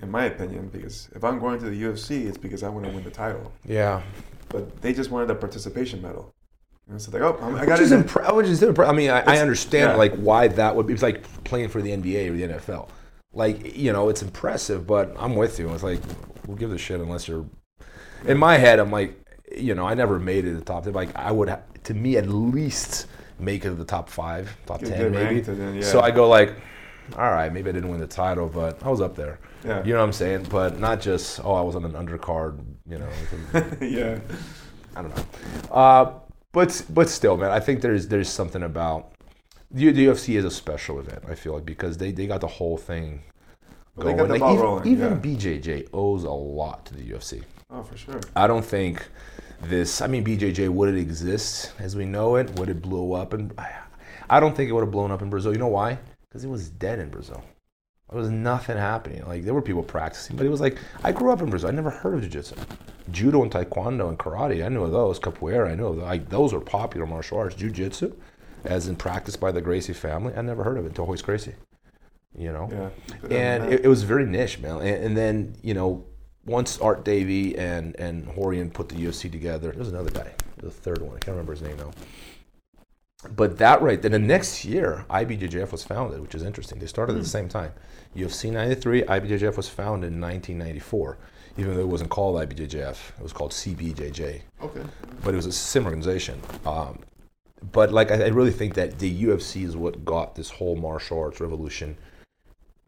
in 0.01 0.11
my 0.11 0.25
opinion, 0.25 0.67
because 0.71 1.09
if 1.15 1.23
I'm 1.23 1.39
going 1.39 1.59
to 1.59 1.69
the 1.69 1.81
UFC, 1.83 2.27
it's 2.27 2.37
because 2.37 2.61
I 2.63 2.69
want 2.69 2.85
to 2.85 2.91
win 2.91 3.03
the 3.03 3.11
title. 3.11 3.51
Yeah, 3.65 4.01
But 4.49 4.81
they 4.81 4.93
just 4.93 5.09
wanted 5.09 5.29
a 5.31 5.35
participation 5.35 6.01
medal. 6.01 6.33
Know, 6.89 6.97
so 6.97 7.11
like, 7.11 7.21
oh, 7.21 7.37
I'm- 7.41 7.55
I 7.55 7.65
got 7.65 7.79
which 7.79 7.87
is, 7.87 7.91
impre- 7.93 8.35
which 8.35 8.47
is 8.47 8.61
impre- 8.61 8.87
I 8.87 8.91
mean, 8.91 9.09
I, 9.09 9.21
I 9.21 9.37
understand 9.39 9.91
yeah. 9.91 9.95
like 9.95 10.13
why 10.15 10.49
that 10.49 10.75
would 10.75 10.85
be. 10.85 10.93
It's 10.93 11.01
like 11.01 11.23
playing 11.45 11.69
for 11.69 11.81
the 11.81 11.91
NBA 11.91 12.29
or 12.29 12.33
the 12.33 12.43
NFL. 12.55 12.89
Like 13.33 13.75
you 13.75 13.91
know, 13.91 14.09
it's 14.09 14.21
impressive, 14.21 14.85
but 14.85 15.13
I'm 15.17 15.35
with 15.35 15.59
you. 15.59 15.73
It's 15.73 15.83
like 15.83 15.99
we'll 16.47 16.57
give 16.57 16.69
the 16.69 16.77
shit 16.77 16.99
unless 16.99 17.27
you're. 17.27 17.45
In 18.25 18.37
my 18.37 18.57
head, 18.57 18.79
I'm 18.79 18.91
like, 18.91 19.19
you 19.55 19.73
know, 19.75 19.85
I 19.85 19.95
never 19.95 20.19
made 20.19 20.45
it 20.45 20.51
to 20.51 20.57
the 20.57 20.63
top. 20.65 20.83
ten. 20.83 20.93
Like 20.93 21.15
I 21.15 21.31
would, 21.31 21.49
ha- 21.49 21.61
to 21.85 21.93
me, 21.93 22.15
at 22.17 22.27
least 22.27 23.07
make 23.39 23.65
it 23.65 23.69
to 23.69 23.75
the 23.75 23.83
top 23.85 24.07
five, 24.09 24.55
top 24.65 24.79
Get- 24.81 24.89
ten, 24.89 25.11
maybe. 25.11 25.41
then, 25.41 25.75
yeah. 25.75 25.81
So 25.81 25.99
I 25.99 26.11
go 26.11 26.29
like, 26.29 26.55
all 27.17 27.31
right, 27.31 27.51
maybe 27.51 27.69
I 27.69 27.73
didn't 27.73 27.89
win 27.89 27.99
the 27.99 28.07
title, 28.07 28.47
but 28.47 28.81
I 28.83 28.89
was 28.89 29.01
up 29.01 29.15
there. 29.15 29.39
Yeah. 29.65 29.83
You 29.83 29.93
know 29.93 29.99
what 29.99 30.05
I'm 30.05 30.13
saying? 30.13 30.47
But 30.49 30.79
not 30.79 31.01
just 31.01 31.39
oh, 31.43 31.53
I 31.53 31.61
was 31.61 31.75
on 31.75 31.83
an 31.85 31.93
undercard. 31.93 32.63
You 32.87 32.99
know, 32.99 33.09
yeah. 33.81 34.19
I 34.95 35.01
don't 35.01 35.15
know. 35.15 35.25
Uh, 35.71 36.13
but 36.51 36.85
but 36.89 37.09
still, 37.09 37.35
man, 37.35 37.49
I 37.51 37.59
think 37.59 37.81
there's 37.81 38.07
there's 38.07 38.29
something 38.29 38.61
about 38.63 39.12
the, 39.73 39.91
the 39.91 40.05
UFC 40.05 40.37
is 40.37 40.45
a 40.45 40.51
special 40.51 40.99
event. 40.99 41.23
I 41.27 41.35
feel 41.35 41.53
like 41.53 41.65
because 41.65 41.97
they, 41.97 42.11
they 42.11 42.27
got 42.27 42.41
the 42.41 42.47
whole 42.47 42.77
thing 42.77 43.23
Well, 43.95 44.05
they 44.07 44.13
going. 44.13 44.17
got 44.17 44.27
the 44.27 44.33
like 44.33 44.39
ball 44.41 44.53
even, 44.53 44.63
rolling, 44.63 44.87
even 44.87 45.11
yeah. 45.13 45.17
BJJ 45.19 45.89
owes 45.93 46.23
a 46.23 46.31
lot 46.31 46.85
to 46.87 46.93
the 46.95 47.03
UFC. 47.03 47.43
Oh, 47.69 47.81
for 47.83 47.97
sure. 47.97 48.19
I 48.35 48.45
don't 48.47 48.63
think 48.63 49.07
this. 49.61 50.01
I 50.01 50.07
mean, 50.07 50.23
BJJ 50.23 50.69
would 50.69 50.93
it 50.93 50.97
exist 50.99 51.71
as 51.79 51.95
we 51.95 52.05
know 52.05 52.35
it? 52.35 52.51
Would 52.59 52.69
it 52.69 52.81
blow 52.81 53.13
up? 53.13 53.33
And 53.33 53.51
I, 54.29 54.39
don't 54.39 54.55
think 54.55 54.69
it 54.69 54.73
would 54.73 54.81
have 54.83 54.91
blown 54.91 55.09
up 55.11 55.21
in 55.23 55.29
Brazil. 55.29 55.53
You 55.53 55.59
know 55.59 55.67
why? 55.67 55.97
Because 56.29 56.43
it 56.43 56.49
was 56.49 56.69
dead 56.69 56.99
in 56.99 57.09
Brazil. 57.09 57.43
There 58.11 58.19
was 58.19 58.29
nothing 58.29 58.77
happening. 58.77 59.25
Like 59.25 59.43
there 59.43 59.55
were 59.55 59.61
people 59.61 59.81
practicing, 59.81 60.35
but 60.35 60.45
it 60.45 60.49
was 60.49 60.61
like 60.61 60.77
I 61.03 61.11
grew 61.11 61.31
up 61.31 61.41
in 61.41 61.49
Brazil. 61.49 61.69
I 61.69 61.71
never 61.71 61.89
heard 61.89 62.13
of 62.13 62.21
jiu-jitsu, 62.21 62.55
judo 63.11 63.41
and 63.41 63.51
taekwondo 63.51 64.09
and 64.09 64.19
karate. 64.19 64.63
I 64.63 64.69
knew 64.69 64.83
of 64.83 64.91
those. 64.91 65.19
Capoeira. 65.19 65.71
I 65.71 65.75
knew 65.75 65.87
of 65.87 65.95
those. 65.95 66.05
Like 66.05 66.29
those 66.29 66.53
are 66.53 66.59
popular 66.59 67.07
martial 67.07 67.39
arts. 67.39 67.55
Jiu-jitsu, 67.55 68.13
as 68.63 68.87
in 68.87 68.95
practice 68.95 69.35
by 69.35 69.51
the 69.51 69.61
Gracie 69.61 69.93
family. 69.93 70.33
I 70.35 70.41
never 70.41 70.63
heard 70.63 70.77
of 70.77 70.85
it 70.85 70.89
until 70.89 71.05
Royce 71.05 71.21
Gracie. 71.21 71.55
You 72.37 72.51
know 72.51 72.67
Yeah. 73.29 73.37
And 73.37 73.73
it, 73.73 73.85
it 73.85 73.87
was 73.87 74.03
very 74.03 74.25
niche, 74.25 74.59
man. 74.59 74.77
And, 74.77 75.03
and 75.05 75.17
then 75.17 75.55
you 75.61 75.73
know, 75.73 76.05
once 76.45 76.79
Art 76.79 77.05
Davie 77.05 77.57
and 77.57 77.95
and 77.97 78.27
Rorion 78.35 78.73
put 78.73 78.89
the 78.89 78.95
UFC 78.95 79.31
together, 79.31 79.71
there 79.71 79.79
was 79.79 79.89
another 79.89 80.09
guy, 80.09 80.33
the 80.57 80.71
third 80.71 81.01
one. 81.01 81.15
I 81.15 81.19
can't 81.19 81.29
remember 81.29 81.53
his 81.53 81.61
name 81.61 81.77
now. 81.77 81.91
But 83.35 83.57
that 83.59 83.81
right 83.81 84.01
then, 84.01 84.11
the 84.11 84.19
next 84.19 84.65
year, 84.65 85.05
IBJJF 85.09 85.71
was 85.71 85.83
founded, 85.83 86.19
which 86.19 86.35
is 86.35 86.43
interesting. 86.43 86.79
They 86.79 86.87
started 86.87 87.15
at 87.15 87.21
the 87.21 87.29
same 87.29 87.47
time. 87.47 87.71
UFC 88.15 88.51
93, 88.51 89.03
IBJJF 89.03 89.55
was 89.55 89.69
founded 89.69 90.11
in 90.11 90.19
1994, 90.19 91.17
even 91.57 91.73
though 91.73 91.81
it 91.81 91.87
wasn't 91.87 92.09
called 92.09 92.35
IBJJF. 92.35 92.97
It 93.17 93.23
was 93.23 93.31
called 93.31 93.51
CBJJ 93.51 94.41
okay. 94.61 94.81
but 95.23 95.33
it 95.33 95.37
was 95.37 95.45
a 95.45 95.51
similar 95.51 95.91
organization. 95.91 96.39
Um, 96.65 96.99
but 97.71 97.91
like 97.91 98.11
I, 98.11 98.25
I 98.25 98.27
really 98.27 98.51
think 98.51 98.73
that 98.75 98.99
the 98.99 99.23
UFC 99.23 99.63
is 99.63 99.75
what 99.75 100.03
got 100.03 100.35
this 100.35 100.49
whole 100.49 100.75
martial 100.75 101.19
arts 101.19 101.39
revolution. 101.39 101.97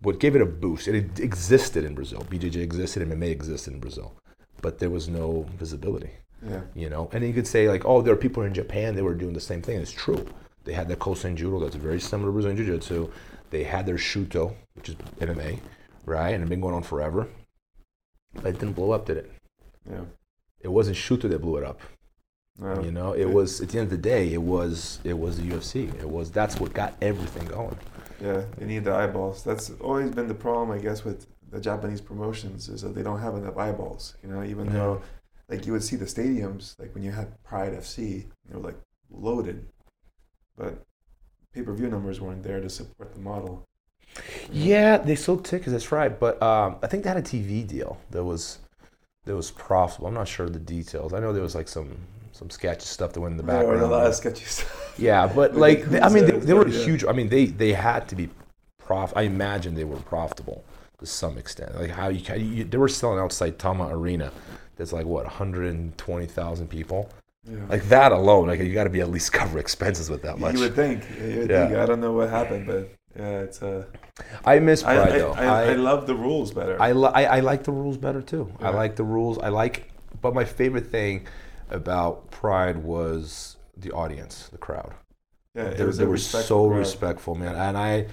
What 0.01 0.19
gave 0.19 0.35
it 0.35 0.41
a 0.41 0.45
boost? 0.45 0.87
It 0.87 1.19
existed 1.19 1.83
in 1.83 1.95
Brazil. 1.95 2.25
BJJ 2.29 2.57
existed, 2.57 3.07
MMA 3.07 3.31
existed 3.31 3.73
in 3.73 3.79
Brazil, 3.79 4.13
but 4.61 4.79
there 4.79 4.89
was 4.89 5.07
no 5.07 5.45
visibility. 5.57 6.11
Yeah. 6.47 6.61
You 6.75 6.89
know, 6.89 7.09
and 7.13 7.25
you 7.25 7.33
could 7.33 7.47
say 7.47 7.67
like, 7.69 7.85
oh, 7.85 8.01
there 8.01 8.13
are 8.13 8.17
people 8.17 8.43
in 8.43 8.53
Japan 8.53 8.95
they 8.95 9.01
were 9.01 9.15
doing 9.15 9.33
the 9.33 9.39
same 9.39 9.61
thing. 9.61 9.79
It's 9.79 9.91
true. 9.91 10.25
They 10.63 10.73
had 10.73 10.87
their 10.87 10.97
Kosen 10.97 11.35
Judo 11.35 11.59
that's 11.59 11.75
very 11.75 11.99
similar 11.99 12.29
to 12.29 12.33
Brazilian 12.33 12.57
Jiu 12.57 12.65
Jitsu. 12.65 13.11
They 13.51 13.63
had 13.63 13.85
their 13.85 13.95
Shooto, 13.95 14.55
which 14.73 14.89
is 14.89 14.95
MMA, 15.19 15.59
right, 16.05 16.31
and 16.31 16.43
it's 16.43 16.49
been 16.49 16.61
going 16.61 16.73
on 16.73 16.83
forever. 16.83 17.27
But 18.33 18.47
it 18.47 18.59
didn't 18.59 18.73
blow 18.73 18.91
up, 18.91 19.05
did 19.05 19.17
it? 19.17 19.31
Yeah. 19.89 20.01
It 20.59 20.67
wasn't 20.67 20.97
Shooto 20.97 21.29
that 21.29 21.41
blew 21.41 21.57
it 21.57 21.63
up. 21.63 21.79
No. 22.57 22.81
You 22.81 22.91
know, 22.91 23.13
it 23.13 23.25
was 23.29 23.59
at 23.61 23.69
the 23.69 23.79
end 23.79 23.85
of 23.85 23.91
the 23.91 23.97
day, 24.09 24.33
it 24.33 24.41
was 24.41 24.99
it 25.03 25.17
was 25.17 25.37
the 25.37 25.43
UFC. 25.43 25.93
It 25.99 26.09
was 26.09 26.31
that's 26.31 26.59
what 26.59 26.73
got 26.73 26.95
everything 27.01 27.45
going. 27.47 27.77
Yeah, 28.21 28.43
they 28.57 28.65
need 28.65 28.85
the 28.85 28.93
eyeballs. 28.95 29.43
That's 29.43 29.71
always 29.81 30.11
been 30.11 30.27
the 30.29 30.33
problem, 30.33 30.71
I 30.71 30.81
guess, 30.81 31.03
with 31.03 31.27
the 31.51 31.59
Japanese 31.59 31.99
promotions 32.01 32.69
is 32.69 32.81
that 32.81 32.95
they 32.95 33.03
don't 33.03 33.19
have 33.19 33.35
enough 33.35 33.57
eyeballs. 33.57 34.15
You 34.23 34.29
know, 34.29 34.43
even 34.43 34.67
Yeah. 34.67 34.73
though, 34.73 35.01
like, 35.49 35.65
you 35.65 35.73
would 35.73 35.83
see 35.83 35.97
the 35.97 36.05
stadiums, 36.05 36.79
like 36.79 36.93
when 36.95 37.03
you 37.03 37.11
had 37.11 37.41
Pride 37.43 37.73
FC, 37.73 38.25
they 38.47 38.55
were 38.55 38.63
like 38.63 38.77
loaded, 39.11 39.67
but 40.57 40.81
pay 41.53 41.61
per 41.61 41.73
view 41.73 41.89
numbers 41.89 42.21
weren't 42.21 42.43
there 42.43 42.61
to 42.61 42.69
support 42.69 43.13
the 43.13 43.19
model. 43.19 43.65
Yeah, 44.49 44.97
they 44.97 45.15
sold 45.15 45.43
tickets. 45.43 45.71
That's 45.71 45.91
right. 45.91 46.17
But 46.17 46.41
um, 46.41 46.77
I 46.81 46.87
think 46.87 47.03
they 47.03 47.09
had 47.09 47.17
a 47.17 47.21
TV 47.21 47.67
deal 47.67 47.97
that 48.11 48.23
was 48.23 48.59
that 49.25 49.35
was 49.35 49.51
profitable. 49.51 50.07
I'm 50.07 50.13
not 50.13 50.27
sure 50.29 50.45
of 50.45 50.53
the 50.53 50.59
details. 50.59 51.13
I 51.13 51.19
know 51.19 51.33
there 51.33 51.43
was 51.43 51.55
like 51.55 51.67
some 51.67 51.97
some 52.35 52.49
sketchy 52.49 52.85
stuff 52.85 53.13
that 53.13 53.21
went 53.21 53.31
in 53.31 53.37
the 53.37 53.43
There 53.51 53.57
were 53.65 53.73
background. 53.75 53.93
a 53.93 53.95
lot 53.95 54.07
of 54.07 54.15
sketchy 54.15 54.43
stuff. 54.45 54.93
Yeah, 54.97 55.25
but 55.33 55.55
Like, 55.65 55.85
they- 55.85 56.01
I 56.01 56.09
mean, 56.09 56.25
they, 56.25 56.31
they 56.47 56.53
were? 56.53 56.67
Yeah. 56.67 56.83
huge. 56.85 57.05
I 57.05 57.13
mean, 57.13 57.29
they 57.29 57.45
they 57.45 57.71
had 57.73 58.07
to 58.09 58.15
be 58.15 58.29
prof. 58.77 59.13
I 59.15 59.21
imagine 59.23 59.73
they 59.73 59.85
were 59.85 59.97
profitable 59.97 60.63
to 60.99 61.05
some 61.05 61.37
extent. 61.37 61.79
Like 61.79 61.91
how 61.91 62.09
you, 62.09 62.23
how 62.27 62.35
you 62.35 62.63
they 62.65 62.77
were 62.77 62.89
selling 62.89 63.19
out 63.19 63.31
Saitama 63.31 63.91
Arena. 63.91 64.31
That's 64.77 64.91
like 64.91 65.05
what 65.05 65.23
120,000 65.23 66.67
people. 66.69 67.09
Yeah. 67.49 67.57
Like 67.69 67.83
that 67.89 68.11
alone, 68.11 68.47
like 68.47 68.59
you 68.59 68.73
got 68.73 68.85
to 68.85 68.89
be 68.89 69.01
at 69.01 69.09
least 69.09 69.31
cover 69.39 69.59
expenses 69.59 70.09
with 70.09 70.21
that 70.23 70.37
much. 70.39 70.55
You 70.55 70.61
would 70.61 70.75
think. 70.75 71.03
You 71.21 71.39
would 71.41 71.49
Yeah. 71.49 71.67
think. 71.67 71.77
I 71.79 71.85
don't 71.85 72.01
know 72.01 72.11
what 72.11 72.29
happened, 72.29 72.67
but 72.67 72.89
yeah, 73.15 73.39
it's 73.41 73.61
uh, 73.63 73.85
I 74.43 74.59
miss 74.59 74.83
Pride 74.83 74.97
I, 74.99 75.17
though. 75.19 75.31
I, 75.33 75.45
I 75.69 75.73
love 75.75 76.05
the 76.07 76.15
rules 76.15 76.51
better. 76.51 76.81
I, 76.81 76.91
li- 76.91 77.11
I, 77.13 77.37
I 77.37 77.39
like 77.39 77.63
the 77.63 77.71
rules 77.71 77.97
better 77.97 78.21
too. 78.21 78.51
I 78.59 78.69
like 78.71 78.95
the 78.97 79.03
rules. 79.05 79.37
I 79.37 79.47
like, 79.49 79.89
but 80.21 80.33
my 80.33 80.43
favorite 80.43 80.87
thing 80.87 81.25
about 81.69 82.29
Pride 82.31 82.77
was 82.77 83.57
the 83.77 83.91
audience, 83.91 84.47
the 84.51 84.57
crowd. 84.57 84.93
yeah, 85.55 85.69
They, 85.69 85.85
they 85.85 86.05
were 86.05 86.17
so 86.17 86.67
crowd. 86.67 86.77
respectful, 86.77 87.35
man. 87.35 87.55
And 87.55 87.77
I, 87.77 88.05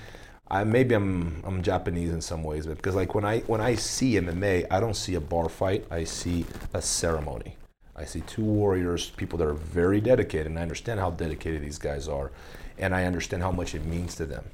I 0.50 0.64
maybe 0.64 0.94
I'm 0.94 1.42
I'm 1.44 1.62
Japanese 1.62 2.11
in 2.11 2.20
some 2.20 2.42
ways, 2.42 2.66
but 2.66 2.76
because 2.76 2.94
like 2.94 3.14
when 3.14 3.24
I 3.24 3.40
when 3.40 3.61
I 3.61 3.74
see 3.76 4.14
MMA, 4.14 4.66
I 4.70 4.80
don't 4.80 4.96
see 4.96 5.14
a 5.14 5.20
bar 5.20 5.48
fight. 5.48 5.86
I 5.90 6.05
see 6.05 6.44
a 6.74 6.82
ceremony. 6.82 7.57
I 7.94 8.05
see 8.07 8.20
two 8.22 8.42
warriors, 8.44 9.11
people 9.11 9.38
that 9.38 9.46
are 9.46 9.53
very 9.55 10.00
dedicated, 10.00 10.46
and 10.46 10.59
I 10.59 10.62
understand 10.62 10.98
how 10.98 11.11
dedicated 11.11 11.62
these 11.62 11.78
guys 11.78 12.09
are, 12.09 12.32
and 12.78 12.94
I 12.94 13.05
understand 13.05 13.42
how 13.42 13.53
much 13.53 13.74
it 13.74 13.84
means 13.84 14.14
to 14.16 14.24
them. 14.26 14.44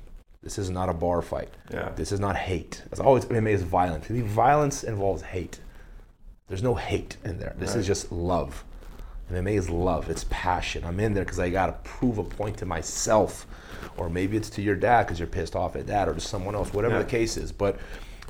This 0.43 0.59
is 0.59 0.71
not 0.71 0.89
a 0.89 0.93
bar 0.93 1.23
fight. 1.23 1.49
Yeah. 1.73 1.91
This 1.97 2.13
is 2.13 2.21
not 2.21 2.37
hate. 2.37 2.83
It's 2.93 3.01
always 3.01 3.25
MMA 3.27 3.51
is 3.51 3.63
violent. 3.63 4.05
To 4.05 4.13
me, 4.13 4.21
violence 4.21 4.83
involves 4.85 5.23
hate. 5.23 5.61
There's 6.49 6.63
no 6.63 6.75
hate 6.75 7.17
in 7.25 7.39
there. 7.39 7.55
This 7.59 7.71
Right. 7.71 7.79
is 7.81 7.87
just 7.87 8.13
love. 8.13 8.65
MMA 9.33 9.59
is 9.59 9.69
love. 9.71 10.09
It's 10.09 10.25
passion. 10.31 10.85
I'm 10.85 10.99
in 11.01 11.15
there 11.15 11.25
because 11.25 11.39
I 11.39 11.51
gotta 11.51 11.75
prove 11.85 12.19
a 12.19 12.25
point 12.25 12.57
to 12.59 12.67
myself, 12.67 13.47
or 13.97 14.09
maybe 14.09 14.37
it's 14.37 14.51
to 14.51 14.63
your 14.63 14.77
dad 14.77 15.05
because 15.05 15.19
you're 15.19 15.29
pissed 15.29 15.55
off 15.55 15.77
at 15.77 15.87
dad, 15.87 16.09
or 16.09 16.15
to 16.15 16.21
someone 16.21 16.55
else, 16.55 16.73
whatever 16.73 16.95
Yeah. 16.97 17.03
the 17.03 17.09
case 17.11 17.37
is. 17.37 17.53
But 17.53 17.79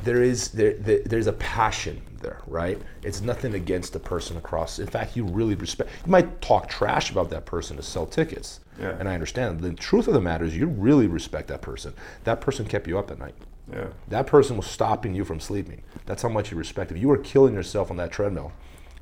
there 0.05 0.23
is 0.23 0.49
there, 0.49 0.75
there 0.75 1.01
there's 1.05 1.27
a 1.27 1.33
passion 1.35 2.01
there, 2.21 2.39
right? 2.47 2.81
It's 3.03 3.21
nothing 3.21 3.55
against 3.55 3.93
the 3.93 4.01
person 4.01 4.37
across. 4.37 4.79
In 4.79 4.87
fact, 4.89 5.17
you 5.17 5.25
really 5.25 5.55
respect. 5.55 5.91
You 6.05 6.11
might 6.11 6.41
talk 6.41 6.69
trash 6.69 7.11
about 7.11 7.31
that 7.31 7.47
person 7.47 7.77
to 7.77 7.83
sell 7.83 8.07
tickets, 8.07 8.61
Yeah. 8.81 8.97
and 8.99 9.09
I 9.09 9.15
understand. 9.15 9.61
The 9.61 9.73
truth 9.73 10.09
of 10.09 10.15
the 10.15 10.21
matter 10.21 10.45
is, 10.45 10.57
you 10.57 10.67
really 10.67 11.07
respect 11.07 11.49
that 11.49 11.63
person. 11.63 11.95
That 12.25 12.41
person 12.41 12.65
kept 12.67 12.87
you 12.89 12.99
up 12.99 13.11
at 13.11 13.19
night. 13.19 13.35
Yeah. 13.73 13.87
That 14.09 14.27
person 14.27 14.57
was 14.57 14.67
stopping 14.67 15.15
you 15.15 15.25
from 15.25 15.39
sleeping. 15.41 15.83
That's 16.07 16.23
how 16.23 16.29
much 16.31 16.51
you 16.51 16.57
respect 16.57 16.91
him. 16.91 16.97
You 16.97 17.09
were 17.09 17.19
killing 17.19 17.55
yourself 17.55 17.91
on 17.91 17.97
that 17.99 18.11
treadmill, 18.11 18.53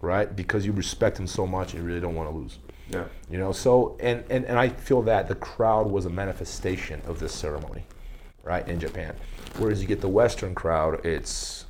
right? 0.00 0.34
Because 0.34 0.64
you 0.66 0.72
respect 0.72 1.18
him 1.18 1.26
so 1.26 1.46
much 1.46 1.72
and 1.72 1.82
you 1.82 1.88
really 1.88 2.00
don't 2.00 2.14
want 2.14 2.30
to 2.30 2.36
lose. 2.36 2.58
Yeah. 2.90 3.04
You 3.30 3.38
know, 3.38 3.52
so 3.52 3.96
and, 4.00 4.24
and, 4.30 4.44
and 4.44 4.58
I 4.58 4.68
feel 4.68 5.02
that 5.02 5.28
the 5.28 5.34
crowd 5.34 5.90
was 5.90 6.06
a 6.06 6.10
manifestation 6.10 7.02
of 7.06 7.18
this 7.18 7.32
ceremony, 7.32 7.84
right, 8.44 8.66
in 8.68 8.78
Japan. 8.78 9.14
Whereas 9.58 9.80
you 9.80 9.88
get 9.88 10.00
the 10.00 10.08
Western 10.08 10.54
crowd, 10.54 11.04
it's, 11.04 11.64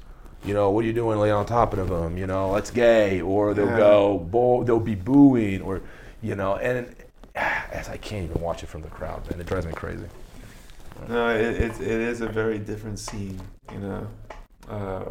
you 0.45 0.53
know, 0.53 0.71
what 0.71 0.85
are 0.85 0.87
you 0.87 0.93
doing 0.93 1.19
laying 1.19 1.35
on 1.35 1.47
top 1.47 1.73
of 1.75 1.89
them? 1.89 2.19
You 2.19 2.27
know, 2.27 2.55
that's 2.55 2.71
gay, 2.71 3.21
or 3.23 3.55
they'll 3.55 3.67
Yeah. 3.67 3.77
go, 3.79 4.19
bo- 4.19 4.63
they'll 4.65 4.79
be 4.81 4.95
booing, 4.95 5.63
or, 5.63 5.81
you 6.23 6.35
know, 6.35 6.57
and 6.57 6.95
as 7.35 7.89
I 7.89 7.97
can't 7.97 8.29
even 8.31 8.43
watch 8.43 8.63
it 8.63 8.67
from 8.67 8.83
the 8.83 8.89
crowd, 8.89 9.29
man. 9.31 9.41
It 9.41 9.47
drives 9.47 9.67
me 9.67 9.73
crazy. 9.73 10.07
No, 11.09 11.29
it, 11.29 11.41
it, 11.61 11.81
it 11.81 11.81
is 11.81 12.21
a 12.23 12.27
very 12.29 12.59
different 12.59 12.99
scene, 12.99 13.41
you 13.73 13.79
know. 13.79 14.07
Uh, 14.69 15.05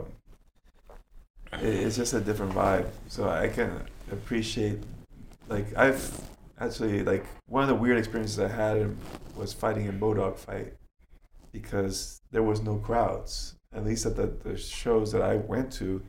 it's 1.62 1.96
just 1.96 2.14
a 2.14 2.20
different 2.22 2.54
vibe. 2.54 2.88
So 3.08 3.30
I 3.30 3.48
can 3.48 3.82
appreciate, 4.12 4.80
like, 5.48 5.76
I've 5.78 6.22
actually, 6.60 7.04
like, 7.04 7.26
one 7.48 7.64
of 7.64 7.70
the 7.70 7.76
weird 7.76 7.98
experiences 7.98 8.40
I 8.40 8.48
had 8.48 8.96
was 9.36 9.54
fighting 9.54 9.88
a 9.88 9.94
Bodog 9.94 10.38
fight 10.38 10.74
because 11.52 12.20
there 12.32 12.44
was 12.44 12.62
no 12.62 12.78
crowds. 12.78 13.56
At 13.74 13.84
least 13.86 14.06
at 14.06 14.16
the, 14.16 14.28
the 14.28 14.58
shows 14.58 15.12
that 15.12 15.22
I 15.22 15.36
went 15.36 15.72
to, 15.74 16.02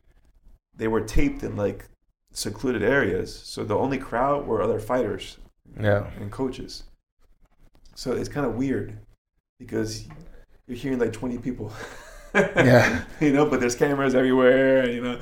they 0.77 0.89
were 0.89 1.01
taped 1.01 1.43
in, 1.43 1.57
like, 1.57 1.87
secluded 2.33 2.83
areas. 2.83 3.35
So 3.35 3.65
the 3.65 3.77
only 3.77 3.99
crowd 3.99 4.47
were 4.47 4.63
other 4.63 4.79
fighters 4.79 5.39
Yeah. 5.81 6.11
and 6.21 6.31
coaches. 6.31 6.85
So 7.95 8.13
it's 8.13 8.29
kind 8.29 8.47
of 8.47 8.55
weird 8.57 8.99
because 9.59 10.07
you're 10.67 10.77
hearing 10.77 10.99
like 10.99 11.13
20 11.15 11.39
people. 11.39 11.73
Yeah. 12.35 13.03
you 13.21 13.33
know, 13.33 13.47
but 13.47 13.61
there's 13.61 13.75
cameras 13.77 14.15
everywhere. 14.15 14.89
You 14.91 15.01
know, 15.03 15.13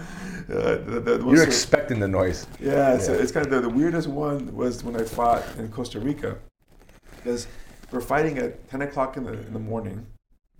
uh, 0.50 0.76
the, 0.76 1.00
the, 1.04 1.18
the 1.18 1.26
You're 1.30 1.42
expecting 1.44 2.00
the 2.00 2.08
noise. 2.08 2.46
yeah, 2.60 2.98
so 2.98 3.12
Yeah. 3.14 3.18
it's 3.22 3.32
kind 3.32 3.46
of 3.46 3.52
the, 3.52 3.60
the 3.62 3.68
weirdest 3.68 4.08
one 4.08 4.54
was 4.54 4.82
when 4.84 4.96
I 4.96 5.04
fought 5.04 5.42
in 5.58 5.68
Costa 5.70 6.00
Rica 6.00 6.36
because 7.16 7.46
we're 7.90 8.00
fighting 8.00 8.38
at 8.38 8.68
10 8.68 8.82
o'clock 8.82 9.16
in 9.16 9.24
the 9.24 9.32
in 9.32 9.52
the 9.52 9.58
morning, 9.58 10.06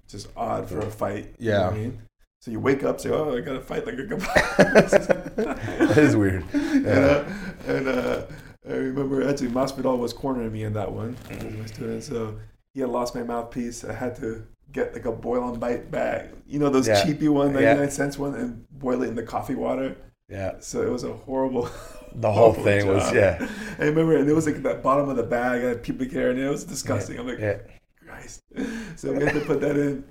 which 0.04 0.14
is 0.14 0.28
odd 0.36 0.68
for 0.68 0.78
a 0.80 0.90
fight. 0.90 1.34
you 1.38 1.50
know 1.50 1.68
I 1.70 1.74
Yeah. 1.74 1.76
mean? 1.76 2.02
So 2.40 2.50
you 2.50 2.60
wake 2.60 2.84
up, 2.84 3.00
say, 3.00 3.08
"Oh, 3.10 3.34
I 3.36 3.40
gotta 3.40 3.60
fight 3.60 3.86
like 3.86 3.94
a 3.98 4.04
that 4.06 5.94
is 5.96 6.14
weird. 6.16 6.44
Yeah. 6.54 6.80
know? 6.82 7.24
And 7.66 7.88
uh, 7.88 8.22
I 8.68 8.72
remember 8.72 9.26
actually 9.28 9.48
Masvidal 9.48 9.98
was 9.98 10.12
cornering 10.12 10.52
me 10.52 10.64
in 10.64 10.72
that 10.74 10.90
one. 10.92 11.16
My 11.30 11.66
student, 11.66 12.02
so 12.04 12.38
he 12.74 12.80
had 12.80 12.90
lost 12.90 13.14
my 13.14 13.22
mouthpiece. 13.22 13.82
I 13.84 13.94
had 13.94 14.14
to 14.16 14.44
get 14.74 14.92
like 14.92 15.06
a 15.06 15.12
boil 15.12 15.48
and 15.48 15.58
bite 15.58 15.90
bag. 15.90 16.30
You 16.46 16.58
know 16.58 16.68
those 16.68 16.86
Yeah. 16.88 17.02
cheapy 17.02 17.28
one, 17.28 17.54
Yeah. 17.54 17.74
99 17.74 17.90
cents 17.90 18.18
one, 18.18 18.34
and 18.34 18.66
boil 18.70 19.02
it 19.02 19.08
in 19.08 19.14
the 19.14 19.22
coffee 19.22 19.54
water. 19.54 19.96
Yeah. 20.28 20.56
So 20.60 20.82
it 20.82 20.90
was 20.90 21.04
a 21.04 21.12
horrible. 21.12 21.68
The 22.16 22.30
whole 22.30 22.52
horrible 22.52 22.62
thing 22.64 22.86
was 22.86 23.12
yeah. 23.12 23.44
I 23.80 23.86
remember 23.86 24.16
and 24.16 24.30
it 24.30 24.34
was 24.34 24.46
like 24.46 24.62
that 24.62 24.84
bottom 24.84 25.08
of 25.08 25.16
the 25.16 25.24
bag 25.24 25.64
I 25.64 25.68
had 25.70 25.82
pubic 25.82 26.12
hair 26.12 26.30
and 26.30 26.38
it 26.38 26.48
was 26.48 26.62
disgusting. 26.62 27.18
I'm 27.18 27.26
like, 27.26 27.40
Yeah. 27.40 27.58
Christ. 28.06 28.40
So 28.96 29.12
we 29.12 29.24
had 29.24 29.34
to 29.34 29.40
put 29.40 29.60
that 29.62 29.76
in. 29.76 30.04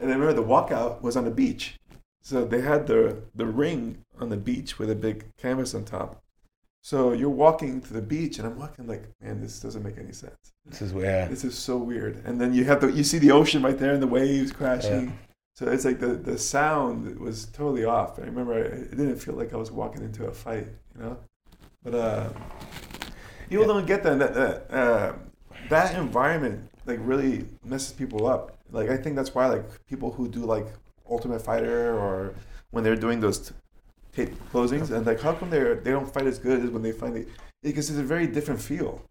And 0.00 0.10
I 0.10 0.14
remember 0.14 0.32
the 0.32 0.42
walkout 0.54 1.02
was 1.02 1.16
on 1.18 1.24
the 1.26 1.30
beach. 1.30 1.78
So 2.22 2.46
they 2.46 2.62
had 2.62 2.86
the 2.86 3.00
the 3.34 3.44
ring 3.44 3.98
on 4.18 4.30
the 4.30 4.38
beach 4.38 4.78
with 4.78 4.90
a 4.90 4.94
big 4.94 5.16
canvas 5.36 5.74
on 5.74 5.84
top. 5.84 6.22
So 6.82 7.12
you're 7.12 7.28
walking 7.28 7.80
to 7.82 7.92
the 7.92 8.00
beach 8.00 8.38
and 8.38 8.46
I'm 8.46 8.58
walking 8.58 8.86
like, 8.86 9.04
man, 9.20 9.40
this 9.40 9.60
doesn't 9.60 9.82
make 9.82 9.98
any 9.98 10.12
sense. 10.12 10.52
This 10.64 10.80
is 10.82 10.92
yeah. 10.92 11.28
This 11.28 11.44
is 11.44 11.56
so 11.56 11.76
weird. 11.76 12.22
And 12.24 12.40
then 12.40 12.54
you 12.54 12.64
have 12.64 12.80
the 12.80 12.90
you 12.90 13.04
see 13.04 13.18
the 13.18 13.32
ocean 13.32 13.62
right 13.62 13.78
there 13.78 13.92
and 13.92 14.02
the 14.02 14.06
waves 14.06 14.52
crashing. 14.52 15.18
So 15.54 15.66
it's 15.68 15.84
like 15.84 16.00
the 16.00 16.14
the 16.14 16.38
sound 16.38 17.18
was 17.18 17.46
totally 17.46 17.84
off. 17.84 18.18
I 18.18 18.22
remember 18.22 18.54
I, 18.54 18.60
it 18.60 18.90
didn't 18.92 19.16
feel 19.16 19.34
like 19.34 19.52
I 19.52 19.56
was 19.56 19.70
walking 19.70 20.02
into 20.02 20.24
a 20.24 20.32
fight, 20.32 20.68
you 20.96 21.02
know. 21.02 21.18
But 21.82 21.94
uh, 21.94 22.30
people 23.48 23.66
don't 23.66 23.86
get 23.86 24.02
that 24.04 24.18
that 24.18 24.34
that, 24.34 24.70
uh, 24.70 25.12
that 25.68 25.94
environment 25.96 26.70
like 26.86 26.98
really 27.02 27.44
messes 27.64 27.92
people 27.92 28.26
up. 28.26 28.58
Like 28.70 28.88
I 28.88 28.96
think 28.96 29.16
that's 29.16 29.34
why 29.34 29.46
like 29.46 29.86
people 29.86 30.12
who 30.12 30.28
do 30.28 30.40
like 30.40 30.66
Ultimate 31.10 31.42
Fighter 31.42 31.94
or 31.94 32.34
when 32.70 32.84
they're 32.84 32.96
doing 32.96 33.20
those 33.20 33.52
tape 34.12 34.32
closings 34.52 34.90
and 34.90 35.06
like 35.06 35.20
how 35.20 35.32
come 35.32 35.50
they 35.50 35.62
they 35.84 35.90
don't 35.90 36.12
fight 36.12 36.26
as 36.26 36.38
good 36.38 36.62
as 36.64 36.70
when 36.70 36.82
they 36.82 36.92
finally 36.92 37.26
because 37.62 37.90
it's 37.90 37.98
a 37.98 38.02
very 38.02 38.26
different 38.26 38.60
feel. 38.60 39.02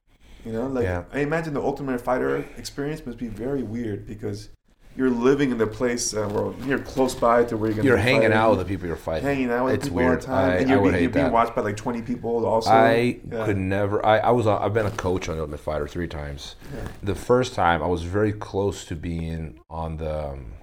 You 0.46 0.54
know, 0.54 0.68
like 0.68 0.84
Yeah. 0.86 1.04
I 1.14 1.20
imagine 1.20 1.54
the 1.54 1.62
Ultimate 1.62 2.00
Fighter 2.02 2.46
experience 2.58 3.06
must 3.06 3.18
be 3.18 3.28
very 3.28 3.62
weird 3.64 4.08
because 4.08 4.50
you're 4.96 5.10
living 5.10 5.52
in 5.52 5.58
the 5.58 5.68
place 5.68 6.14
uh, 6.14 6.28
where 6.28 6.52
you're 6.68 6.80
close 6.80 7.14
by 7.14 7.44
to 7.46 7.56
where 7.56 7.70
you're 7.70 7.76
gonna 7.78 7.88
You're 7.88 7.98
be 7.98 8.02
hanging 8.04 8.22
fighting, 8.22 8.38
out 8.38 8.50
with 8.52 8.60
the 8.60 8.66
people 8.66 8.88
you're 8.88 8.96
fighting. 8.96 9.24
hanging 9.24 9.52
out 9.52 9.66
with 9.66 9.76
It's 9.76 9.86
people 9.88 10.04
all 10.04 10.12
the 10.12 10.18
time, 10.22 10.50
I- 10.50 10.56
and 10.56 10.70
you're, 10.70 10.82
being, 10.82 11.02
you're 11.02 11.10
being 11.12 11.32
watched 11.32 11.56
by 11.56 11.62
like 11.62 11.78
20 11.78 12.02
people 12.02 12.46
also. 12.46 12.70
I 12.72 13.20
Yeah. 13.32 13.46
could 13.46 13.58
never. 13.58 14.04
I, 14.06 14.18
I 14.18 14.32
was. 14.32 14.46
A, 14.48 14.52
I've 14.52 14.74
been 14.74 14.88
a 14.88 14.92
coach 14.92 15.30
on 15.30 15.36
the 15.36 15.42
Ultimate 15.42 15.60
Fighter 15.60 15.88
three 15.88 16.08
times. 16.08 16.56
Yeah. 16.74 16.82
The 17.04 17.16
first 17.16 17.54
time 17.54 17.84
I 17.84 17.88
was 17.88 18.04
very 18.04 18.34
close 18.34 18.84
to 18.86 18.96
being 18.96 19.60
on 19.70 19.98
the. 19.98 20.30
Um, 20.32 20.54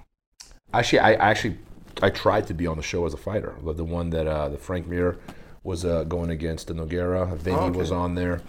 actually, 0.73 0.99
I 0.99 1.11
I 1.13 1.29
actually 1.31 1.57
I 2.01 2.09
tried 2.09 2.47
to 2.47 2.53
be 2.53 2.67
on 2.67 2.77
the 2.77 2.83
show 2.83 3.05
as 3.05 3.13
a 3.13 3.17
fighter. 3.17 3.55
The, 3.63 3.73
the 3.73 3.83
one 3.83 4.09
that 4.11 4.27
uh, 4.27 4.49
the 4.49 4.57
Frank 4.57 4.87
Mir 4.87 5.17
was 5.63 5.83
uh, 5.85 6.03
going 6.03 6.29
against 6.29 6.67
the 6.67 6.73
Nogueira. 6.73 7.35
Vinny 7.37 7.57
Oh, 7.57 7.65
okay. 7.65 7.77
was 7.77 7.91
on 7.91 8.15
there. 8.15 8.41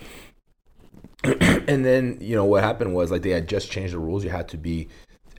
and 1.25 1.85
then 1.85 2.19
you 2.21 2.37
know 2.37 2.45
what 2.45 2.63
happened 2.63 2.95
was 2.95 3.11
like 3.11 3.23
they 3.23 3.31
had 3.31 3.49
just 3.49 3.71
changed 3.71 3.95
the 3.95 3.99
rules. 3.99 4.23
You 4.23 4.31
had 4.31 4.49
to 4.51 4.57
be 4.57 4.89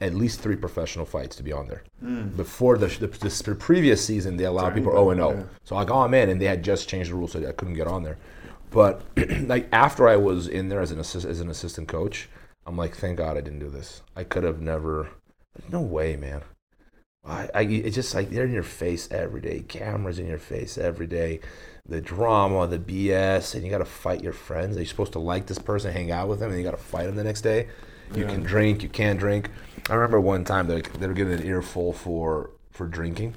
at 0.00 0.14
least 0.14 0.40
three 0.40 0.56
professional 0.56 1.04
fights 1.04 1.36
to 1.36 1.42
be 1.42 1.52
on 1.52 1.68
there. 1.68 1.82
Mm. 2.02 2.36
Before 2.36 2.78
the, 2.78 2.86
the, 2.86 3.06
the 3.44 3.54
previous 3.54 4.04
season, 4.04 4.36
they 4.36 4.44
allowed 4.44 4.74
people 4.74 4.92
anybody, 4.92 5.06
oh 5.06 5.10
and 5.10 5.20
oh. 5.20 5.30
yeah. 5.40 5.46
So 5.64 5.74
like, 5.74 5.90
oh, 5.90 6.00
I'm 6.00 6.14
in, 6.14 6.30
and 6.30 6.40
they 6.40 6.46
had 6.46 6.62
just 6.62 6.88
changed 6.88 7.10
the 7.10 7.14
rules, 7.14 7.32
so 7.32 7.46
I 7.46 7.52
couldn't 7.52 7.74
get 7.74 7.86
on 7.86 8.02
there. 8.02 8.18
But 8.70 9.02
like 9.42 9.68
after 9.72 10.08
I 10.08 10.16
was 10.16 10.48
in 10.48 10.68
there 10.68 10.80
as 10.80 10.90
an 10.90 11.00
assist, 11.00 11.26
as 11.26 11.40
an 11.40 11.50
assistant 11.50 11.88
coach, 11.88 12.28
I'm 12.66 12.76
like, 12.76 12.94
thank 12.94 13.18
God 13.18 13.36
I 13.36 13.40
didn't 13.40 13.58
do 13.58 13.68
this. 13.68 14.02
I 14.16 14.24
could 14.24 14.44
have 14.44 14.60
never. 14.60 15.08
No 15.70 15.80
way, 15.80 16.16
man. 16.16 16.42
I, 17.24 17.48
I 17.54 17.60
it's 17.62 17.94
just 17.94 18.14
like 18.14 18.30
they're 18.30 18.44
in 18.46 18.52
your 18.52 18.62
face 18.62 19.08
every 19.10 19.40
day. 19.40 19.60
Cameras 19.60 20.18
in 20.18 20.26
your 20.26 20.38
face 20.38 20.78
every 20.78 21.06
day. 21.06 21.40
The 21.86 22.00
drama, 22.00 22.66
the 22.66 22.78
BS, 22.78 23.54
and 23.54 23.64
you 23.64 23.70
got 23.70 23.78
to 23.78 23.84
fight 23.84 24.22
your 24.22 24.32
friends. 24.32 24.76
You're 24.76 24.86
supposed 24.86 25.12
to 25.12 25.18
like 25.18 25.46
this 25.46 25.58
person, 25.58 25.92
hang 25.92 26.10
out 26.10 26.28
with 26.28 26.38
them, 26.40 26.50
and 26.50 26.58
you 26.58 26.64
got 26.64 26.70
to 26.72 26.76
fight 26.76 27.06
them 27.06 27.16
the 27.16 27.24
next 27.24 27.40
day. 27.42 27.68
You 28.14 28.22
Yeah. 28.22 28.30
can 28.30 28.42
drink, 28.42 28.82
you 28.82 28.88
can't 28.88 29.18
drink. 29.18 29.50
I 29.88 29.94
remember 29.94 30.20
one 30.20 30.44
time 30.44 30.66
they 30.66 30.80
they 30.82 31.06
were 31.06 31.14
getting 31.14 31.34
an 31.34 31.46
earful 31.46 31.92
for 31.92 32.50
for 32.70 32.86
drinking, 32.86 33.34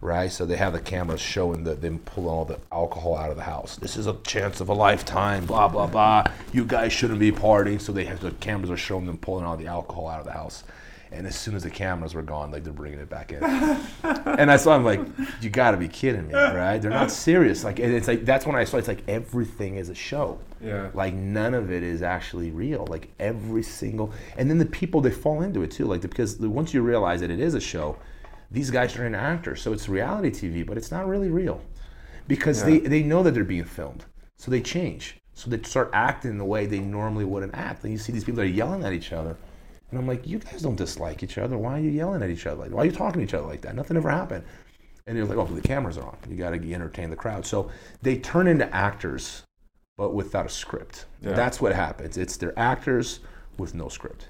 right? 0.00 0.30
So 0.30 0.46
they 0.46 0.56
have 0.56 0.72
the 0.72 0.80
cameras 0.80 1.20
showing 1.20 1.64
the, 1.64 1.74
them 1.74 1.98
pulling 1.98 2.30
all 2.30 2.44
the 2.44 2.58
alcohol 2.72 3.16
out 3.16 3.30
of 3.30 3.36
the 3.36 3.42
house. 3.42 3.76
This 3.76 3.96
is 3.96 4.06
a 4.06 4.14
chance 4.26 4.60
of 4.60 4.68
a 4.68 4.74
lifetime. 4.74 5.44
Blah 5.44 5.68
blah 5.68 5.86
blah. 5.86 6.24
You 6.52 6.64
guys 6.64 6.92
shouldn't 6.92 7.18
be 7.20 7.30
partying. 7.32 7.80
So 7.80 7.92
they 7.92 8.04
have 8.06 8.20
the 8.20 8.30
cameras 8.32 8.70
are 8.70 8.76
showing 8.76 9.06
them 9.06 9.18
pulling 9.18 9.44
all 9.44 9.56
the 9.56 9.66
alcohol 9.66 10.08
out 10.08 10.20
of 10.20 10.26
the 10.26 10.32
house. 10.32 10.64
And 11.10 11.26
as 11.26 11.36
soon 11.36 11.54
as 11.54 11.62
the 11.62 11.70
cameras 11.70 12.14
were 12.14 12.22
gone, 12.22 12.50
like 12.50 12.64
they're 12.64 12.72
bringing 12.72 12.98
it 12.98 13.08
back 13.08 13.32
in. 13.32 13.42
and 14.02 14.50
I 14.50 14.56
saw, 14.56 14.74
I'm 14.74 14.84
like, 14.84 15.00
you 15.40 15.50
got 15.50 15.70
to 15.70 15.76
be 15.76 15.88
kidding 15.88 16.28
me, 16.28 16.34
right? 16.34 16.78
They're 16.78 16.90
not 16.90 17.10
serious. 17.10 17.64
Like 17.64 17.78
and 17.78 17.92
it's 17.94 18.08
like 18.08 18.24
that's 18.24 18.46
when 18.46 18.56
I 18.56 18.64
saw 18.64 18.76
it's 18.76 18.88
like 18.88 19.02
everything 19.08 19.76
is 19.76 19.88
a 19.88 19.94
show. 19.94 20.38
Yeah. 20.60 20.90
Like 20.92 21.14
none 21.14 21.54
of 21.54 21.70
it 21.70 21.82
is 21.82 22.02
actually 22.02 22.50
real. 22.50 22.86
Like 22.88 23.08
every 23.18 23.62
single, 23.62 24.12
and 24.36 24.50
then 24.50 24.58
the 24.58 24.66
people 24.66 25.00
they 25.00 25.10
fall 25.10 25.42
into 25.42 25.62
it 25.62 25.70
too. 25.70 25.86
Like 25.86 26.02
because 26.02 26.38
once 26.38 26.74
you 26.74 26.82
realize 26.82 27.20
that 27.20 27.30
it 27.30 27.40
is 27.40 27.54
a 27.54 27.60
show, 27.60 27.96
these 28.50 28.70
guys 28.70 28.96
are 28.96 29.06
into 29.06 29.18
actors, 29.18 29.60
so 29.60 29.72
it's 29.72 29.88
reality 29.88 30.30
TV, 30.30 30.66
but 30.66 30.76
it's 30.76 30.90
not 30.90 31.06
really 31.06 31.28
real, 31.28 31.60
because 32.26 32.64
they 32.64 32.78
they 32.78 33.02
know 33.02 33.22
that 33.22 33.34
they're 33.34 33.44
being 33.44 33.64
filmed, 33.64 34.04
so 34.36 34.50
they 34.50 34.60
change. 34.60 35.16
So 35.34 35.50
they 35.50 35.62
start 35.62 35.90
acting 35.92 36.36
the 36.36 36.44
way 36.44 36.66
they 36.66 36.80
normally 36.80 37.24
wouldn't 37.24 37.54
act. 37.54 37.84
And 37.84 37.92
you 37.92 37.98
see 37.98 38.12
these 38.12 38.24
people 38.24 38.38
that 38.38 38.42
are 38.42 38.46
yelling 38.46 38.82
at 38.82 38.92
each 38.92 39.12
other, 39.12 39.36
and 39.90 39.98
I'm 39.98 40.06
like, 40.06 40.26
you 40.26 40.38
guys 40.38 40.62
don't 40.62 40.76
dislike 40.76 41.22
each 41.22 41.38
other. 41.38 41.56
Why 41.56 41.78
are 41.78 41.80
you 41.80 41.90
yelling 41.90 42.22
at 42.22 42.30
each 42.30 42.46
other? 42.46 42.62
Like, 42.62 42.72
why 42.72 42.82
are 42.82 42.86
you 42.86 42.92
talking 42.92 43.20
to 43.20 43.24
each 43.24 43.34
other 43.34 43.46
like 43.46 43.62
that? 43.62 43.74
Nothing 43.74 43.96
ever 43.96 44.10
happened. 44.10 44.44
And 45.06 45.16
you're 45.16 45.26
like, 45.26 45.38
oh, 45.38 45.46
the 45.46 45.62
cameras 45.62 45.96
are 45.96 46.04
on. 46.04 46.18
You 46.28 46.36
got 46.36 46.50
to 46.50 46.74
entertain 46.74 47.08
the 47.08 47.16
crowd. 47.16 47.46
So 47.46 47.70
they 48.02 48.18
turn 48.18 48.46
into 48.46 48.72
actors, 48.74 49.44
but 49.96 50.12
without 50.12 50.44
a 50.44 50.50
script. 50.50 51.06
Yeah. 51.22 51.32
That's 51.32 51.60
what 51.60 51.74
happens. 51.74 52.18
It's 52.18 52.36
they're 52.36 52.58
actors 52.58 53.20
with 53.56 53.74
no 53.74 53.88
script. 53.88 54.28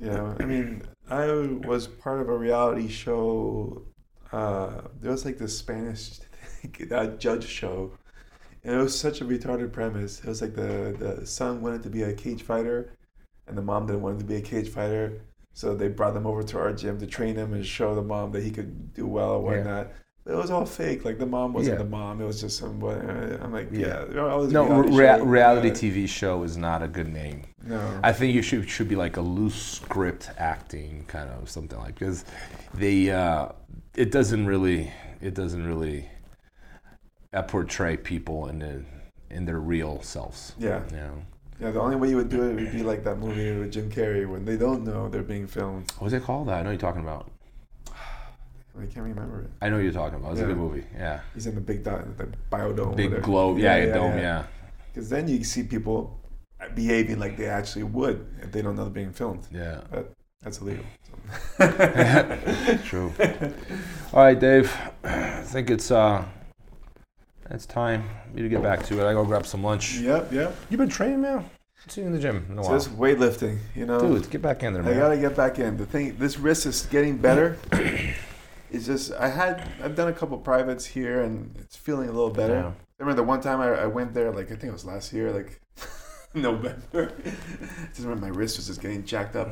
Yeah, 0.00 0.34
I 0.40 0.44
mean, 0.44 0.82
I 1.08 1.26
was 1.66 1.86
part 1.86 2.20
of 2.20 2.28
a 2.28 2.36
reality 2.36 2.88
show. 2.88 3.82
Uh, 4.32 4.82
there 5.00 5.12
was 5.12 5.24
like 5.24 5.38
this 5.38 5.56
Spanish 5.56 6.18
uh, 6.90 7.06
judge 7.08 7.46
show, 7.46 7.92
and 8.64 8.74
it 8.74 8.78
was 8.78 8.98
such 8.98 9.20
a 9.20 9.24
retarded 9.24 9.72
premise. 9.72 10.20
It 10.20 10.26
was 10.26 10.40
like 10.40 10.54
the 10.54 10.96
the 10.98 11.26
son 11.26 11.60
wanted 11.60 11.82
to 11.82 11.90
be 11.90 12.02
a 12.02 12.14
cage 12.14 12.42
fighter, 12.42 12.94
and 13.46 13.56
the 13.56 13.62
mom 13.62 13.86
didn't 13.86 14.02
want 14.02 14.14
him 14.14 14.20
to 14.20 14.26
be 14.26 14.36
a 14.36 14.40
cage 14.40 14.68
fighter. 14.68 15.20
So 15.52 15.74
they 15.74 15.88
brought 15.88 16.14
them 16.14 16.26
over 16.26 16.42
to 16.44 16.58
our 16.58 16.72
gym 16.72 16.98
to 17.00 17.06
train 17.06 17.34
him 17.34 17.52
and 17.54 17.66
show 17.66 17.94
the 17.94 18.02
mom 18.02 18.30
that 18.32 18.42
he 18.42 18.50
could 18.50 18.94
do 18.94 19.06
well 19.06 19.36
and 19.36 19.44
whatnot. 19.44 19.88
But 20.24 20.34
it 20.34 20.36
was 20.36 20.50
all 20.50 20.64
fake. 20.66 21.04
Like 21.04 21.18
the 21.18 21.26
mom 21.26 21.52
wasn't 21.54 21.78
Yeah. 21.78 21.82
the 21.82 21.88
mom. 21.88 22.20
It 22.20 22.24
was 22.26 22.40
just 22.40 22.58
some. 22.58 22.82
I'm 22.84 23.52
like, 23.52 23.68
Yeah. 23.72 24.04
yeah. 24.08 24.14
No, 24.14 24.68
reality 24.68 24.96
rea- 24.96 25.06
show, 25.18 25.24
reality 25.24 25.68
yeah. 25.68 25.74
TV 25.74 26.08
show 26.08 26.42
is 26.44 26.56
not 26.56 26.82
a 26.82 26.88
good 26.88 27.08
name. 27.12 27.42
No. 27.64 27.80
I 28.04 28.12
think 28.12 28.34
you 28.34 28.42
should 28.42 28.68
should 28.68 28.88
be 28.88 28.96
like 28.96 29.16
a 29.16 29.20
loose 29.22 29.60
script 29.60 30.30
acting 30.38 31.04
kind 31.08 31.28
of 31.30 31.50
something 31.50 31.78
like 31.78 31.98
because 31.98 32.24
they 32.74 33.10
uh, 33.10 33.48
it 33.96 34.12
doesn't 34.12 34.46
really 34.46 34.92
it 35.20 35.34
doesn't 35.34 35.66
really 35.66 36.08
uh, 37.32 37.42
portray 37.42 37.96
people 37.96 38.48
in 38.48 38.58
the, 38.60 38.84
in 39.30 39.44
their 39.46 39.60
real 39.60 40.00
selves. 40.02 40.52
Yeah. 40.58 40.82
You 40.90 40.96
know. 40.96 41.22
Yeah, 41.60 41.70
the 41.72 41.80
only 41.80 41.96
way 41.96 42.08
you 42.08 42.16
would 42.16 42.30
do 42.30 42.42
it 42.42 42.54
would 42.54 42.72
be 42.72 42.82
like 42.82 43.04
that 43.04 43.18
movie 43.18 43.58
with 43.58 43.72
Jim 43.72 43.90
Carrey 43.90 44.26
when 44.26 44.44
they 44.44 44.56
don't 44.56 44.82
know 44.82 45.08
they're 45.08 45.22
being 45.22 45.46
filmed. 45.46 45.92
What's 45.98 46.14
it 46.14 46.22
called? 46.22 46.48
That 46.48 46.60
I 46.60 46.62
know 46.62 46.70
you're 46.70 46.78
talking 46.78 47.02
about. 47.02 47.30
I 47.88 48.86
can't 48.86 49.04
remember 49.06 49.42
it. 49.42 49.50
I 49.60 49.68
know 49.68 49.78
you're 49.78 49.92
talking 49.92 50.18
about. 50.18 50.32
It's 50.32 50.40
a 50.40 50.46
good 50.46 50.56
movie. 50.56 50.84
Yeah. 50.96 51.20
He's 51.34 51.46
in 51.46 51.54
the 51.54 51.60
big 51.60 51.84
dot, 51.84 52.16
the 52.16 52.28
biodome. 52.50 52.96
Big 52.96 53.22
globe. 53.22 53.58
Yeah, 53.58 53.76
yeah, 53.76 53.94
dome. 53.94 54.18
Yeah. 54.18 54.44
Because 54.92 55.10
then 55.10 55.28
you 55.28 55.44
see 55.44 55.62
people 55.62 56.18
behaving 56.74 57.18
like 57.18 57.36
they 57.36 57.46
actually 57.46 57.82
would 57.82 58.26
if 58.42 58.52
they 58.52 58.62
don't 58.62 58.74
know 58.74 58.84
they're 58.84 58.92
being 58.92 59.12
filmed. 59.12 59.46
Yeah. 59.52 59.82
But 59.90 60.12
that's 60.42 60.60
illegal. 60.62 60.84
True. 62.84 63.12
All 64.14 64.24
right, 64.24 64.38
Dave. 64.38 64.74
I 65.04 65.42
think 65.42 65.68
it's 65.68 65.90
uh, 65.90 66.24
it's 67.50 67.66
time 67.66 68.08
for 68.30 68.38
you 68.38 68.42
to 68.44 68.48
get 68.48 68.62
back 68.62 68.84
to 68.86 69.00
it. 69.00 69.08
I 69.08 69.12
go 69.12 69.24
grab 69.24 69.46
some 69.46 69.62
lunch. 69.62 69.98
yep, 69.98 70.32
yep. 70.32 70.54
You've 70.68 70.78
been 70.78 70.88
training, 70.88 71.20
man? 71.20 71.48
See 71.88 72.02
you 72.02 72.06
in 72.08 72.12
the 72.12 72.18
gym 72.18 72.46
in 72.50 72.58
a 72.58 72.62
while. 72.62 72.72
this 72.72 72.88
weightlifting, 72.88 73.58
you 73.74 73.86
know. 73.86 73.98
Dude, 74.00 74.30
get 74.30 74.42
back 74.42 74.62
in 74.62 74.74
there, 74.74 74.82
man. 74.82 74.94
I 74.94 74.98
gotta 74.98 75.16
get 75.16 75.34
back 75.34 75.58
in. 75.58 75.76
The 75.78 75.86
thing, 75.86 76.14
this 76.18 76.38
wrist 76.38 76.66
is 76.66 76.84
getting 76.86 77.16
better. 77.16 77.56
it's 78.70 78.86
just 78.86 79.12
I 79.12 79.28
had 79.28 79.66
I've 79.82 79.96
done 79.96 80.08
a 80.08 80.12
couple 80.12 80.36
privates 80.38 80.84
here 80.84 81.22
and 81.22 81.54
it's 81.58 81.76
feeling 81.76 82.08
a 82.08 82.12
little 82.12 82.30
better. 82.30 82.54
Yeah. 82.54 82.68
I 82.68 83.02
remember 83.02 83.22
the 83.22 83.26
one 83.26 83.40
time 83.40 83.60
I, 83.60 83.68
I 83.68 83.86
went 83.86 84.12
there, 84.12 84.30
like 84.30 84.46
I 84.46 84.56
think 84.56 84.64
it 84.64 84.72
was 84.72 84.84
last 84.84 85.12
year, 85.12 85.32
like 85.32 85.58
November. 86.34 87.12
just 87.88 88.00
remember 88.00 88.26
my 88.26 88.28
wrist 88.28 88.58
was 88.58 88.66
just 88.66 88.82
getting 88.82 89.02
jacked 89.04 89.34
up, 89.34 89.48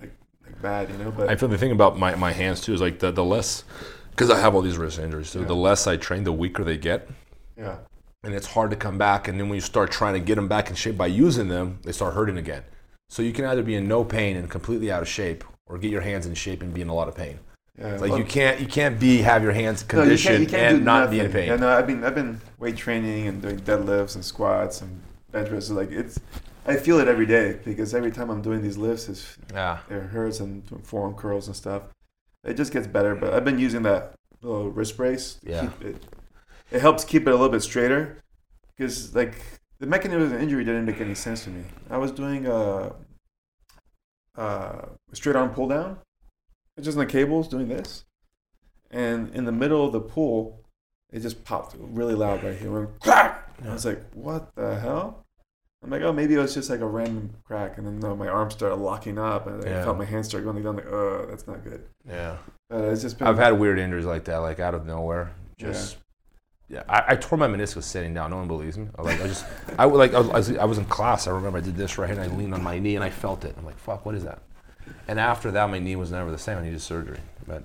like 0.00 0.12
like 0.46 0.62
bad, 0.62 0.90
you 0.90 0.96
know. 0.98 1.10
But 1.10 1.28
I 1.28 1.34
feel 1.34 1.48
the 1.48 1.58
thing 1.58 1.72
about 1.72 1.98
my, 1.98 2.14
my 2.14 2.30
hands 2.32 2.60
too 2.60 2.72
is 2.72 2.80
like 2.80 3.00
the, 3.00 3.10
the 3.10 3.24
less, 3.24 3.64
because 4.10 4.30
I 4.30 4.38
have 4.38 4.54
all 4.54 4.62
these 4.62 4.78
wrist 4.78 5.00
injuries 5.00 5.32
too, 5.32 5.40
Yeah. 5.40 5.46
the 5.46 5.56
less 5.56 5.88
I 5.88 5.96
train, 5.96 6.22
the 6.22 6.32
weaker 6.32 6.62
they 6.62 6.76
get. 6.78 7.08
Yeah, 7.56 7.76
And 8.22 8.34
it's 8.34 8.46
hard 8.48 8.70
to 8.70 8.76
come 8.76 8.98
back. 8.98 9.28
And 9.28 9.38
then 9.38 9.48
when 9.48 9.56
you 9.56 9.60
start 9.62 9.90
trying 9.90 10.14
to 10.14 10.20
get 10.20 10.34
them 10.36 10.48
back 10.48 10.70
in 10.70 10.76
shape 10.76 10.96
by 10.96 11.06
using 11.06 11.48
them, 11.48 11.78
they 11.84 11.92
start 11.92 12.14
hurting 12.14 12.36
again. 12.38 12.62
So 13.08 13.22
you 13.22 13.32
can 13.32 13.44
either 13.44 13.62
be 13.62 13.74
in 13.74 13.86
no 13.86 14.02
pain 14.04 14.36
and 14.36 14.50
completely 14.50 14.90
out 14.90 15.02
of 15.02 15.08
shape 15.08 15.44
or 15.66 15.78
get 15.78 15.90
your 15.90 16.00
hands 16.00 16.26
in 16.26 16.34
shape 16.34 16.62
and 16.62 16.72
be 16.74 16.80
in 16.80 16.88
a 16.88 16.94
lot 16.94 17.08
of 17.08 17.14
pain. 17.14 17.38
yeah. 17.78 17.96
Like 17.96 18.10
Well, 18.10 18.18
you 18.18 18.24
can't 18.24 18.60
you 18.60 18.66
can't 18.66 18.98
be 18.98 19.18
have 19.18 19.42
your 19.42 19.52
hands 19.52 19.84
no, 19.92 19.98
you 19.98 20.02
conditioned 20.04 20.36
can't, 20.36 20.50
you 20.50 20.56
can't 20.58 20.74
and 20.76 20.84
not 20.84 21.10
be 21.10 21.20
in 21.20 21.30
pain. 21.30 21.48
Yeah, 21.48 21.56
no, 21.56 21.68
I've 21.68 21.86
been 21.86 22.02
I've 22.04 22.14
been 22.14 22.40
weight 22.58 22.76
training 22.76 23.28
and 23.28 23.40
doing 23.42 23.60
deadlifts 23.60 24.14
and 24.14 24.24
squats 24.24 24.80
and 24.80 25.00
bench 25.30 25.48
presses. 25.48 25.70
Like 25.72 25.90
it's, 25.90 26.18
I 26.66 26.76
feel 26.76 26.98
it 26.98 27.08
every 27.08 27.26
day 27.26 27.58
because 27.64 27.94
every 27.94 28.10
time 28.10 28.30
I'm 28.30 28.40
doing 28.42 28.62
these 28.62 28.78
lifts, 28.78 29.08
it's 29.08 29.36
Yeah. 29.52 29.78
it 29.90 30.00
hurts 30.00 30.40
and 30.40 30.66
doing 30.66 30.82
forearm 30.82 31.14
curls 31.14 31.46
and 31.46 31.54
stuff. 31.54 31.82
It 32.42 32.54
just 32.54 32.72
gets 32.72 32.86
better, 32.86 33.14
but 33.14 33.32
I've 33.34 33.44
been 33.44 33.58
using 33.58 33.82
that 33.84 34.14
little 34.42 34.70
wrist 34.70 34.96
brace. 34.96 35.38
Yeah. 35.42 35.62
keep 35.62 35.82
it, 35.84 36.02
it 36.74 36.80
helps 36.80 37.04
keep 37.04 37.22
it 37.26 37.30
a 37.30 37.36
little 37.36 37.48
bit 37.48 37.62
straighter 37.62 38.20
because 38.76 39.14
like 39.14 39.34
the 39.78 39.86
mechanism 39.86 40.22
of 40.22 40.30
the 40.30 40.40
injury 40.40 40.64
didn't 40.64 40.84
make 40.84 41.00
any 41.00 41.14
sense 41.14 41.44
to 41.44 41.50
me. 41.50 41.62
I 41.88 41.96
was 41.98 42.10
doing 42.12 42.46
a, 42.46 42.92
a 44.36 44.88
straight 45.12 45.36
arm 45.36 45.50
pull 45.50 45.68
down, 45.68 45.98
it's 46.76 46.84
just 46.84 46.98
on 46.98 47.04
the 47.06 47.10
cables 47.10 47.48
doing 47.48 47.68
this, 47.68 48.04
and 48.90 49.30
in 49.34 49.44
the 49.44 49.52
middle 49.52 49.86
of 49.86 49.92
the 49.92 50.00
pull, 50.00 50.60
it 51.12 51.20
just 51.20 51.44
popped 51.44 51.76
really 51.78 52.14
loud 52.14 52.42
right 52.42 52.56
here. 52.58 52.68
It 52.68 52.72
went 52.72 53.00
crack. 53.00 53.40
And 53.58 53.70
I 53.70 53.72
was 53.72 53.84
like, 53.84 54.02
what 54.14 54.52
the 54.56 54.78
hell? 54.80 55.24
I'm 55.82 55.90
like, 55.90 56.02
oh, 56.02 56.12
maybe 56.12 56.34
it 56.34 56.38
was 56.38 56.54
just 56.54 56.70
like 56.70 56.80
a 56.80 56.86
random 56.86 57.30
crack, 57.44 57.78
and 57.78 57.86
then 57.86 58.00
no, 58.00 58.16
my 58.16 58.26
arms 58.26 58.54
started 58.54 58.76
locking 58.76 59.18
up, 59.18 59.46
and 59.46 59.62
I 59.64 59.68
Yeah. 59.68 59.84
felt 59.84 59.98
my 59.98 60.04
hands 60.04 60.28
start 60.28 60.42
going 60.42 60.60
down. 60.62 60.76
Like, 60.76 60.86
oh, 60.86 61.26
that's 61.28 61.46
not 61.46 61.62
good. 61.62 61.84
Yeah. 62.08 62.38
Uh, 62.72 62.84
it's 62.90 63.02
just 63.02 63.18
been. 63.18 63.28
I've 63.28 63.36
had 63.38 63.52
weird 63.52 63.78
injuries 63.78 64.06
like 64.06 64.24
that, 64.24 64.38
like 64.38 64.58
out 64.58 64.74
of 64.74 64.86
nowhere. 64.86 65.32
Just 65.58 65.98
yeah, 66.68 66.82
I, 66.88 67.04
I 67.08 67.16
tore 67.16 67.38
my 67.38 67.46
meniscus 67.48 67.82
sitting 67.84 68.14
down. 68.14 68.30
No 68.30 68.36
one 68.38 68.48
believes 68.48 68.78
me. 68.78 68.88
I, 68.98 69.02
like 69.02 69.20
I 69.20 69.26
just, 69.26 69.44
I 69.78 69.84
like 69.84 70.14
I 70.14 70.20
was, 70.20 70.56
I 70.56 70.64
was 70.64 70.78
in 70.78 70.84
class. 70.86 71.26
I 71.26 71.30
remember 71.30 71.58
I 71.58 71.60
did 71.60 71.76
this 71.76 71.98
right 71.98 72.10
and 72.10 72.20
I 72.20 72.26
leaned 72.26 72.54
on 72.54 72.62
my 72.62 72.78
knee, 72.78 72.94
and 72.96 73.04
I 73.04 73.10
felt 73.10 73.44
it. 73.44 73.54
I'm 73.58 73.64
like, 73.64 73.78
fuck, 73.78 74.06
what 74.06 74.14
is 74.14 74.24
that? 74.24 74.40
And 75.08 75.18
after 75.20 75.50
that, 75.52 75.70
my 75.70 75.78
knee 75.78 75.96
was 75.96 76.10
never 76.10 76.30
the 76.30 76.38
same. 76.38 76.58
I 76.58 76.62
needed 76.62 76.80
surgery. 76.80 77.20
But 77.46 77.64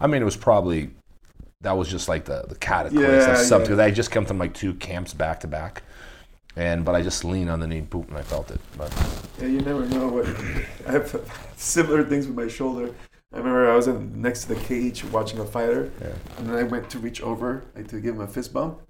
I 0.00 0.06
mean, 0.06 0.22
it 0.22 0.26
was 0.26 0.36
probably 0.36 0.90
that 1.62 1.72
was 1.72 1.88
just 1.88 2.08
like 2.08 2.24
the 2.26 2.44
the 2.48 2.54
cataclysm 2.56 3.02
Yeah, 3.10 3.34
something. 3.36 3.76
yeah. 3.78 3.84
I 3.84 3.90
just 3.90 4.10
come 4.10 4.26
from 4.26 4.38
like 4.38 4.52
two 4.54 4.74
camps 4.74 5.14
back 5.14 5.40
to 5.40 5.46
back, 5.46 5.82
and 6.56 6.84
but 6.84 6.94
I 6.94 7.02
just 7.02 7.24
leaned 7.24 7.50
on 7.50 7.60
the 7.60 7.66
knee, 7.66 7.80
boop, 7.82 8.08
and 8.08 8.18
I 8.18 8.22
felt 8.22 8.50
it. 8.50 8.60
But 8.76 8.92
Yeah, 9.40 9.48
you 9.48 9.60
never 9.62 9.86
know 9.86 10.08
what. 10.08 10.26
I 10.86 10.92
have 10.92 11.30
similar 11.56 12.04
things 12.04 12.26
with 12.26 12.36
my 12.36 12.48
shoulder. 12.48 12.90
I 13.32 13.38
remember 13.38 13.70
I 13.70 13.76
was 13.76 13.88
in, 13.88 14.22
next 14.22 14.44
to 14.44 14.54
the 14.54 14.60
cage 14.60 15.04
watching 15.04 15.38
a 15.40 15.44
fighter, 15.44 15.90
yeah, 16.00 16.14
and 16.38 16.48
then 16.48 16.56
I 16.56 16.62
went 16.62 16.88
to 16.90 16.98
reach 16.98 17.20
over, 17.20 17.64
like 17.74 17.88
to 17.88 18.00
give 18.00 18.14
him 18.14 18.20
a 18.20 18.26
fist 18.26 18.52
bump. 18.52 18.80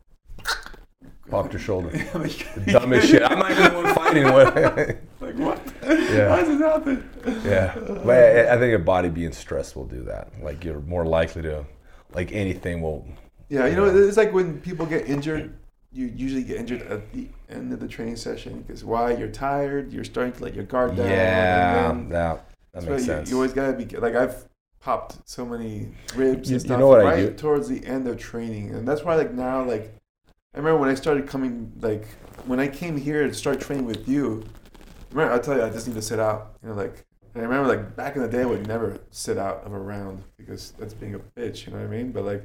popped 1.31 1.53
your 1.53 1.61
shoulder. 1.61 1.91
Dumbest 2.67 3.09
shit. 3.09 3.23
I'm 3.23 3.39
not 3.39 3.51
even 3.51 3.73
the 3.73 3.83
one 3.83 3.95
fighting. 3.95 4.25
What? 4.25 4.55
like 5.21 5.37
what? 5.37 5.61
Yeah. 5.83 6.29
How 6.29 6.37
does 6.37 6.49
this 6.49 6.61
happen? 6.61 7.11
Yeah, 7.45 7.75
but 8.05 8.09
I, 8.11 8.55
I 8.55 8.59
think 8.59 8.75
a 8.75 8.79
body 8.79 9.09
being 9.09 9.33
stressed 9.33 9.75
will 9.75 9.87
do 9.87 10.03
that. 10.05 10.31
Like 10.43 10.63
you're 10.65 10.81
more 10.81 11.07
likely 11.07 11.43
to, 11.43 11.65
like 12.13 12.31
anything 12.33 12.83
will. 12.83 13.07
Yeah, 13.49 13.67
you 13.67 13.77
know, 13.77 13.85
it's 13.87 14.17
like 14.17 14.33
when 14.33 14.61
people 14.61 14.87
get 14.87 15.09
injured, 15.09 15.57
you 15.93 16.07
usually 16.15 16.43
get 16.43 16.59
injured 16.59 16.83
at 16.83 17.13
the 17.13 17.29
end 17.49 17.73
of 17.73 17.81
the 17.81 17.89
training 17.89 18.17
session 18.17 18.61
because 18.61 18.85
why? 18.85 19.13
You're 19.13 19.29
tired. 19.29 19.93
You're 19.93 20.05
starting 20.05 20.35
to 20.35 20.45
let 20.45 20.55
your 20.55 20.65
guard 20.65 20.95
down. 20.95 21.09
Yeah, 21.09 21.89
then- 21.89 22.09
that 22.11 22.45
that 22.81 22.91
makes 22.91 22.91
why 22.91 22.97
you, 22.99 23.05
sense. 23.05 23.31
you 23.31 23.37
always 23.37 23.53
gotta 23.53 23.73
be 23.73 23.85
like 23.97 24.15
I've 24.15 24.45
popped 24.81 25.19
so 25.29 25.45
many 25.45 25.89
ribs 26.15 26.49
You- 26.51 26.57
and 26.57 26.63
you 26.63 26.69
stuff 26.69 26.79
know 26.79 26.89
what 26.89 27.01
I 27.01 27.05
right 27.05 27.27
do? 27.31 27.35
towards 27.35 27.69
the 27.69 27.85
end 27.85 28.07
of 28.07 28.19
training, 28.19 28.75
and 28.75 28.87
that's 28.87 29.03
why 29.03 29.15
like 29.17 29.33
now 29.33 29.65
like 29.65 29.93
I 30.55 30.59
remember 30.59 30.79
when 30.81 30.89
I 30.89 30.95
started 30.95 31.27
coming 31.27 31.73
like 31.81 32.07
when 32.47 32.61
I 32.61 32.69
came 32.69 32.97
here 32.97 33.27
to 33.27 33.35
start 33.35 33.61
training 33.61 33.87
with 33.87 34.09
you. 34.09 34.45
Remember, 35.11 35.35
I 35.35 35.39
tell 35.39 35.57
you, 35.57 35.63
I 35.65 35.71
just 35.71 35.87
need 35.87 35.95
to 35.95 36.03
sit 36.03 36.19
out. 36.19 36.57
You 36.63 36.71
know, 36.71 36.75
like 36.75 37.05
and 37.35 37.43
I 37.45 37.47
remember 37.47 37.69
like 37.69 37.97
back 37.97 38.17
in 38.17 38.23
the 38.23 38.29
day, 38.29 38.43
I 38.43 38.47
would 38.47 38.67
never 38.67 38.99
sit 39.11 39.39
out 39.39 39.65
of 39.65 39.73
a 39.73 39.79
round 39.79 40.23
because 40.37 40.73
that's 40.79 40.95
being 40.95 41.15
a 41.15 41.19
bitch. 41.19 41.67
You 41.67 41.73
know 41.73 41.79
what 41.79 41.87
I 41.87 41.91
mean? 41.91 42.13
But 42.13 42.25
like 42.25 42.45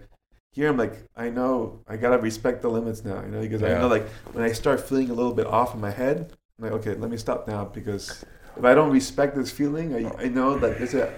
here, 0.51 0.69
I'm 0.69 0.77
like 0.77 1.03
I 1.15 1.29
know 1.29 1.79
I 1.87 1.95
gotta 1.97 2.17
respect 2.17 2.61
the 2.61 2.69
limits 2.69 3.03
now. 3.05 3.21
You 3.21 3.29
know, 3.29 3.41
because 3.41 3.63
I 3.63 3.69
know 3.79 3.87
like 3.87 4.07
when 4.33 4.43
I 4.43 4.51
start 4.51 4.79
feeling 4.87 5.09
a 5.09 5.13
little 5.13 5.33
bit 5.33 5.47
off 5.47 5.73
in 5.73 5.81
my 5.81 5.91
head, 5.91 6.33
I'm 6.57 6.65
like 6.65 6.73
okay, 6.79 6.95
let 6.95 7.09
me 7.09 7.17
stop 7.17 7.47
now 7.47 7.65
because 7.65 8.23
if 8.57 8.63
I 8.65 8.73
don't 8.73 8.91
respect 8.91 9.35
this 9.35 9.51
feeling, 9.51 9.95
I, 9.95 10.23
I 10.25 10.27
know 10.27 10.57
that 10.57 10.77
there's 10.77 10.93
a 10.93 11.13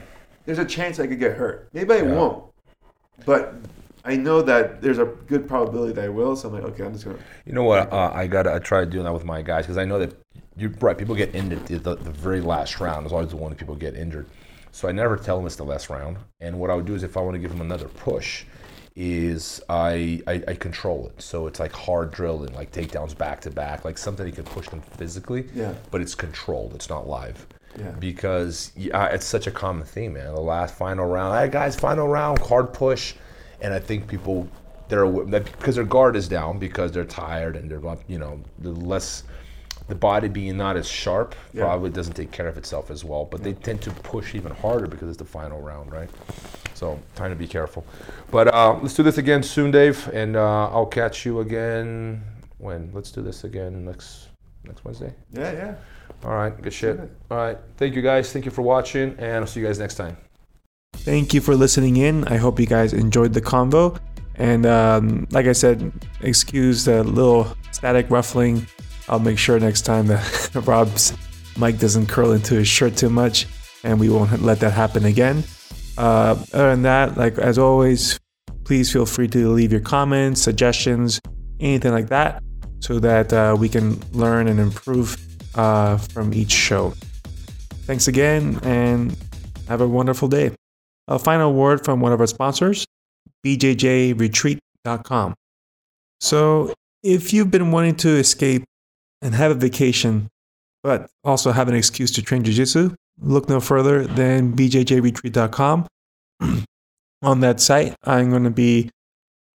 there's 0.46 0.60
a 0.60 0.66
chance 0.66 1.00
I 1.00 1.08
could 1.08 1.20
get 1.20 1.38
hurt. 1.38 1.70
Maybe 1.74 1.94
I 1.94 1.98
Yeah. 1.98 2.16
won't, 2.16 2.46
but 3.26 3.56
I 4.06 4.16
know 4.18 4.42
that 4.42 4.82
there's 4.82 4.98
a 4.98 5.06
good 5.06 5.48
probability 5.48 5.94
that 5.94 6.04
I 6.06 6.10
will. 6.10 6.36
So 6.36 6.50
I'm 6.50 6.54
like, 6.56 6.64
okay, 6.64 6.84
I'm 6.86 6.94
just 6.94 7.06
gonna. 7.06 7.18
You 7.46 7.54
know 7.54 7.64
what? 7.64 7.92
Uh, 7.92 8.12
I 8.14 8.28
got. 8.28 8.44
to 8.44 8.54
I 8.54 8.60
try 8.60 8.84
doing 8.86 9.06
that 9.06 9.14
with 9.14 9.26
my 9.26 9.42
guys 9.42 9.66
because 9.66 9.78
I 9.78 9.86
know 9.86 10.00
that 10.00 10.14
you're 10.58 10.72
right. 10.82 10.98
People 10.98 11.16
get 11.16 11.34
injured. 11.34 11.66
The, 11.68 11.78
the, 11.80 11.96
the 11.96 12.12
very 12.12 12.42
last 12.42 12.80
round 12.80 13.06
is 13.06 13.12
always 13.14 13.30
the 13.30 13.38
one 13.38 13.52
that 13.52 13.58
people 13.58 13.76
get 13.76 13.96
injured. 13.96 14.28
So 14.72 14.90
I 14.90 14.92
never 14.92 15.16
tell 15.18 15.38
them 15.38 15.46
it's 15.46 15.56
the 15.56 15.64
last 15.64 15.90
round. 15.90 16.18
And 16.42 16.60
what 16.60 16.70
I 16.70 16.76
would 16.76 16.86
do 16.86 16.96
is 16.96 17.04
if 17.04 17.16
I 17.16 17.22
want 17.22 17.36
to 17.36 17.40
give 17.40 17.52
him 17.52 17.62
another 17.62 17.88
push, 17.88 18.44
is 18.96 19.62
I, 19.70 20.22
I, 20.28 20.44
I 20.50 20.54
control 20.54 21.08
it. 21.08 21.22
So 21.22 21.48
it's 21.48 21.60
like 21.60 21.72
hard 21.74 22.12
drilling, 22.12 22.54
like 22.54 22.72
takedowns 22.72 23.18
back 23.18 23.42
to 23.42 23.52
back, 23.52 23.86
like 23.86 23.98
something 23.98 24.26
you 24.26 24.32
can 24.34 24.44
push 24.44 24.70
them 24.70 24.82
physically. 24.98 25.46
Yeah. 25.56 25.74
But 25.92 26.02
it's 26.02 26.16
controlled. 26.16 26.76
It's 26.76 26.90
not 26.90 27.08
live. 27.08 27.46
Yeah. 27.80 27.90
Because 27.92 28.72
yeah, 28.76 29.06
it's 29.08 29.26
such 29.26 29.48
a 29.48 29.52
common 29.52 29.86
theme, 29.86 30.14
man. 30.14 30.36
The 30.36 30.42
last 30.42 30.76
final 30.76 31.06
round, 31.08 31.40
hey 31.40 31.50
guys, 31.52 31.76
final 31.76 32.08
round, 32.08 32.38
hard 32.40 32.72
push, 32.72 33.16
and 33.62 33.74
I 33.74 33.80
think 33.80 34.08
people 34.08 34.48
they're 34.90 35.08
because 35.08 35.76
their 35.76 35.84
guard 35.86 36.16
is 36.16 36.28
down 36.28 36.60
because 36.60 36.92
they're 36.92 37.06
tired 37.06 37.56
and 37.56 37.72
they're 37.72 37.82
you 38.08 38.20
know 38.20 38.40
the 38.60 38.72
less 38.72 39.24
the 39.88 39.96
body 39.96 40.28
being 40.28 40.56
not 40.56 40.78
as 40.78 40.88
sharp 40.88 41.36
Yeah. 41.52 41.64
probably 41.64 41.90
doesn't 41.90 42.14
take 42.14 42.32
care 42.32 42.48
of 42.48 42.58
itself 42.58 42.92
as 42.92 43.04
well. 43.04 43.26
But 43.26 43.44
they 43.44 43.54
tend 43.54 43.82
to 43.82 43.92
push 43.92 44.36
even 44.36 44.52
harder 44.52 44.86
because 44.88 45.10
it's 45.10 45.18
the 45.18 45.26
final 45.26 45.60
round, 45.60 45.92
right? 45.92 46.10
So 46.84 47.00
trying 47.16 47.30
to 47.30 47.38
be 47.38 47.48
careful. 47.48 47.86
But 48.30 48.54
uh, 48.54 48.78
let's 48.82 48.94
do 48.94 49.04
this 49.04 49.18
again 49.18 49.42
soon, 49.42 49.72
Dave, 49.72 50.10
and 50.12 50.36
uh, 50.36 50.68
I'll 50.68 50.86
catch 50.86 51.26
you 51.26 51.40
again 51.40 52.22
when. 52.58 52.92
Let's 52.92 53.10
do 53.10 53.22
this 53.22 53.46
again 53.46 53.86
next 53.86 54.28
next 54.66 54.84
Wednesday. 54.84 55.14
Yeah, 55.32 55.54
yeah. 55.54 55.76
All 56.26 56.36
right, 56.36 56.62
good 56.62 56.74
shit. 56.74 57.00
All 57.32 57.38
right, 57.38 57.58
thank 57.78 57.96
you 57.96 58.02
guys. 58.02 58.34
Thank 58.34 58.44
you 58.44 58.52
for 58.52 58.64
watching, 58.64 59.16
and 59.18 59.38
I'll 59.38 59.48
see 59.48 59.62
you 59.62 59.66
guys 59.66 59.80
next 59.80 59.96
time. 59.96 60.18
Thank 60.92 61.34
you 61.34 61.40
for 61.40 61.56
listening 61.56 61.96
in. 61.96 62.26
I 62.26 62.36
hope 62.36 62.60
you 62.60 62.66
guys 62.66 62.92
enjoyed 62.92 63.32
the 63.32 63.42
convo. 63.42 63.98
And 64.36 64.66
um, 64.66 65.26
like 65.32 65.46
I 65.46 65.54
said, 65.54 65.90
excuse 66.20 66.84
the 66.84 67.02
little 67.06 67.56
static 67.72 68.10
ruffling. 68.10 68.68
I'll 69.08 69.20
make 69.20 69.38
sure 69.38 69.58
next 69.58 69.84
time 69.84 70.08
that 70.08 70.52
Rob's 70.66 71.14
mic 71.58 71.78
doesn't 71.78 72.08
curl 72.08 72.34
into 72.34 72.56
his 72.56 72.68
shirt 72.68 72.98
too 72.98 73.10
much, 73.10 73.48
and 73.86 74.02
we 74.02 74.10
won't 74.10 74.42
let 74.42 74.60
that 74.60 74.72
happen 74.72 75.06
again. 75.06 75.46
Uh, 75.98 76.36
other 76.54 76.72
than 76.72 76.82
that, 76.84 77.18
like 77.18 77.38
as 77.38 77.58
always, 77.58 78.20
please 78.64 78.92
feel 78.92 79.06
free 79.06 79.28
to 79.28 79.50
leave 79.50 79.72
your 79.72 79.82
comments, 79.82 80.42
suggestions, 80.42 81.20
anything 81.60 81.92
like 81.92 82.10
that, 82.10 82.42
so 82.80 83.00
that 83.00 83.32
uh, 83.32 83.56
we 83.58 83.70
can 83.70 84.00
learn 84.12 84.48
and 84.48 84.60
improve 84.60 85.18
uh, 85.56 85.98
from 85.98 86.34
each 86.34 86.52
show. 86.52 86.94
Thanks 87.86 88.08
again, 88.08 88.60
and 88.64 89.16
have 89.68 89.82
a 89.82 89.88
wonderful 89.88 90.28
day. 90.28 90.52
A 91.08 91.20
final 91.20 91.54
word 91.54 91.84
from 91.84 92.00
one 92.00 92.14
of 92.14 92.22
our 92.22 92.28
sponsors, 92.28 92.86
bjjretreat.com. 93.46 95.34
So, 96.22 96.74
if 97.04 97.34
you've 97.34 97.52
been 97.52 97.72
wanting 97.72 97.96
to 97.98 98.10
escape 98.10 98.64
and 99.22 99.36
have 99.36 99.52
a 99.52 99.56
vacation, 99.56 100.30
but 100.82 101.10
also 101.24 101.52
have 101.52 101.68
an 101.68 101.76
excuse 101.76 102.12
to 102.12 102.22
train 102.22 102.44
jiu-jitsu, 102.44 102.96
look 103.20 103.50
no 103.50 103.60
further 103.60 104.06
than 104.06 104.56
bjjretreat.com. 104.56 105.88
On 107.22 107.40
that 107.40 107.62
site, 107.62 107.96
I'm 108.04 108.30
going 108.30 108.44
to 108.44 108.50
be 108.50 108.90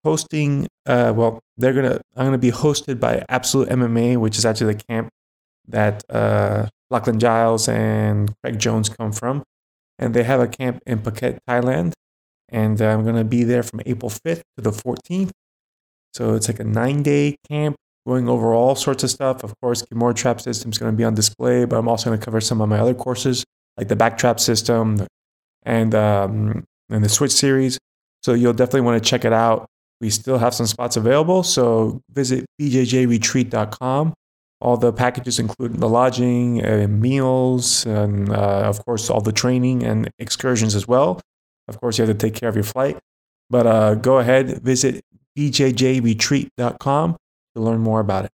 hosting. 0.04 0.66
Uh, 0.86 1.12
well, 1.14 1.40
they're 1.58 1.74
gonna. 1.74 2.00
I'm 2.16 2.26
going 2.26 2.32
to 2.32 2.38
be 2.38 2.50
hosted 2.50 2.98
by 2.98 3.24
Absolute 3.28 3.68
MMA, 3.68 4.16
which 4.16 4.38
is 4.38 4.46
actually 4.46 4.74
the 4.74 4.82
camp 4.88 5.10
that 5.66 6.02
uh, 6.08 6.68
Lachlan 6.90 7.20
Giles 7.20 7.68
and 7.68 8.32
Craig 8.42 8.58
Jones 8.58 8.88
come 8.88 9.12
from 9.12 9.42
and 9.98 10.14
they 10.14 10.22
have 10.22 10.40
a 10.40 10.48
camp 10.48 10.80
in 10.86 11.00
Phuket, 11.00 11.38
Thailand. 11.48 11.92
And 12.48 12.80
uh, 12.80 12.86
I'm 12.86 13.02
going 13.02 13.16
to 13.16 13.24
be 13.24 13.44
there 13.44 13.62
from 13.62 13.80
April 13.84 14.10
5th 14.10 14.42
to 14.56 14.62
the 14.62 14.70
14th. 14.70 15.30
So 16.14 16.34
it's 16.34 16.48
like 16.48 16.60
a 16.60 16.64
nine 16.64 17.02
day 17.02 17.36
camp 17.48 17.76
going 18.08 18.28
over 18.28 18.54
all 18.54 18.74
sorts 18.74 19.04
of 19.04 19.10
stuff. 19.10 19.44
Of 19.44 19.54
course, 19.60 19.82
Kimura 19.82 20.16
Trap 20.16 20.40
System 20.40 20.70
is 20.70 20.78
going 20.78 20.90
to 20.90 20.96
be 20.96 21.04
on 21.04 21.14
display, 21.14 21.66
but 21.66 21.76
I'm 21.76 21.88
also 21.88 22.08
going 22.08 22.18
to 22.18 22.24
cover 22.24 22.40
some 22.40 22.62
of 22.62 22.68
my 22.68 22.78
other 22.78 22.94
courses, 22.94 23.44
like 23.76 23.88
the 23.88 23.96
back 23.96 24.16
trap 24.16 24.40
system 24.40 25.06
and, 25.64 25.94
um, 25.94 26.64
and 26.88 27.04
the 27.04 27.08
switch 27.10 27.32
series. 27.32 27.78
So 28.22 28.32
you'll 28.32 28.54
definitely 28.54 28.80
want 28.80 29.02
to 29.02 29.08
check 29.08 29.26
it 29.26 29.32
out. 29.32 29.66
We 30.00 30.08
still 30.08 30.38
have 30.38 30.54
some 30.54 30.66
spots 30.66 30.96
available. 30.96 31.42
So 31.42 32.00
visit 32.10 32.46
bjjretreat.com. 32.60 34.14
All 34.60 34.76
the 34.76 34.92
packages 34.92 35.38
include 35.38 35.74
the 35.74 35.88
lodging, 35.88 36.64
uh, 36.64 36.88
meals, 36.88 37.84
and 37.86 38.32
uh, 38.32 38.62
of 38.64 38.84
course, 38.84 39.10
all 39.10 39.20
the 39.20 39.32
training 39.32 39.84
and 39.84 40.10
excursions 40.18 40.74
as 40.74 40.88
well. 40.88 41.20
Of 41.68 41.78
course, 41.78 41.98
you 41.98 42.06
have 42.06 42.18
to 42.18 42.26
take 42.26 42.34
care 42.34 42.48
of 42.48 42.56
your 42.56 42.64
flight. 42.64 42.98
But 43.50 43.66
uh, 43.66 43.94
go 43.96 44.18
ahead, 44.18 44.62
visit 44.62 45.04
bjjretreat.com 45.38 47.16
to 47.58 47.64
learn 47.64 47.80
more 47.80 48.00
about 48.00 48.24
it. 48.24 48.32